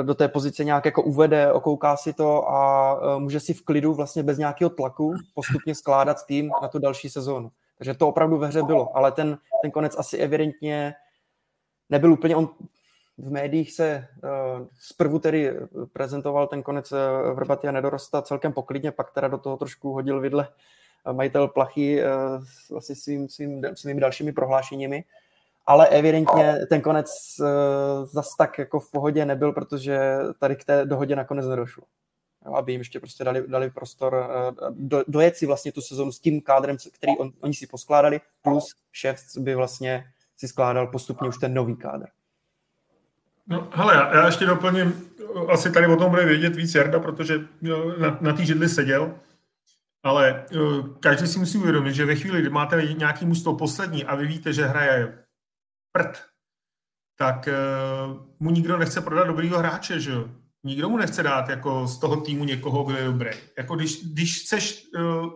do 0.02 0.14
té 0.14 0.28
pozice 0.28 0.64
nějak 0.64 0.84
jako 0.84 1.02
uvede, 1.02 1.52
okouká 1.52 1.96
si 1.96 2.12
to 2.12 2.48
a 2.48 2.98
může 3.18 3.40
si 3.40 3.54
v 3.54 3.64
klidu 3.64 3.94
vlastně 3.94 4.22
bez 4.22 4.38
nějakého 4.38 4.70
tlaku 4.70 5.14
postupně 5.34 5.74
skládat 5.74 6.26
tým 6.26 6.50
na 6.62 6.68
tu 6.68 6.78
další 6.78 7.08
sezónu. 7.08 7.50
Takže 7.78 7.94
to 7.94 8.08
opravdu 8.08 8.38
ve 8.38 8.46
hře 8.46 8.62
bylo, 8.62 8.96
ale 8.96 9.12
ten, 9.12 9.38
ten 9.62 9.70
konec 9.70 9.98
asi 9.98 10.18
evidentně 10.18 10.94
nebyl 11.90 12.12
úplně, 12.12 12.36
on 12.36 12.48
v 13.18 13.30
médiích 13.30 13.72
se 13.72 14.08
uh, 14.24 14.66
zprvu 14.80 15.18
tedy 15.18 15.56
prezentoval 15.92 16.46
ten 16.46 16.62
konec 16.62 16.92
uh, 16.92 16.98
Vrbaty 17.34 17.68
a 17.68 17.72
Nedorosta 17.72 18.22
celkem 18.22 18.52
poklidně, 18.52 18.92
pak 18.92 19.10
teda 19.10 19.28
do 19.28 19.38
toho 19.38 19.56
trošku 19.56 19.92
hodil 19.92 20.20
vidle 20.20 20.48
majitel 21.12 21.48
Plachy 21.48 22.04
uh, 22.04 22.44
vlastně 22.70 22.96
svým, 22.96 23.28
svým, 23.28 23.62
svými 23.74 24.00
dalšími 24.00 24.32
prohlášeními, 24.32 25.04
ale 25.66 25.88
evidentně 25.88 26.58
ten 26.68 26.80
konec 26.80 27.36
uh, 27.40 27.46
zas 28.06 28.36
tak 28.36 28.58
jako 28.58 28.80
v 28.80 28.90
pohodě 28.90 29.24
nebyl, 29.24 29.52
protože 29.52 30.18
tady 30.38 30.56
k 30.56 30.64
té 30.64 30.84
dohodě 30.84 31.16
nakonec 31.16 31.46
nedošlo. 31.46 31.84
Jo, 32.46 32.54
aby 32.54 32.72
jim 32.72 32.80
ještě 32.80 33.00
prostě 33.00 33.24
dali, 33.24 33.44
dali 33.48 33.70
prostor 33.70 34.14
uh, 34.14 34.70
do, 34.70 35.04
dojet 35.08 35.36
si 35.36 35.46
vlastně 35.46 35.72
tu 35.72 35.80
sezonu 35.80 36.12
s 36.12 36.20
tím 36.20 36.40
kádrem, 36.40 36.76
který 36.92 37.18
on, 37.18 37.32
oni 37.40 37.54
si 37.54 37.66
poskládali, 37.66 38.20
plus 38.42 38.74
šéf 38.92 39.20
by 39.38 39.54
vlastně 39.54 40.04
si 40.36 40.48
skládal 40.48 40.86
postupně 40.86 41.28
už 41.28 41.38
ten 41.38 41.54
nový 41.54 41.76
kádr. 41.76 42.06
No, 43.46 43.68
hele, 43.72 43.94
já, 43.94 44.16
já 44.16 44.26
ještě 44.26 44.46
doplním, 44.46 45.10
asi 45.48 45.72
tady 45.72 45.86
o 45.86 45.96
tom 45.96 46.10
bude 46.10 46.24
vědět 46.24 46.56
víc 46.56 46.74
Jarda, 46.74 47.00
protože 47.00 47.38
na, 47.98 48.18
na 48.20 48.32
té 48.32 48.44
židli 48.44 48.68
seděl, 48.68 49.14
ale 50.02 50.44
každý 51.00 51.26
si 51.26 51.38
musí 51.38 51.58
uvědomit, 51.58 51.94
že 51.94 52.04
ve 52.04 52.14
chvíli, 52.14 52.40
kdy 52.40 52.50
máte 52.50 52.82
nějaký 52.82 53.26
musto 53.26 53.54
poslední 53.54 54.04
a 54.04 54.14
vy 54.14 54.26
víte, 54.26 54.52
že 54.52 54.66
hraje 54.66 55.21
prd, 55.92 56.22
tak 57.18 57.48
uh, 57.48 58.26
mu 58.40 58.50
nikdo 58.50 58.78
nechce 58.78 59.00
prodat 59.00 59.24
dobrýho 59.24 59.58
hráče, 59.58 60.00
že 60.00 60.12
jo? 60.12 60.28
Nikdo 60.64 60.88
mu 60.88 60.96
nechce 60.96 61.22
dát 61.22 61.48
jako 61.48 61.86
z 61.86 61.98
toho 61.98 62.20
týmu 62.20 62.44
někoho, 62.44 62.84
kdo 62.84 62.98
je 62.98 63.04
dobrý. 63.04 63.30
Jako 63.58 63.76
když, 63.76 64.12
když 64.12 64.42
chceš 64.42 64.88
uh, 64.94 65.30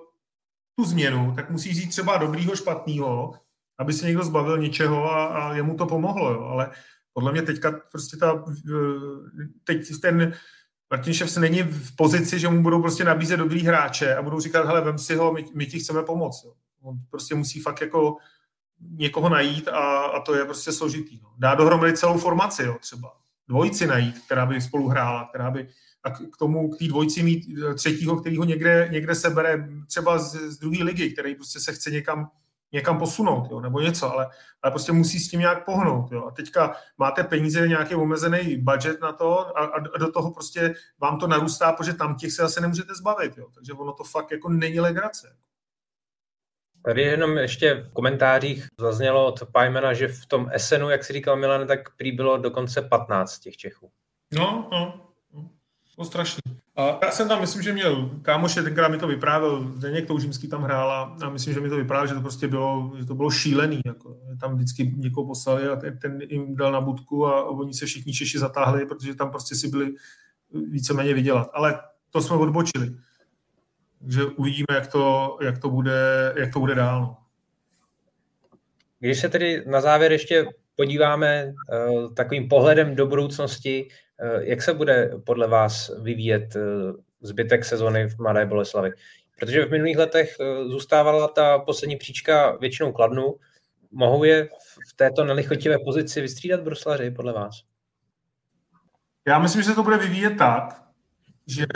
tu 0.78 0.84
změnu, 0.84 1.32
tak 1.36 1.50
musíš 1.50 1.76
říct 1.76 1.90
třeba 1.90 2.16
dobrýho, 2.16 2.56
špatného, 2.56 3.34
aby 3.78 3.92
se 3.92 4.06
někdo 4.06 4.24
zbavil 4.24 4.58
něčeho 4.58 5.04
a, 5.04 5.26
a 5.26 5.54
jemu 5.54 5.76
to 5.76 5.86
pomohlo, 5.86 6.32
jo? 6.32 6.44
ale 6.44 6.70
podle 7.12 7.32
mě 7.32 7.42
teďka 7.42 7.80
prostě 7.92 8.16
ta, 8.16 8.44
eh, 8.48 9.46
teď 9.64 10.00
ten 10.02 10.32
Martin 10.90 11.14
Šefs 11.14 11.36
není 11.36 11.62
v 11.62 11.96
pozici, 11.96 12.38
že 12.38 12.48
mu 12.48 12.62
budou 12.62 12.82
prostě 12.82 13.04
nabízet 13.04 13.36
dobrý 13.36 13.62
hráče 13.62 14.16
a 14.16 14.22
budou 14.22 14.40
říkat, 14.40 14.66
hele, 14.66 14.80
vem 14.80 14.98
si 14.98 15.14
ho, 15.14 15.32
my, 15.32 15.44
my 15.54 15.66
ti 15.66 15.78
chceme 15.78 16.02
pomoct. 16.02 16.44
Jo. 16.44 16.52
On 16.82 16.96
prostě 17.10 17.34
musí 17.34 17.60
fakt 17.60 17.80
jako 17.80 18.16
někoho 18.80 19.28
najít 19.28 19.68
a, 19.68 20.02
a 20.02 20.20
to 20.20 20.34
je 20.34 20.44
prostě 20.44 20.72
složitý. 20.72 21.20
No. 21.22 21.28
Dá 21.38 21.54
dohromady 21.54 21.96
celou 21.96 22.18
formaci, 22.18 22.62
jo, 22.62 22.76
třeba. 22.80 23.12
Dvojici 23.48 23.86
najít, 23.86 24.18
která 24.18 24.46
by 24.46 24.60
spolu 24.60 24.88
hrála, 24.88 25.28
která 25.28 25.50
by 25.50 25.68
a 26.04 26.10
k 26.10 26.36
tomu, 26.38 26.70
k 26.70 26.78
té 26.78 26.88
dvojici 26.88 27.22
mít 27.22 27.46
eh, 27.70 27.74
třetího, 27.74 28.16
který 28.16 28.36
ho 28.36 28.44
někde, 28.44 28.88
někde 28.92 29.14
sebere, 29.14 29.68
třeba 29.86 30.18
z, 30.18 30.34
z 30.34 30.58
druhé 30.58 30.84
ligy, 30.84 31.10
který 31.10 31.34
prostě 31.34 31.60
se 31.60 31.72
chce 31.72 31.90
někam 31.90 32.30
někam 32.72 32.98
posunout, 32.98 33.48
jo, 33.50 33.60
nebo 33.60 33.80
něco, 33.80 34.12
ale, 34.12 34.28
ale 34.62 34.70
prostě 34.70 34.92
musí 34.92 35.18
s 35.18 35.28
tím 35.28 35.40
nějak 35.40 35.64
pohnout. 35.64 36.12
Jo. 36.12 36.26
A 36.26 36.30
teďka 36.30 36.76
máte 36.98 37.24
peníze, 37.24 37.68
nějaký 37.68 37.94
omezený 37.94 38.56
budget 38.56 39.00
na 39.00 39.12
to 39.12 39.58
a, 39.58 39.64
a 39.64 39.98
do 39.98 40.12
toho 40.12 40.30
prostě 40.30 40.74
vám 41.00 41.18
to 41.18 41.26
narůstá, 41.26 41.72
protože 41.72 41.92
tam 41.92 42.14
těch 42.14 42.32
se 42.32 42.42
asi 42.42 42.60
nemůžete 42.60 42.94
zbavit. 42.94 43.38
Jo. 43.38 43.46
Takže 43.54 43.72
ono 43.72 43.92
to 43.92 44.04
fakt 44.04 44.30
jako 44.30 44.48
není 44.48 44.80
legrace. 44.80 45.36
Tady 46.86 47.02
jenom 47.02 47.38
ještě 47.38 47.74
v 47.74 47.92
komentářích 47.92 48.66
zaznělo 48.80 49.26
od 49.26 49.42
Pajmena, 49.52 49.94
že 49.94 50.08
v 50.08 50.26
tom 50.26 50.48
Esenu, 50.52 50.90
jak 50.90 51.04
si 51.04 51.12
říkal 51.12 51.36
Milan, 51.36 51.66
tak 51.66 51.96
prý 51.96 52.12
bylo 52.12 52.38
dokonce 52.38 52.82
15 52.82 53.38
těch 53.38 53.56
Čechů. 53.56 53.90
No, 54.34 54.68
no, 54.72 55.10
no. 55.34 55.50
to 55.96 56.04
strašný. 56.04 56.40
A 56.76 56.98
já 57.02 57.10
jsem 57.10 57.28
tam, 57.28 57.40
myslím, 57.40 57.62
že 57.62 57.72
měl 57.72 58.10
kámoše, 58.22 58.62
tenkrát 58.62 58.88
mi 58.88 58.98
to 58.98 59.06
vyprávěl, 59.06 59.72
Zdeněk 59.76 60.06
Toužimský 60.06 60.48
tam 60.48 60.62
hrál 60.62 60.90
a 61.22 61.28
myslím, 61.30 61.54
že 61.54 61.60
mi 61.60 61.68
to 61.68 61.76
vyprávěl, 61.76 62.06
že 62.06 62.14
to 62.14 62.20
prostě 62.20 62.48
bylo, 62.48 62.92
že 62.98 63.04
to 63.04 63.14
bylo 63.14 63.30
šílený. 63.30 63.80
Jako. 63.86 64.16
Tam 64.40 64.54
vždycky 64.54 64.94
někoho 64.96 65.26
poslali 65.26 65.68
a 65.68 65.76
ten, 65.76 65.98
ten 65.98 66.20
jim 66.20 66.56
dal 66.56 66.72
na 66.72 66.80
budku 66.80 67.26
a 67.26 67.50
oni 67.50 67.74
se 67.74 67.86
všichni 67.86 68.12
Češi 68.12 68.38
zatáhli, 68.38 68.86
protože 68.86 69.14
tam 69.14 69.30
prostě 69.30 69.54
si 69.54 69.68
byli 69.68 69.94
víceméně 70.70 71.14
vydělat. 71.14 71.50
Ale 71.52 71.80
to 72.10 72.20
jsme 72.22 72.36
odbočili. 72.36 72.94
Takže 74.06 74.24
uvidíme, 74.24 74.66
jak 74.74 74.86
to, 74.86 75.38
jak 75.42 75.58
to, 75.58 75.70
bude, 75.70 76.32
jak 76.36 76.52
to 76.52 76.60
bude 76.60 76.74
dál. 76.74 77.00
No. 77.00 77.16
Když 79.00 79.20
se 79.20 79.28
tedy 79.28 79.64
na 79.66 79.80
závěr 79.80 80.12
ještě 80.12 80.46
podíváme 80.76 81.46
uh, 81.46 82.14
takovým 82.14 82.48
pohledem 82.48 82.96
do 82.96 83.06
budoucnosti, 83.06 83.88
uh, 84.22 84.42
jak 84.42 84.62
se 84.62 84.74
bude 84.74 85.10
podle 85.24 85.48
vás 85.48 85.90
vyvíjet 86.02 86.56
uh, 86.56 86.62
zbytek 87.20 87.64
sezony 87.64 88.08
v 88.08 88.18
Mladé 88.18 88.46
Boleslavi? 88.46 88.90
Protože 89.38 89.64
v 89.64 89.70
minulých 89.70 89.98
letech 89.98 90.36
uh, 90.40 90.70
zůstávala 90.70 91.28
ta 91.28 91.58
poslední 91.58 91.96
příčka 91.96 92.56
většinou 92.56 92.92
kladnu. 92.92 93.34
Mohou 93.90 94.24
je 94.24 94.48
v 94.90 94.92
této 94.96 95.24
nelichotivé 95.24 95.76
pozici 95.84 96.20
vystřídat 96.20 96.60
bruslaři 96.60 97.10
podle 97.10 97.32
vás? 97.32 97.62
Já 99.28 99.38
myslím, 99.38 99.62
že 99.62 99.68
se 99.68 99.74
to 99.74 99.82
bude 99.82 99.96
vyvíjet 99.96 100.36
tak, 100.38 100.82
že 101.46 101.66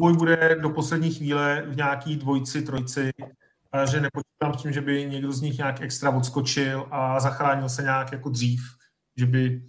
boj 0.00 0.16
bude 0.16 0.56
do 0.60 0.70
poslední 0.70 1.10
chvíle 1.10 1.64
v 1.66 1.76
nějaký 1.76 2.16
dvojci, 2.16 2.62
trojci, 2.62 3.10
že 3.90 4.00
nepočítám 4.00 4.54
s 4.54 4.62
tím, 4.62 4.72
že 4.72 4.80
by 4.80 5.06
někdo 5.06 5.32
z 5.32 5.40
nich 5.40 5.58
nějak 5.58 5.80
extra 5.80 6.10
odskočil 6.10 6.86
a 6.90 7.20
zachránil 7.20 7.68
se 7.68 7.82
nějak 7.82 8.12
jako 8.12 8.28
dřív, 8.28 8.60
že 9.16 9.26
by, 9.26 9.62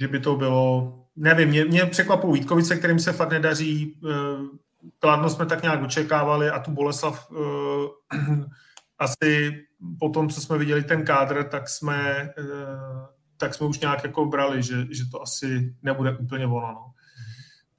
že 0.00 0.08
by 0.08 0.20
to 0.20 0.36
bylo, 0.36 0.98
nevím, 1.16 1.48
mě, 1.48 1.64
mě 1.64 1.86
překvapují 1.86 2.40
Vítkovice, 2.40 2.76
kterým 2.76 2.98
se 2.98 3.12
fakt 3.12 3.30
nedaří, 3.30 4.00
eh, 4.10 4.58
Kladno 4.98 5.30
jsme 5.30 5.46
tak 5.46 5.62
nějak 5.62 5.82
očekávali 5.82 6.50
a 6.50 6.58
tu 6.58 6.70
Boleslav 6.70 7.30
uh, 7.30 7.36
asi 8.98 9.60
po 9.98 10.08
tom, 10.08 10.28
co 10.28 10.40
jsme 10.40 10.58
viděli 10.58 10.84
ten 10.84 11.04
kádr, 11.04 11.44
tak 11.44 11.68
jsme, 11.68 12.32
uh, 12.38 13.06
tak 13.36 13.54
jsme 13.54 13.66
už 13.66 13.80
nějak 13.80 14.04
jako 14.04 14.24
brali, 14.24 14.62
že, 14.62 14.86
že 14.90 15.04
to 15.10 15.22
asi 15.22 15.74
nebude 15.82 16.16
úplně 16.16 16.46
ono. 16.46 16.72
No 16.72 16.92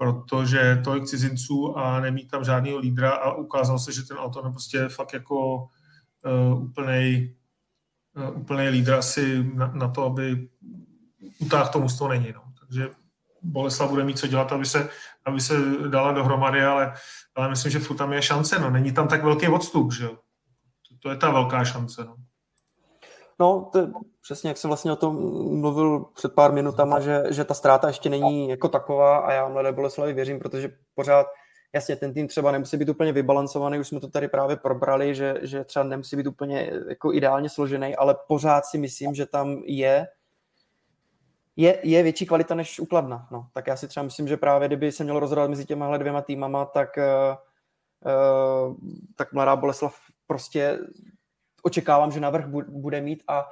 protože 0.03 0.81
tolik 0.83 1.05
cizinců 1.05 1.77
a 1.77 1.99
nemít 1.99 2.31
tam 2.31 2.43
žádného 2.43 2.77
lídra 2.77 3.11
a 3.11 3.33
ukázalo 3.33 3.79
se, 3.79 3.91
že 3.91 4.03
ten 4.03 4.17
auto 4.17 4.39
je 4.39 4.51
prostě 4.51 4.87
fakt 4.89 5.13
jako 5.13 5.67
uh, 6.25 6.63
úplnej, 6.63 7.35
uh, 8.15 8.37
úplnej 8.37 8.69
lídr 8.69 8.93
asi 8.93 9.43
na, 9.53 9.67
na 9.67 9.87
to, 9.87 10.05
aby 10.05 10.47
utáhl 11.39 11.69
tomu 11.71 11.87
to 11.97 12.07
není. 12.07 12.31
No. 12.35 12.43
Takže 12.59 12.89
Boleslav 13.41 13.89
bude 13.89 14.03
mít 14.03 14.19
co 14.19 14.27
dělat, 14.27 14.51
aby 14.51 14.65
se, 14.65 14.89
aby 15.25 15.41
se 15.41 15.53
dala 15.87 16.11
dohromady, 16.11 16.63
ale, 16.63 16.93
ale 17.35 17.49
myslím, 17.49 17.71
že 17.71 17.79
furt 17.79 17.97
tam 17.97 18.13
je 18.13 18.21
šance. 18.21 18.59
No. 18.59 18.69
Není 18.69 18.91
tam 18.91 19.07
tak 19.07 19.23
velký 19.23 19.47
odstup, 19.47 19.93
že 19.93 20.03
jo. 20.03 20.17
To, 20.89 20.95
to 20.99 21.09
je 21.09 21.17
ta 21.17 21.31
velká 21.31 21.65
šance. 21.65 22.03
No. 22.05 22.15
No, 23.39 23.69
to, 23.73 23.87
přesně 24.21 24.47
jak 24.47 24.57
jsem 24.57 24.67
vlastně 24.67 24.91
o 24.91 24.95
tom 24.95 25.15
mluvil 25.59 26.05
před 26.15 26.33
pár 26.33 26.51
minutama, 26.53 26.99
že, 26.99 27.23
že 27.29 27.43
ta 27.43 27.53
ztráta 27.53 27.87
ještě 27.87 28.09
není 28.09 28.49
jako 28.49 28.69
taková 28.69 29.17
a 29.17 29.31
já 29.31 29.47
Mladé 29.47 29.71
Boleslavi 29.71 30.13
věřím, 30.13 30.39
protože 30.39 30.71
pořád, 30.95 31.27
jasně, 31.73 31.95
ten 31.95 32.13
tým 32.13 32.27
třeba 32.27 32.51
nemusí 32.51 32.77
být 32.77 32.89
úplně 32.89 33.11
vybalancovaný, 33.11 33.79
už 33.79 33.87
jsme 33.87 33.99
to 33.99 34.07
tady 34.07 34.27
právě 34.27 34.55
probrali, 34.55 35.15
že, 35.15 35.35
že 35.41 35.63
třeba 35.63 35.85
nemusí 35.85 36.15
být 36.15 36.27
úplně 36.27 36.71
jako 36.89 37.13
ideálně 37.13 37.49
složený, 37.49 37.95
ale 37.95 38.15
pořád 38.27 38.65
si 38.65 38.77
myslím, 38.77 39.15
že 39.15 39.25
tam 39.25 39.61
je 39.65 40.07
je, 41.55 41.79
je 41.83 42.03
větší 42.03 42.25
kvalita 42.25 42.55
než 42.55 42.79
ukladna. 42.79 43.27
No. 43.31 43.47
Tak 43.53 43.67
já 43.67 43.75
si 43.75 43.87
třeba 43.87 44.03
myslím, 44.03 44.27
že 44.27 44.37
právě 44.37 44.67
kdyby 44.67 44.91
se 44.91 45.03
mělo 45.03 45.19
rozhodovat 45.19 45.49
mezi 45.49 45.65
těma 45.65 45.97
dvěma 45.97 46.21
týmama, 46.21 46.65
tak, 46.65 46.89
uh, 46.97 48.75
tak 49.15 49.33
Mladá 49.33 49.55
Boleslav 49.55 49.95
prostě 50.27 50.79
očekávám, 51.63 52.11
že 52.11 52.19
navrh 52.19 52.45
bude 52.67 53.01
mít 53.01 53.23
a 53.27 53.45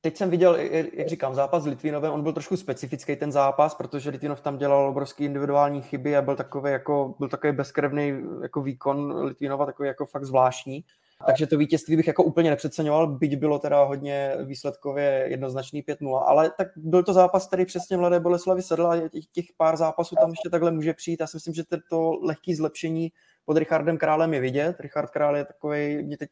teď 0.00 0.16
jsem 0.16 0.30
viděl, 0.30 0.56
jak 0.92 1.08
říkám, 1.08 1.34
zápas 1.34 1.62
s 1.62 1.66
Litvinovem, 1.66 2.12
on 2.12 2.22
byl 2.22 2.32
trošku 2.32 2.56
specifický 2.56 3.16
ten 3.16 3.32
zápas, 3.32 3.74
protože 3.74 4.10
Litvinov 4.10 4.40
tam 4.40 4.58
dělal 4.58 4.88
obrovský 4.88 5.24
individuální 5.24 5.82
chyby 5.82 6.16
a 6.16 6.22
byl 6.22 6.36
takový 6.36 6.72
jako, 6.72 7.14
byl 7.18 7.28
takový 7.28 7.52
bezkrevný 7.52 8.22
jako 8.42 8.62
výkon 8.62 9.12
Litvinova, 9.24 9.66
takový 9.66 9.86
jako 9.86 10.06
fakt 10.06 10.24
zvláštní. 10.24 10.84
Takže 11.26 11.46
to 11.46 11.58
vítězství 11.58 11.96
bych 11.96 12.06
jako 12.06 12.24
úplně 12.24 12.50
nepřeceňoval, 12.50 13.06
byť 13.06 13.36
bylo 13.36 13.58
teda 13.58 13.84
hodně 13.84 14.36
výsledkově 14.44 15.24
jednoznačný 15.28 15.82
5-0, 15.82 16.22
ale 16.26 16.50
tak 16.58 16.68
byl 16.76 17.02
to 17.02 17.12
zápas, 17.12 17.46
který 17.46 17.64
přesně 17.64 17.96
Mladé 17.96 18.20
Boleslavy 18.20 18.62
sedl 18.62 18.86
a 18.86 19.08
těch 19.32 19.44
pár 19.56 19.76
zápasů 19.76 20.14
tam 20.14 20.30
ještě 20.30 20.50
takhle 20.50 20.70
může 20.70 20.94
přijít. 20.94 21.20
Já 21.20 21.26
si 21.26 21.36
myslím, 21.36 21.54
že 21.54 21.62
to 21.90 22.10
lehký 22.22 22.54
zlepšení 22.54 23.12
pod 23.44 23.56
Richardem 23.56 23.98
Králem 23.98 24.34
je 24.34 24.40
vidět. 24.40 24.80
Richard 24.80 25.10
Král 25.10 25.36
je 25.36 25.44
takový, 25.44 26.02
mě 26.02 26.16
teď 26.16 26.30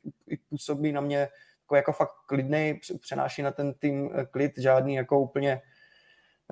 působí 0.49 0.93
na 0.93 1.01
mě 1.01 1.29
jako, 1.63 1.77
jako 1.77 1.93
fakt 1.93 2.15
klidný, 2.27 2.81
přenáší 3.01 3.43
na 3.43 3.51
ten 3.51 3.75
tým 3.75 4.11
eh, 4.15 4.25
klid, 4.25 4.53
žádný 4.59 4.95
jako 4.95 5.21
úplně 5.21 5.61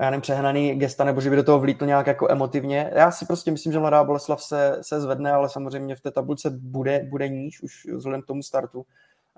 já 0.00 0.10
nevím, 0.10 0.20
přehnaný 0.20 0.74
gesta, 0.74 1.04
nebo 1.04 1.20
že 1.20 1.30
by 1.30 1.36
do 1.36 1.42
toho 1.42 1.60
vlítl 1.60 1.86
nějak 1.86 2.06
jako 2.06 2.30
emotivně. 2.30 2.90
Já 2.94 3.10
si 3.10 3.26
prostě 3.26 3.50
myslím, 3.50 3.72
že 3.72 3.78
Mladá 3.78 4.04
Boleslav 4.04 4.42
se, 4.42 4.78
se 4.80 5.00
zvedne, 5.00 5.32
ale 5.32 5.48
samozřejmě 5.48 5.96
v 5.96 6.00
té 6.00 6.10
tabulce 6.10 6.50
bude, 6.50 7.06
bude 7.10 7.28
níž 7.28 7.62
už 7.62 7.86
vzhledem 7.96 8.22
k 8.22 8.26
tomu 8.26 8.42
startu. 8.42 8.86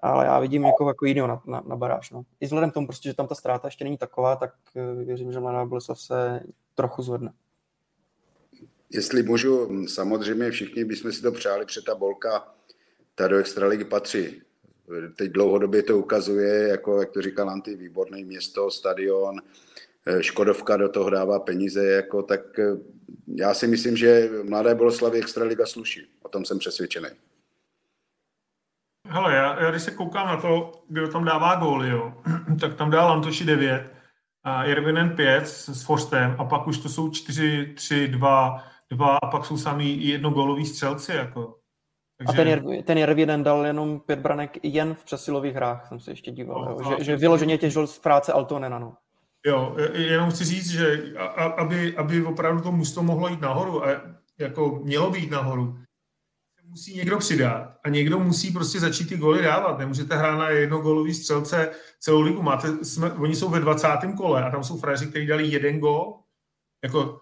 Ale 0.03 0.27
já 0.27 0.39
vidím 0.39 0.63
někoho 0.63 0.91
jako 0.91 1.07
jiného 1.07 1.29
na, 1.29 1.43
na, 1.47 1.63
na 1.67 1.77
baráž. 1.77 2.11
No. 2.11 2.23
I 2.41 2.45
vzhledem 2.45 2.71
k 2.71 2.75
tomu, 2.75 2.87
prostě, 2.87 3.09
že 3.09 3.15
tam 3.15 3.27
ta 3.27 3.35
ztráta 3.35 3.69
ještě 3.69 3.85
není 3.85 3.99
taková, 3.99 4.37
tak 4.37 4.55
eh, 4.77 5.05
věřím, 5.05 5.33
že 5.33 5.41
Mladá 5.41 5.65
Boleslav 5.65 6.01
se 6.01 6.41
trochu 6.75 7.03
zvedne. 7.03 7.33
Jestli 8.93 9.23
můžu, 9.23 9.87
samozřejmě 9.87 10.51
všichni 10.51 10.85
bychom 10.85 11.13
si 11.13 11.23
to 11.23 11.33
přáli, 11.33 11.67
protože 11.67 11.83
ta 11.83 11.95
bolka, 11.95 12.55
ta 13.15 13.29
do 13.29 13.37
extraligy 13.37 13.85
patří. 13.85 14.43
Teď 15.17 15.33
dlouhodobě 15.33 15.83
to 15.83 15.99
ukazuje, 15.99 16.69
jako 16.69 17.01
jak 17.01 17.11
to 17.11 17.23
říkal 17.23 17.51
Anty, 17.51 17.77
výborné 17.77 18.19
město, 18.25 18.71
stadion, 18.71 19.41
eh, 20.07 20.23
Škodovka 20.23 20.77
do 20.77 20.89
toho 20.89 21.11
dává 21.11 21.41
peníze, 21.41 21.87
jako, 21.87 22.23
tak 22.23 22.59
eh, 22.59 22.77
já 23.35 23.55
si 23.55 23.67
myslím, 23.67 23.97
že 23.97 24.31
Mladé 24.49 24.75
Boleslavy 24.75 25.19
Extraliga 25.19 25.67
sluší. 25.67 26.07
O 26.23 26.29
tom 26.29 26.45
jsem 26.45 26.59
přesvědčený. 26.59 27.09
Hele, 29.09 29.35
já, 29.35 29.63
já 29.63 29.71
když 29.71 29.83
se 29.83 29.91
koukám 29.91 30.27
na 30.27 30.37
to, 30.37 30.73
kdo 30.89 31.09
tam 31.09 31.25
dává 31.25 31.55
góly, 31.55 31.89
jo, 31.89 32.15
tak 32.61 32.75
tam 32.75 32.91
dal 32.91 33.13
Antoši 33.13 33.45
9 33.45 33.93
a 34.45 34.65
Irvinen 34.65 35.17
5 35.17 35.49
s 35.49 35.83
Forstem 35.83 36.37
a 36.39 36.45
pak 36.45 36.67
už 36.67 36.79
to 36.79 36.89
jsou 36.89 37.11
4, 37.11 37.73
3, 37.77 38.09
2, 38.09 38.65
dva 38.91 39.17
a 39.17 39.27
pak 39.27 39.45
jsou 39.45 39.57
sami 39.57 39.85
jednogolový 39.85 40.67
střelci. 40.67 41.13
Jako. 41.13 41.57
Takže... 42.19 42.33
A 42.33 42.37
ten, 42.37 42.49
Jer, 42.49 42.83
ten 42.83 42.99
Jervinen 42.99 43.43
dal 43.43 43.67
jenom 43.67 44.01
pět 44.01 44.19
branek 44.19 44.59
jen 44.63 44.95
v 44.95 45.05
přesilových 45.05 45.55
hrách, 45.55 45.89
jsem 45.89 46.01
se 46.01 46.11
ještě 46.11 46.31
díval. 46.31 46.65
No, 46.65 46.97
že, 46.99 47.05
že 47.05 47.17
vyloženě 47.17 47.59
těžil 47.59 47.87
z 47.87 47.99
práce 47.99 48.33
Altonena. 48.33 48.79
No. 48.79 48.97
Jo, 49.47 49.77
jenom 49.95 50.31
chci 50.31 50.45
říct, 50.45 50.71
že 50.71 51.15
aby, 51.57 51.97
aby 51.97 52.25
opravdu 52.25 52.63
to 52.63 52.73
musto 52.73 53.03
mohlo 53.03 53.29
jít 53.29 53.41
nahoru 53.41 53.87
a 53.87 53.89
jako 54.39 54.81
mělo 54.85 55.11
být 55.11 55.31
nahoru, 55.31 55.79
musí 56.71 56.97
někdo 56.97 57.19
přidat 57.19 57.77
a 57.85 57.89
někdo 57.89 58.19
musí 58.19 58.51
prostě 58.51 58.81
začít 58.81 59.09
ty 59.09 59.17
goly 59.17 59.43
dávat. 59.43 59.79
Nemůžete 59.79 60.17
hrát 60.17 60.39
na 60.39 60.49
jednogolový 60.49 61.15
střelce 61.15 61.71
celou 61.99 62.21
ligu. 62.21 62.43
Máte, 62.43 62.85
jsme, 62.85 63.13
oni 63.13 63.37
jsou 63.37 63.49
ve 63.49 63.61
20. 63.61 63.89
kole 64.17 64.45
a 64.45 64.51
tam 64.51 64.65
jsou 64.65 64.79
frajeři, 64.79 65.07
kteří 65.07 65.27
dali 65.27 65.47
jeden 65.47 65.79
gol. 65.79 66.19
Jako, 66.85 67.21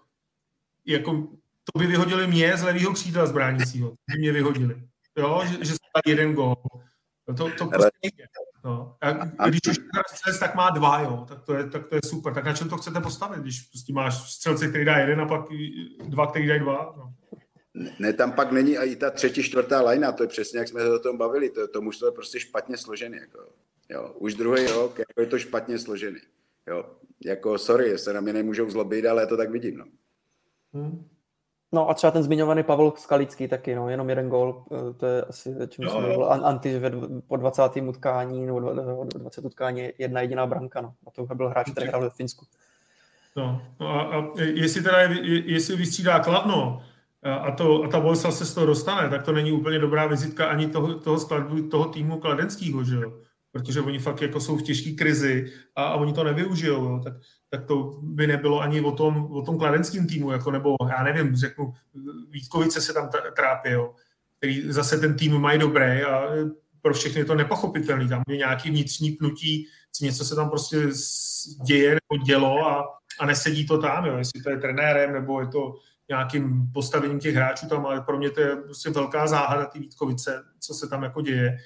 jako 0.85 1.27
to 1.73 1.79
by 1.79 1.87
vyhodili 1.87 2.27
mě 2.27 2.57
z 2.57 2.63
levého 2.63 2.93
křídla 2.93 3.25
z 3.25 3.31
bránícího. 3.31 3.93
By 4.11 4.19
mě 4.19 4.31
vyhodili. 4.31 4.83
Jo, 5.17 5.41
že, 5.45 5.57
že 5.65 5.71
jsem 5.71 6.01
jeden 6.07 6.33
gol. 6.33 6.55
To, 7.25 7.33
to 7.33 7.67
prostě 7.67 7.89
nejde. 8.03 8.25
No. 8.63 8.95
A 9.37 9.49
když 9.49 9.59
už 9.69 9.75
střelec, 10.11 10.39
tak 10.39 10.55
má 10.55 10.69
dva, 10.69 11.01
jo, 11.01 11.25
tak 11.27 11.41
to, 11.41 11.53
je, 11.53 11.69
tak 11.69 11.87
to 11.87 11.95
je 11.95 12.01
super. 12.05 12.33
Tak 12.33 12.45
na 12.45 12.53
čem 12.53 12.69
to 12.69 12.77
chcete 12.77 12.99
postavit, 12.99 13.39
když 13.39 13.61
prostě 13.61 13.93
máš 13.93 14.33
střelce, 14.33 14.67
který 14.67 14.85
dá 14.85 14.97
jeden 14.97 15.21
a 15.21 15.25
pak 15.25 15.41
dva, 16.07 16.27
který 16.27 16.47
dají 16.47 16.59
dva? 16.59 16.93
No. 16.97 17.13
Ne, 17.99 18.13
tam 18.13 18.31
pak 18.31 18.51
není 18.51 18.77
i 18.77 18.95
ta 18.95 19.09
třetí, 19.09 19.43
čtvrtá 19.43 19.81
lajna, 19.81 20.11
to 20.11 20.23
je 20.23 20.27
přesně, 20.27 20.59
jak 20.59 20.67
jsme 20.67 20.81
se 20.81 20.91
o 20.95 20.99
tom 20.99 21.17
bavili, 21.17 21.49
to, 21.49 21.67
to 21.67 21.81
to 21.99 22.05
je 22.05 22.11
prostě 22.11 22.39
špatně 22.39 22.77
složený. 22.77 23.17
Jako. 23.17 23.39
Jo. 23.89 24.13
Už 24.17 24.33
druhý 24.33 24.67
rok 24.67 24.99
jako 24.99 25.21
je 25.21 25.27
to 25.27 25.39
špatně 25.39 25.79
složený. 25.79 26.19
Jo. 26.67 26.85
Jako, 27.25 27.57
sorry, 27.57 27.97
se 27.97 28.13
na 28.13 28.21
mě 28.21 28.33
nemůžou 28.33 28.69
zlobit, 28.69 29.05
ale 29.05 29.21
já 29.21 29.27
to 29.27 29.37
tak 29.37 29.51
vidím. 29.51 29.77
No. 29.77 29.85
Hmm. 30.73 31.07
No 31.71 31.89
a 31.89 31.93
třeba 31.93 32.11
ten 32.11 32.23
zmiňovaný 32.23 32.63
Pavel 32.63 32.93
Skalický 32.97 33.47
taky, 33.47 33.75
no, 33.75 33.89
jenom 33.89 34.09
jeden 34.09 34.29
gol, 34.29 34.63
eh, 34.71 34.93
to 34.93 35.05
je 35.05 35.21
asi, 35.21 35.55
čím 35.69 35.85
no, 35.85 35.91
jsem 35.91 36.01
mluvil, 36.01 36.25
Anty 36.25 36.81
po 37.27 37.35
20. 37.35 37.61
utkání, 37.81 38.45
nebo 38.45 38.59
20 39.03 39.45
utkání, 39.45 39.89
jedna 39.97 40.21
jediná 40.21 40.47
branka, 40.47 40.81
no. 40.81 40.93
A 41.07 41.11
to 41.11 41.35
byl 41.35 41.49
hráč, 41.49 41.71
který 41.71 41.87
hrál 41.87 42.01
ve 42.01 42.09
Finsku. 42.09 42.45
No, 43.35 43.61
no 43.79 43.87
a, 43.87 44.01
a, 44.01 44.31
jestli 44.41 44.81
teda, 44.81 44.97
jestli 45.45 45.75
vystřídá 45.75 46.19
Kladno, 46.19 46.81
a, 47.23 47.51
to, 47.51 47.83
a 47.83 47.87
ta 47.87 47.99
Boleslav 47.99 48.33
se 48.33 48.45
z 48.45 48.53
toho 48.53 48.65
dostane, 48.65 49.09
tak 49.09 49.23
to 49.23 49.31
není 49.31 49.51
úplně 49.51 49.79
dobrá 49.79 50.07
vizitka 50.07 50.45
ani 50.45 50.67
toho, 50.67 50.99
toho 50.99 51.19
skladbu, 51.19 51.69
toho 51.69 51.85
týmu 51.85 52.19
kladenského, 52.19 52.83
že 52.83 52.95
jo? 52.95 53.13
Protože 53.51 53.81
oni 53.81 53.99
fakt 53.99 54.21
jako 54.21 54.39
jsou 54.39 54.57
v 54.57 54.61
těžké 54.61 54.91
krizi 54.91 55.51
a, 55.75 55.83
a 55.83 55.95
oni 55.95 56.13
to 56.13 56.23
nevyužijou, 56.23 56.83
jo? 56.83 57.01
Tak 57.03 57.13
tak 57.49 57.65
to 57.65 57.99
by 58.01 58.27
nebylo 58.27 58.61
ani 58.61 58.81
o 58.81 58.91
tom, 58.91 59.31
o 59.31 59.41
tom 59.41 59.57
kladenském 59.57 60.07
týmu, 60.07 60.31
jako 60.31 60.51
nebo 60.51 60.75
já 60.89 61.03
nevím, 61.03 61.35
řeknu, 61.35 61.73
Vítkovice 62.29 62.81
se 62.81 62.93
tam 62.93 63.09
trápí, 63.35 63.69
jo, 63.69 63.95
který 64.37 64.71
zase 64.71 64.97
ten 64.97 65.15
tým 65.15 65.39
mají 65.39 65.59
dobré 65.59 66.05
a 66.05 66.27
pro 66.81 66.93
všechny 66.93 67.21
je 67.21 67.25
to 67.25 67.35
nepochopitelný. 67.35 68.07
Tam 68.07 68.21
je 68.29 68.37
nějaký 68.37 68.69
vnitřní 68.69 69.11
pnutí, 69.11 69.67
něco 70.01 70.25
se 70.25 70.35
tam 70.35 70.49
prostě 70.49 70.77
děje 71.65 71.89
nebo 71.89 72.23
dělo 72.25 72.67
a, 72.67 72.99
a 73.19 73.25
nesedí 73.25 73.67
to 73.67 73.77
tam, 73.77 74.05
jo, 74.05 74.17
jestli 74.17 74.41
to 74.41 74.49
je 74.49 74.57
trenérem 74.57 75.13
nebo 75.13 75.41
je 75.41 75.47
to 75.47 75.75
nějakým 76.09 76.71
postavením 76.73 77.19
těch 77.19 77.35
hráčů 77.35 77.67
tam, 77.67 77.85
ale 77.85 78.01
pro 78.01 78.17
mě 78.17 78.29
to 78.29 78.41
je 78.41 78.55
prostě 78.55 78.89
velká 78.89 79.27
záhada 79.27 79.65
ty 79.65 79.79
Vítkovice, 79.79 80.43
co 80.59 80.73
se 80.73 80.87
tam 80.87 81.03
jako 81.03 81.21
děje. 81.21 81.57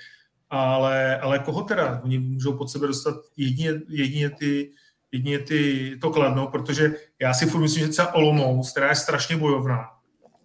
ale, 0.49 1.19
ale 1.19 1.39
koho 1.39 1.63
teda? 1.63 2.01
Oni 2.03 2.19
můžou 2.19 2.57
pod 2.57 2.69
sebe 2.69 2.87
dostat 2.87 3.15
jedině, 3.37 3.81
jedině 3.89 4.29
ty, 4.29 4.71
jedině 5.13 5.39
ty, 5.39 5.97
to 6.01 6.09
kladno, 6.09 6.47
protože 6.47 6.95
já 7.21 7.33
si 7.33 7.45
furt 7.45 7.61
myslím, 7.61 7.85
že 7.85 7.91
třeba 7.91 8.13
Olomouc, 8.13 8.71
která 8.71 8.89
je 8.89 8.95
strašně 8.95 9.37
bojovná, 9.37 9.89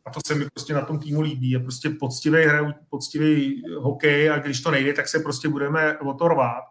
a 0.09 0.11
to 0.11 0.21
se 0.27 0.35
mi 0.35 0.45
prostě 0.55 0.75
na 0.75 0.81
tom 0.81 0.99
týmu 0.99 1.21
líbí, 1.21 1.51
je 1.51 1.59
prostě 1.59 1.91
poctivý, 1.91 2.45
hrajou 2.45 2.73
poctivý 2.89 3.63
hokej 3.79 4.31
a 4.31 4.39
když 4.39 4.61
to 4.61 4.71
nejde, 4.71 4.93
tak 4.93 5.09
se 5.09 5.19
prostě 5.19 5.49
budeme 5.49 5.99
o 5.99 6.15
to 6.15 6.29
rvát. 6.29 6.65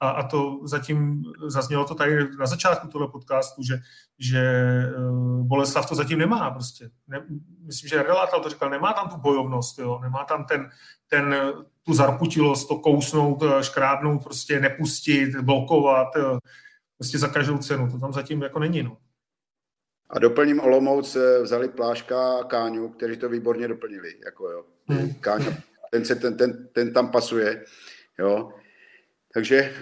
A, 0.00 0.10
a 0.10 0.28
to 0.28 0.60
zatím 0.64 1.22
zaznělo 1.46 1.84
to 1.84 1.94
tady 1.94 2.28
na 2.38 2.46
začátku 2.46 2.88
tohle 2.88 3.08
podcastu, 3.08 3.62
že, 3.62 3.78
že 4.18 4.42
uh, 4.98 5.46
Boleslav 5.46 5.88
to 5.88 5.94
zatím 5.94 6.18
nemá 6.18 6.50
prostě. 6.50 6.90
Ne, 7.08 7.24
myslím, 7.66 7.88
že 7.88 8.02
Relátal 8.02 8.40
to 8.40 8.48
říkal, 8.48 8.70
nemá 8.70 8.92
tam 8.92 9.08
tu 9.08 9.16
bojovnost, 9.16 9.78
jo, 9.78 9.98
nemá 10.02 10.24
tam 10.24 10.44
ten, 10.44 10.70
ten, 11.08 11.36
tu 11.82 11.94
zarputilost, 11.94 12.68
to 12.68 12.76
kousnout, 12.76 13.42
eh, 13.42 13.64
škrábnout, 13.64 14.22
prostě 14.22 14.60
nepustit, 14.60 15.36
blokovat, 15.36 16.16
uh, 16.16 16.38
prostě 17.00 17.18
za 17.18 17.28
každou 17.28 17.58
cenu. 17.58 17.90
To 17.90 17.98
tam 17.98 18.12
zatím 18.12 18.42
jako 18.42 18.58
není, 18.58 18.82
no. 18.82 18.98
A 20.10 20.18
doplním 20.18 20.60
Olomouc, 20.60 21.16
vzali 21.42 21.68
Pláška 21.68 22.38
a 22.38 22.44
Káňu, 22.44 22.88
kteří 22.88 23.16
to 23.16 23.28
výborně 23.28 23.68
doplnili. 23.68 24.14
Jako 24.24 24.50
jo. 24.50 24.64
Hmm. 24.86 25.14
Káňa, 25.14 25.56
ten, 25.90 26.04
se, 26.04 26.14
ten, 26.14 26.36
ten, 26.36 26.68
ten 26.72 26.92
tam 26.92 27.10
pasuje. 27.10 27.64
Jo. 28.18 28.52
Takže 29.34 29.74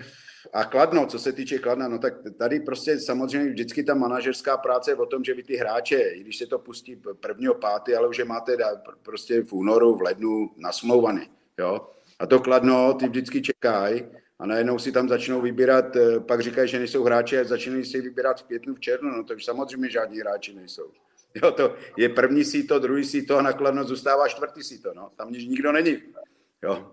a 0.53 0.65
Kladno, 0.65 1.07
co 1.07 1.19
se 1.19 1.33
týče 1.33 1.59
Kladna, 1.59 1.89
no 1.89 1.99
tak 1.99 2.15
tady 2.39 2.61
prostě 2.61 3.01
samozřejmě 3.01 3.51
vždycky 3.51 3.85
ta 3.85 3.95
manažerská 3.95 4.57
práce 4.57 4.91
je 4.91 4.95
o 4.95 5.07
tom, 5.07 5.25
že 5.25 5.35
vy 5.35 5.43
ty 5.43 5.57
hráče, 5.57 5.99
i 5.99 6.21
když 6.21 6.37
se 6.37 6.47
to 6.47 6.59
pustí 6.59 7.03
prvního 7.21 7.55
páty, 7.55 7.97
ale 7.97 8.09
už 8.09 8.19
je 8.19 8.25
máte 8.25 8.57
prostě 9.03 9.43
v 9.43 9.53
únoru, 9.53 9.97
v 9.97 10.03
lednu 10.03 10.51
nasmlouvaný, 10.57 11.31
jo. 11.59 11.91
A 12.19 12.27
to 12.27 12.41
Kladno, 12.41 12.95
ty 12.95 13.09
vždycky 13.09 13.43
čekají 13.43 14.03
a 14.39 14.47
najednou 14.47 14.79
si 14.79 14.93
tam 14.93 15.09
začnou 15.09 15.41
vybírat, 15.41 15.97
eh, 15.97 16.21
pak 16.21 16.41
říkají, 16.41 16.69
že 16.69 16.79
nejsou 16.79 17.05
hráči 17.05 17.39
a 17.39 17.45
začínají 17.45 17.85
si 17.85 18.01
vybírat 18.01 18.41
v 18.41 18.43
květnu, 18.43 18.75
v 18.75 18.81
červnu, 18.81 19.11
no 19.11 19.25
to 19.25 19.35
už 19.35 19.45
samozřejmě 19.45 19.91
žádní 19.91 20.21
hráči 20.21 20.55
nejsou. 20.55 20.91
Jo, 21.43 21.53
to 21.53 21.75
je 21.97 22.09
první 22.09 22.45
síto, 22.45 22.79
druhý 22.79 23.05
síto 23.05 23.39
a 23.39 23.43
nakladno 23.43 23.85
zůstává 23.85 24.29
čtvrtý 24.29 24.63
síto, 24.63 24.95
no. 24.95 25.11
Tam 25.17 25.33
nikdo 25.33 25.73
není. 25.73 25.97
Jo. 26.63 26.91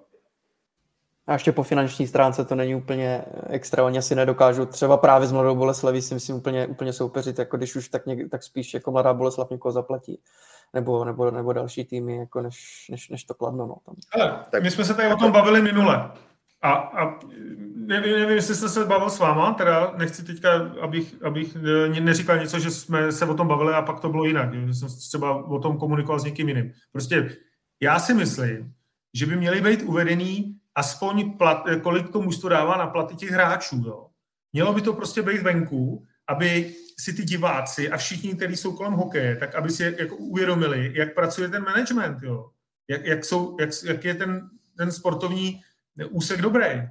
A 1.28 1.34
ještě 1.34 1.52
po 1.52 1.64
finanční 1.64 2.08
stránce 2.08 2.46
to 2.46 2.56
není 2.56 2.76
úplně 2.76 3.26
extra, 3.50 3.86
oni 3.86 3.98
asi 3.98 4.16
nedokážu 4.16 4.66
třeba 4.66 4.98
právě 4.98 5.28
s 5.28 5.32
Mladou 5.32 5.56
Boleslaví 5.56 6.02
si 6.02 6.14
myslím 6.14 6.36
úplně, 6.36 6.68
úplně 6.68 6.94
soupeřit, 6.94 7.40
jako 7.40 7.58
když 7.58 7.76
už 7.76 7.90
tak, 7.90 8.06
něk, 8.06 8.30
tak 8.32 8.44
spíš 8.44 8.74
jako 8.74 8.92
Mladá 8.92 9.14
Boleslav 9.14 9.50
někoho 9.50 9.72
zaplatí 9.72 10.20
nebo, 10.74 11.06
nebo, 11.06 11.32
nebo 11.32 11.54
další 11.54 11.86
týmy, 11.86 12.18
jako 12.18 12.42
než, 12.42 12.88
než, 12.92 13.10
než 13.10 13.24
to 13.24 13.34
kladno. 13.34 13.66
No, 13.68 13.76
tam. 13.86 13.96
Ale 14.12 14.46
tak 14.50 14.64
my 14.64 14.72
jsme 14.72 14.86
se 14.86 14.94
tady 14.94 15.14
o 15.14 15.18
tom 15.18 15.32
bavili 15.32 15.62
minule. 15.62 16.12
A, 16.66 16.72
a 16.74 17.20
nevím, 17.76 18.14
nevím, 18.14 18.36
jestli 18.36 18.56
jste 18.56 18.70
se 18.70 18.86
bavil 18.86 19.10
s 19.10 19.20
váma, 19.20 19.54
teda 19.54 19.94
nechci 19.98 20.24
teďka, 20.24 20.50
abych, 20.82 21.16
abych 21.24 21.56
neříkal 22.00 22.38
něco, 22.38 22.60
že 22.60 22.72
jsme 22.72 23.12
se 23.12 23.26
o 23.26 23.34
tom 23.34 23.48
bavili 23.48 23.74
a 23.74 23.82
pak 23.82 24.00
to 24.00 24.10
bylo 24.10 24.26
jinak, 24.26 24.54
že 24.68 24.74
jsem 24.74 24.88
třeba 24.88 25.46
o 25.46 25.60
tom 25.60 25.78
komunikoval 25.78 26.20
s 26.20 26.24
někým 26.24 26.48
jiným. 26.48 26.72
Prostě 26.92 27.38
já 27.82 28.00
si 28.00 28.14
myslím, 28.14 28.74
že 29.14 29.26
by 29.26 29.36
měly 29.36 29.62
být 29.62 29.82
uvedený 29.82 30.58
aspoň 30.76 31.38
plat, 31.38 31.64
kolik 31.82 32.10
to 32.10 32.22
mužstvo 32.22 32.50
dává 32.50 32.78
na 32.78 32.88
platy 32.88 33.16
těch 33.16 33.32
hráčů. 33.32 33.84
Jo. 33.86 34.08
Mělo 34.54 34.74
by 34.74 34.82
to 34.82 34.94
prostě 34.94 35.22
být 35.22 35.42
venku, 35.42 36.06
aby 36.28 36.74
si 37.00 37.14
ty 37.14 37.24
diváci 37.24 37.92
a 37.92 37.98
všichni, 37.98 38.36
kteří 38.36 38.56
jsou 38.56 38.76
kolem 38.76 38.94
hokeje, 38.94 39.36
tak 39.36 39.56
aby 39.56 39.70
si 39.70 39.96
jako 40.00 40.16
uvědomili, 40.16 40.92
jak 40.96 41.14
pracuje 41.14 41.50
ten 41.50 41.64
management, 41.64 42.24
jo. 42.24 42.50
Jak, 42.90 43.06
jak, 43.06 43.26
jsou, 43.26 43.58
jak, 43.60 43.70
jak 43.84 44.04
je 44.04 44.14
ten, 44.16 44.50
ten 44.78 44.92
sportovní 44.92 45.62
úsek 46.10 46.42
dobrý. 46.42 46.90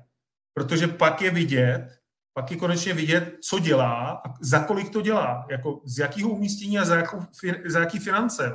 Protože 0.55 0.87
pak 0.87 1.23
je 1.23 1.31
vidět, 1.31 1.99
pak 2.35 2.51
je 2.51 2.57
konečně 2.57 2.95
vidět, 2.95 3.39
co 3.41 3.59
dělá 3.59 4.23
a 4.27 4.35
za 4.41 4.65
kolik 4.65 4.91
to 4.91 5.01
dělá, 5.01 5.47
jako 5.51 5.81
z 5.85 5.99
jakého 5.99 6.31
umístění 6.31 6.79
a 6.79 6.85
za, 6.85 6.97
jakou, 6.97 7.23
za 7.67 7.81
jaký 7.81 7.99
finance. 7.99 8.53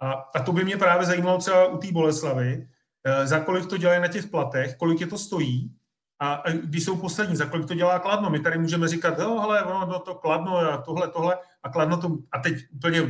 A, 0.00 0.12
a 0.12 0.42
to 0.42 0.52
by 0.52 0.64
mě 0.64 0.76
právě 0.76 1.06
zajímalo 1.06 1.38
třeba 1.38 1.66
u 1.66 1.78
té 1.78 1.92
Boleslavy, 1.92 2.68
Eh, 3.04 3.26
za 3.26 3.40
kolik 3.40 3.66
to 3.66 3.76
dělají 3.76 4.00
na 4.00 4.08
těch 4.08 4.26
platech, 4.26 4.76
kolik 4.76 5.00
je 5.00 5.06
to 5.06 5.18
stojí 5.18 5.76
a 6.22 6.42
když 6.50 6.84
jsou 6.84 6.96
poslední, 6.96 7.36
za 7.36 7.46
kolik 7.46 7.68
to 7.68 7.74
dělá 7.74 7.98
Kladno. 7.98 8.30
My 8.30 8.40
tady 8.40 8.58
můžeme 8.58 8.88
říkat, 8.88 9.18
jo, 9.18 9.40
hele, 9.40 9.62
ono 9.62 9.86
no, 9.86 9.98
to 9.98 10.14
Kladno 10.14 10.56
a 10.56 10.78
tohle, 10.78 11.08
tohle 11.08 11.38
a 11.62 11.68
Kladno 11.68 11.96
to, 11.96 12.08
a 12.32 12.38
teď 12.38 12.54
úplně 12.72 13.02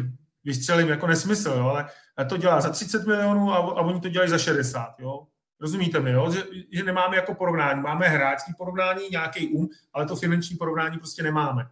vystřelím 0.45 0.89
jako 0.89 1.07
nesmysl, 1.07 1.51
jo, 1.51 1.69
ale 1.69 1.87
to 2.29 2.37
dělá 2.37 2.61
za 2.61 2.71
30 2.71 3.07
milionů 3.07 3.53
a, 3.53 3.57
a 3.57 3.81
oni 3.81 4.01
to 4.01 4.09
dělají 4.09 4.31
za 4.31 4.39
60, 4.39 4.95
jo. 4.99 5.27
Rozumíte 5.61 6.01
mi, 6.01 6.11
jo? 6.11 6.31
Že, 6.31 6.43
že 6.71 6.85
nemáme 6.85 7.17
jako 7.17 7.35
porovnání. 7.35 7.81
Máme 7.81 8.09
hráčský 8.09 8.53
porovnání, 8.59 9.09
nějaký 9.11 9.49
um, 9.49 9.69
ale 9.93 10.07
to 10.07 10.17
finanční 10.17 10.57
porovnání 10.57 10.99
prostě 10.99 11.23
nemáme 11.23 11.71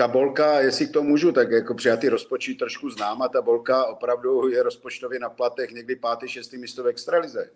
ta 0.00 0.08
bolka, 0.08 0.60
jestli 0.60 0.88
to 0.88 1.02
můžu, 1.02 1.32
tak 1.32 1.50
jako 1.50 1.74
přijatý 1.74 2.08
rozpočet 2.08 2.58
trošku 2.58 2.90
znám 2.90 3.22
a 3.22 3.28
ta 3.28 3.42
bolka 3.42 3.84
opravdu 3.84 4.48
je 4.48 4.62
rozpočtově 4.62 5.20
na 5.20 5.30
platech 5.30 5.70
někdy 5.70 5.96
pátý, 5.96 6.28
šestý 6.28 6.58
místo 6.58 6.82
v 6.82 6.86
extralize. 6.86 7.50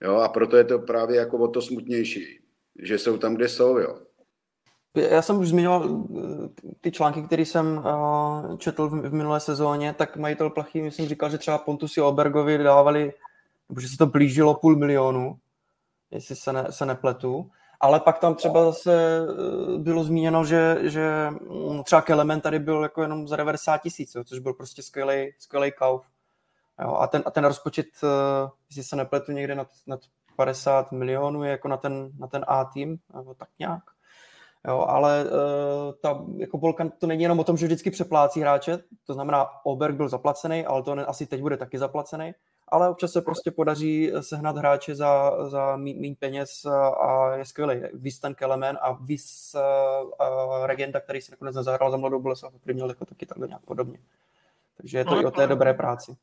Jo, 0.00 0.16
a 0.16 0.28
proto 0.28 0.56
je 0.56 0.64
to 0.64 0.78
právě 0.78 1.16
jako 1.16 1.38
o 1.38 1.48
to 1.48 1.62
smutnější, 1.62 2.40
že 2.82 2.98
jsou 2.98 3.18
tam, 3.18 3.34
kde 3.34 3.48
jsou, 3.48 3.78
jo. 3.78 3.98
Já 4.94 5.22
jsem 5.22 5.38
už 5.38 5.48
zmiňoval 5.48 5.88
eh, 5.88 6.72
ty 6.80 6.92
články, 6.92 7.22
které 7.22 7.42
jsem 7.42 7.76
uh, 7.78 8.56
četl 8.56 8.88
v, 8.88 9.12
minulé 9.12 9.40
sezóně, 9.40 9.94
tak 9.98 10.16
majitel 10.16 10.50
Plachy, 10.50 10.82
myslím, 10.82 11.08
říkal, 11.08 11.30
že 11.30 11.38
třeba 11.38 11.58
Pontusi 11.58 12.00
Obergovi 12.00 12.58
dávali, 12.58 13.12
nebo 13.70 13.80
že 13.80 13.88
se 13.88 13.96
to 13.96 14.06
blížilo 14.06 14.54
půl 14.54 14.76
milionu, 14.76 15.38
jestli 16.10 16.36
se, 16.36 16.52
ne, 16.52 16.66
se 16.70 16.86
nepletu. 16.86 17.50
Ale 17.80 18.00
pak 18.00 18.18
tam 18.18 18.34
třeba 18.34 18.64
zase 18.64 18.92
eh, 18.94 19.78
bylo 19.78 20.04
zmíněno, 20.04 20.44
že, 20.44 20.78
že 20.82 21.30
mm, 21.30 21.82
třeba 21.84 22.02
Kelemen 22.02 22.40
tady 22.40 22.58
byl 22.58 22.82
jako 22.82 23.02
jenom 23.02 23.28
za 23.28 23.36
90 23.36 23.78
tisíc, 23.78 24.16
což 24.24 24.38
byl 24.38 24.52
prostě 24.52 24.82
skvělý, 24.82 25.32
skvělý 25.38 25.72
kauf. 25.72 26.06
Jo, 26.82 26.94
a, 26.94 27.06
ten, 27.06 27.22
a 27.26 27.30
ten 27.30 27.44
rozpočet, 27.44 27.86
eh, 28.04 28.50
jestli 28.70 28.82
se 28.82 28.96
nepletu, 28.96 29.32
někde 29.32 29.54
nad, 29.54 29.68
nad 29.86 30.00
50 30.36 30.92
milionů 30.92 31.44
je 31.44 31.50
jako 31.50 31.68
na 31.68 31.76
ten, 31.76 32.10
na 32.18 32.26
ten 32.26 32.44
A 32.48 32.64
tým, 32.64 32.98
nebo 33.14 33.34
tak 33.34 33.48
nějak. 33.58 33.82
Jo, 34.68 34.84
ale 34.88 35.24
uh, 35.24 35.30
ta 36.02 36.24
jako 36.36 36.58
Volkan 36.58 36.90
to 36.98 37.06
není 37.06 37.22
jenom 37.22 37.40
o 37.40 37.44
tom, 37.44 37.56
že 37.56 37.66
vždycky 37.66 37.90
přeplácí 37.90 38.40
hráče, 38.40 38.78
to 39.06 39.14
znamená, 39.14 39.46
Oberg 39.64 39.96
byl 39.96 40.08
zaplacený, 40.08 40.66
ale 40.66 40.82
to 40.82 41.08
asi 41.08 41.26
teď 41.26 41.40
bude 41.40 41.56
taky 41.56 41.78
zaplacený, 41.78 42.32
ale 42.70 42.88
občas 42.88 43.12
se 43.12 43.20
prostě 43.22 43.50
podaří 43.50 44.12
sehnat 44.20 44.56
hráče 44.56 44.94
za, 44.94 45.32
za 45.48 45.76
méně 45.76 46.14
peněz 46.18 46.66
a 47.00 47.34
je 47.36 47.44
skvělý. 47.44 47.80
Víc 47.94 48.18
ten 48.18 48.34
Kelemen 48.34 48.78
a 48.82 48.92
víc 48.92 49.54
uh, 49.54 50.66
Regenta, 50.66 51.00
který 51.00 51.20
si 51.20 51.30
nakonec 51.30 51.56
nezahrál 51.56 51.90
za 51.90 51.96
mladou 51.96 52.20
Boleslav, 52.20 52.52
který 52.60 52.74
měl 52.74 52.88
jako 52.88 53.04
taky 53.04 53.26
takhle 53.26 53.48
nějak 53.48 53.62
podobně. 53.62 53.98
Takže 54.76 54.98
je 54.98 55.04
to 55.04 55.14
no, 55.14 55.22
i 55.22 55.24
o 55.24 55.30
té 55.30 55.46
dobré 55.46 55.74
práci. 55.74 56.16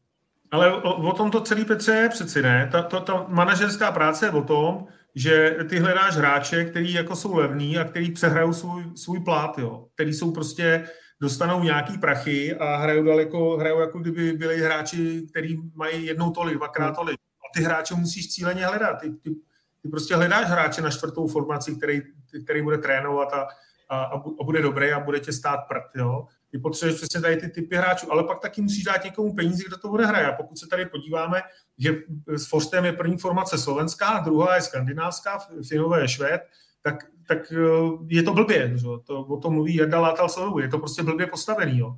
Ale 0.51 0.81
o, 0.81 1.09
o 1.09 1.13
tom 1.13 1.31
to 1.31 1.41
celý 1.41 1.65
Petře 1.65 1.91
je 1.91 2.09
přeci 2.09 2.41
ne. 2.41 2.69
Ta, 2.71 2.81
ta, 2.81 2.99
ta 2.99 3.25
manažerská 3.27 3.91
práce 3.91 4.25
je 4.25 4.31
o 4.31 4.41
tom, 4.41 4.87
že 5.15 5.57
ty 5.69 5.79
hledáš 5.79 6.15
hráče, 6.15 6.65
který 6.65 6.93
jako 6.93 7.15
jsou 7.15 7.35
levní 7.35 7.77
a 7.77 7.83
který 7.83 8.11
přehrajou 8.11 8.53
svůj, 8.53 8.83
svůj 8.95 9.19
plát, 9.19 9.57
jo. 9.57 9.85
Který 9.93 10.13
jsou 10.13 10.31
prostě 10.31 10.89
dostanou 11.21 11.63
nějaký 11.63 11.97
prachy 11.97 12.55
a 12.55 12.77
hrajou 12.77 13.03
daleko, 13.03 13.57
hrajou 13.57 13.79
jako 13.79 13.99
kdyby 13.99 14.33
byli 14.33 14.61
hráči, 14.61 15.27
kteří 15.29 15.71
mají 15.75 16.05
jednou 16.05 16.31
tolik, 16.31 16.55
dvakrát 16.55 16.95
tolik. 16.95 17.19
A 17.19 17.57
ty 17.57 17.63
hráče 17.63 17.95
musíš 17.95 18.29
cíleně 18.29 18.65
hledat. 18.65 19.01
Ty, 19.01 19.09
ty, 19.09 19.35
ty 19.81 19.89
prostě 19.89 20.15
hledáš 20.15 20.47
hráče 20.47 20.81
na 20.81 20.89
čtvrtou 20.89 21.27
formaci, 21.27 21.75
který, 21.75 22.01
který 22.43 22.61
bude 22.61 22.77
trénovat 22.77 23.33
a, 23.33 23.47
a, 23.89 24.03
a 24.41 24.43
bude 24.43 24.61
dobrý 24.61 24.91
a 24.91 24.99
bude 24.99 25.19
tě 25.19 25.33
stát 25.33 25.57
prd, 25.57 25.95
jo. 25.95 26.27
Ty 26.51 26.57
potřebuješ 26.57 26.95
přesně 26.95 27.21
tady 27.21 27.37
ty 27.37 27.49
typy 27.49 27.75
hráčů, 27.75 28.11
ale 28.11 28.23
pak 28.23 28.39
taky 28.39 28.61
musíš 28.61 28.83
dát 28.83 29.03
někomu 29.03 29.35
peníze, 29.35 29.63
kdo 29.67 29.77
to 29.77 29.89
bude 29.89 30.05
hraje. 30.05 30.27
A 30.27 30.33
pokud 30.33 30.57
se 30.57 30.67
tady 30.67 30.85
podíváme, 30.85 31.41
že 31.77 31.95
s 32.27 32.47
Forstem 32.47 32.85
je 32.85 32.93
první 32.93 33.17
formace 33.17 33.57
slovenská, 33.57 34.19
druhá 34.19 34.55
je 34.55 34.61
skandinávská, 34.61 35.39
Finové 35.69 36.01
je 36.01 36.07
Švéd, 36.07 36.41
tak 36.81 37.05
tak 37.27 37.51
eh, 37.51 37.57
je 38.07 38.23
to 38.23 38.33
blbě. 38.33 38.71
Že? 38.75 38.87
To, 39.03 39.21
o 39.21 39.37
tom 39.37 39.53
mluví 39.53 39.75
Jarda 39.75 39.99
Látal 39.99 40.29
Sovu. 40.29 40.59
Je 40.59 40.67
to 40.67 40.77
prostě 40.77 41.03
blbě 41.03 41.27
postavený. 41.27 41.79
Jo? 41.79 41.95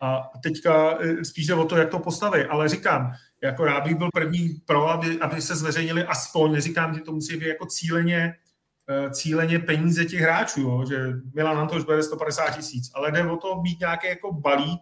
A 0.00 0.30
teďka 0.42 0.98
eh, 1.00 1.24
spíš 1.24 1.46
jde 1.46 1.54
o 1.54 1.64
to, 1.64 1.76
jak 1.76 1.90
to 1.90 1.98
postaví. 1.98 2.40
Ale 2.44 2.68
říkám, 2.68 3.12
jako 3.42 3.66
já 3.66 3.80
bych 3.80 3.94
byl 3.94 4.08
první 4.14 4.48
pro, 4.66 4.88
aby, 4.88 5.20
aby 5.20 5.42
se 5.42 5.56
zveřejnili 5.56 6.04
aspoň, 6.04 6.52
neříkám, 6.52 6.94
že 6.94 7.00
to 7.00 7.12
musí 7.12 7.36
být 7.36 7.46
jako 7.46 7.66
cíleně, 7.66 8.34
eh, 8.88 9.10
cíleně 9.10 9.58
peníze 9.58 10.04
těch 10.04 10.20
hráčů, 10.20 10.60
jo? 10.60 10.84
že 10.88 11.12
Milan 11.34 11.68
už 11.76 11.84
bude 11.84 12.02
150 12.02 12.50
tisíc, 12.50 12.90
ale 12.94 13.12
jde 13.12 13.30
o 13.30 13.36
to 13.36 13.62
mít 13.62 13.80
nějaký 13.80 14.06
jako 14.06 14.32
balík, 14.32 14.80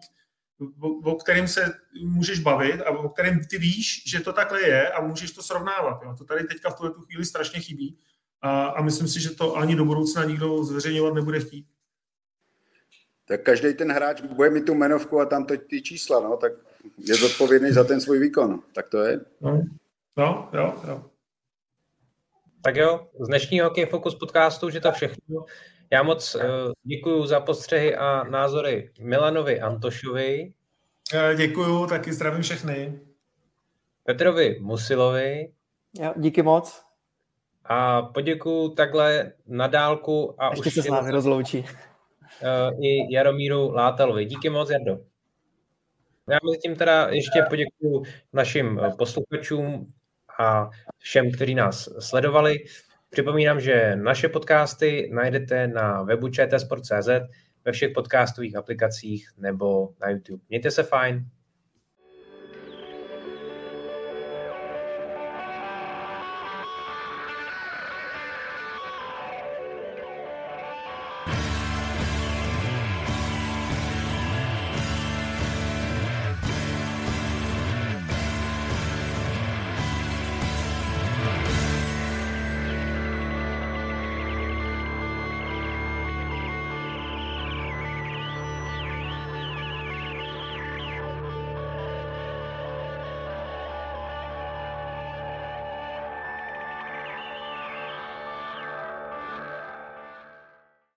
o, 0.79 1.11
o 1.11 1.15
kterým 1.15 1.47
se 1.47 1.73
můžeš 2.03 2.39
bavit 2.39 2.81
a 2.81 2.89
o 2.89 3.09
kterém 3.09 3.39
ty 3.49 3.57
víš, 3.57 4.03
že 4.07 4.19
to 4.19 4.33
takhle 4.33 4.61
je 4.61 4.89
a 4.91 5.01
můžeš 5.01 5.31
to 5.31 5.43
srovnávat. 5.43 6.03
Jo? 6.03 6.15
To 6.17 6.25
tady 6.25 6.43
teďka 6.43 6.69
v 6.69 6.75
tuhle 6.75 6.91
tu 6.91 7.01
chvíli 7.01 7.25
strašně 7.25 7.59
chybí 7.59 7.97
a, 8.41 8.65
a 8.65 8.81
myslím 8.81 9.07
si, 9.07 9.21
že 9.21 9.35
to 9.35 9.55
ani 9.55 9.75
do 9.75 9.85
budoucna 9.85 10.23
nikdo 10.23 10.63
zveřejňovat 10.63 11.13
nebude 11.13 11.39
chtít. 11.39 11.65
Tak 13.25 13.43
každý 13.43 13.73
ten 13.73 13.91
hráč 13.91 14.21
bude 14.21 14.49
mít 14.49 14.65
tu 14.65 14.73
jmenovku 14.73 15.19
a 15.19 15.25
tam 15.25 15.45
to 15.45 15.57
ty 15.57 15.81
čísla, 15.81 16.19
no, 16.19 16.37
tak 16.37 16.51
je 16.97 17.15
zodpovědný 17.15 17.71
za 17.71 17.83
ten 17.83 18.01
svůj 18.01 18.19
výkon. 18.19 18.59
Tak 18.75 18.89
to 18.89 18.97
je. 18.97 19.19
No, 19.41 19.61
no 20.17 20.49
jo, 20.53 20.81
jo. 20.87 21.05
Tak 22.63 22.75
jo, 22.75 23.07
z 23.19 23.27
dnešního 23.27 23.67
Hokej 23.67 23.85
Focus 23.85 24.15
podcastu, 24.15 24.69
že 24.69 24.79
to 24.79 24.91
všechno. 24.91 25.45
Já 25.91 26.03
moc 26.03 26.35
uh, 26.35 26.41
děkuji 26.83 27.25
za 27.25 27.39
postřehy 27.39 27.95
a 27.95 28.23
názory 28.23 28.91
Milanovi 28.99 29.61
Antošovi. 29.61 30.53
Děkuju, 31.37 31.87
taky 31.87 32.13
zdravím 32.13 32.41
všechny. 32.41 32.99
Petrovi 34.03 34.59
Musilovi. 34.61 35.53
Já, 35.99 36.13
díky 36.17 36.41
moc. 36.41 36.83
A 37.65 38.01
poděkuju 38.01 38.69
takhle 38.69 39.31
na 39.47 39.67
dálku. 39.67 40.35
A 40.37 40.49
Ještě 40.49 40.69
už 40.69 40.73
se 40.73 40.81
s 40.81 40.87
námi 40.87 41.11
rozloučí. 41.11 41.59
Uh, 41.59 42.85
I 42.85 43.13
Jaromíru 43.13 43.71
Látalovi. 43.71 44.25
Díky 44.25 44.49
moc, 44.49 44.69
Jardo. 44.69 44.99
Já 46.29 46.37
mezi 46.45 46.57
tím 46.57 46.75
teda 46.75 47.07
ještě 47.07 47.43
poděkuju 47.49 48.03
našim 48.33 48.81
posluchačům 48.97 49.93
a 50.39 50.69
všem, 50.97 51.31
kteří 51.31 51.55
nás 51.55 51.89
sledovali. 51.99 52.59
Připomínám, 53.09 53.59
že 53.59 53.95
naše 53.95 54.29
podcasty 54.29 55.09
najdete 55.13 55.67
na 55.67 56.03
webu 56.03 56.29
čtsport.cz, 56.29 57.09
ve 57.65 57.71
všech 57.71 57.91
podcastových 57.91 58.55
aplikacích 58.55 59.29
nebo 59.37 59.89
na 60.01 60.09
YouTube. 60.09 60.43
Mějte 60.49 60.71
se 60.71 60.83
fajn. 60.83 61.25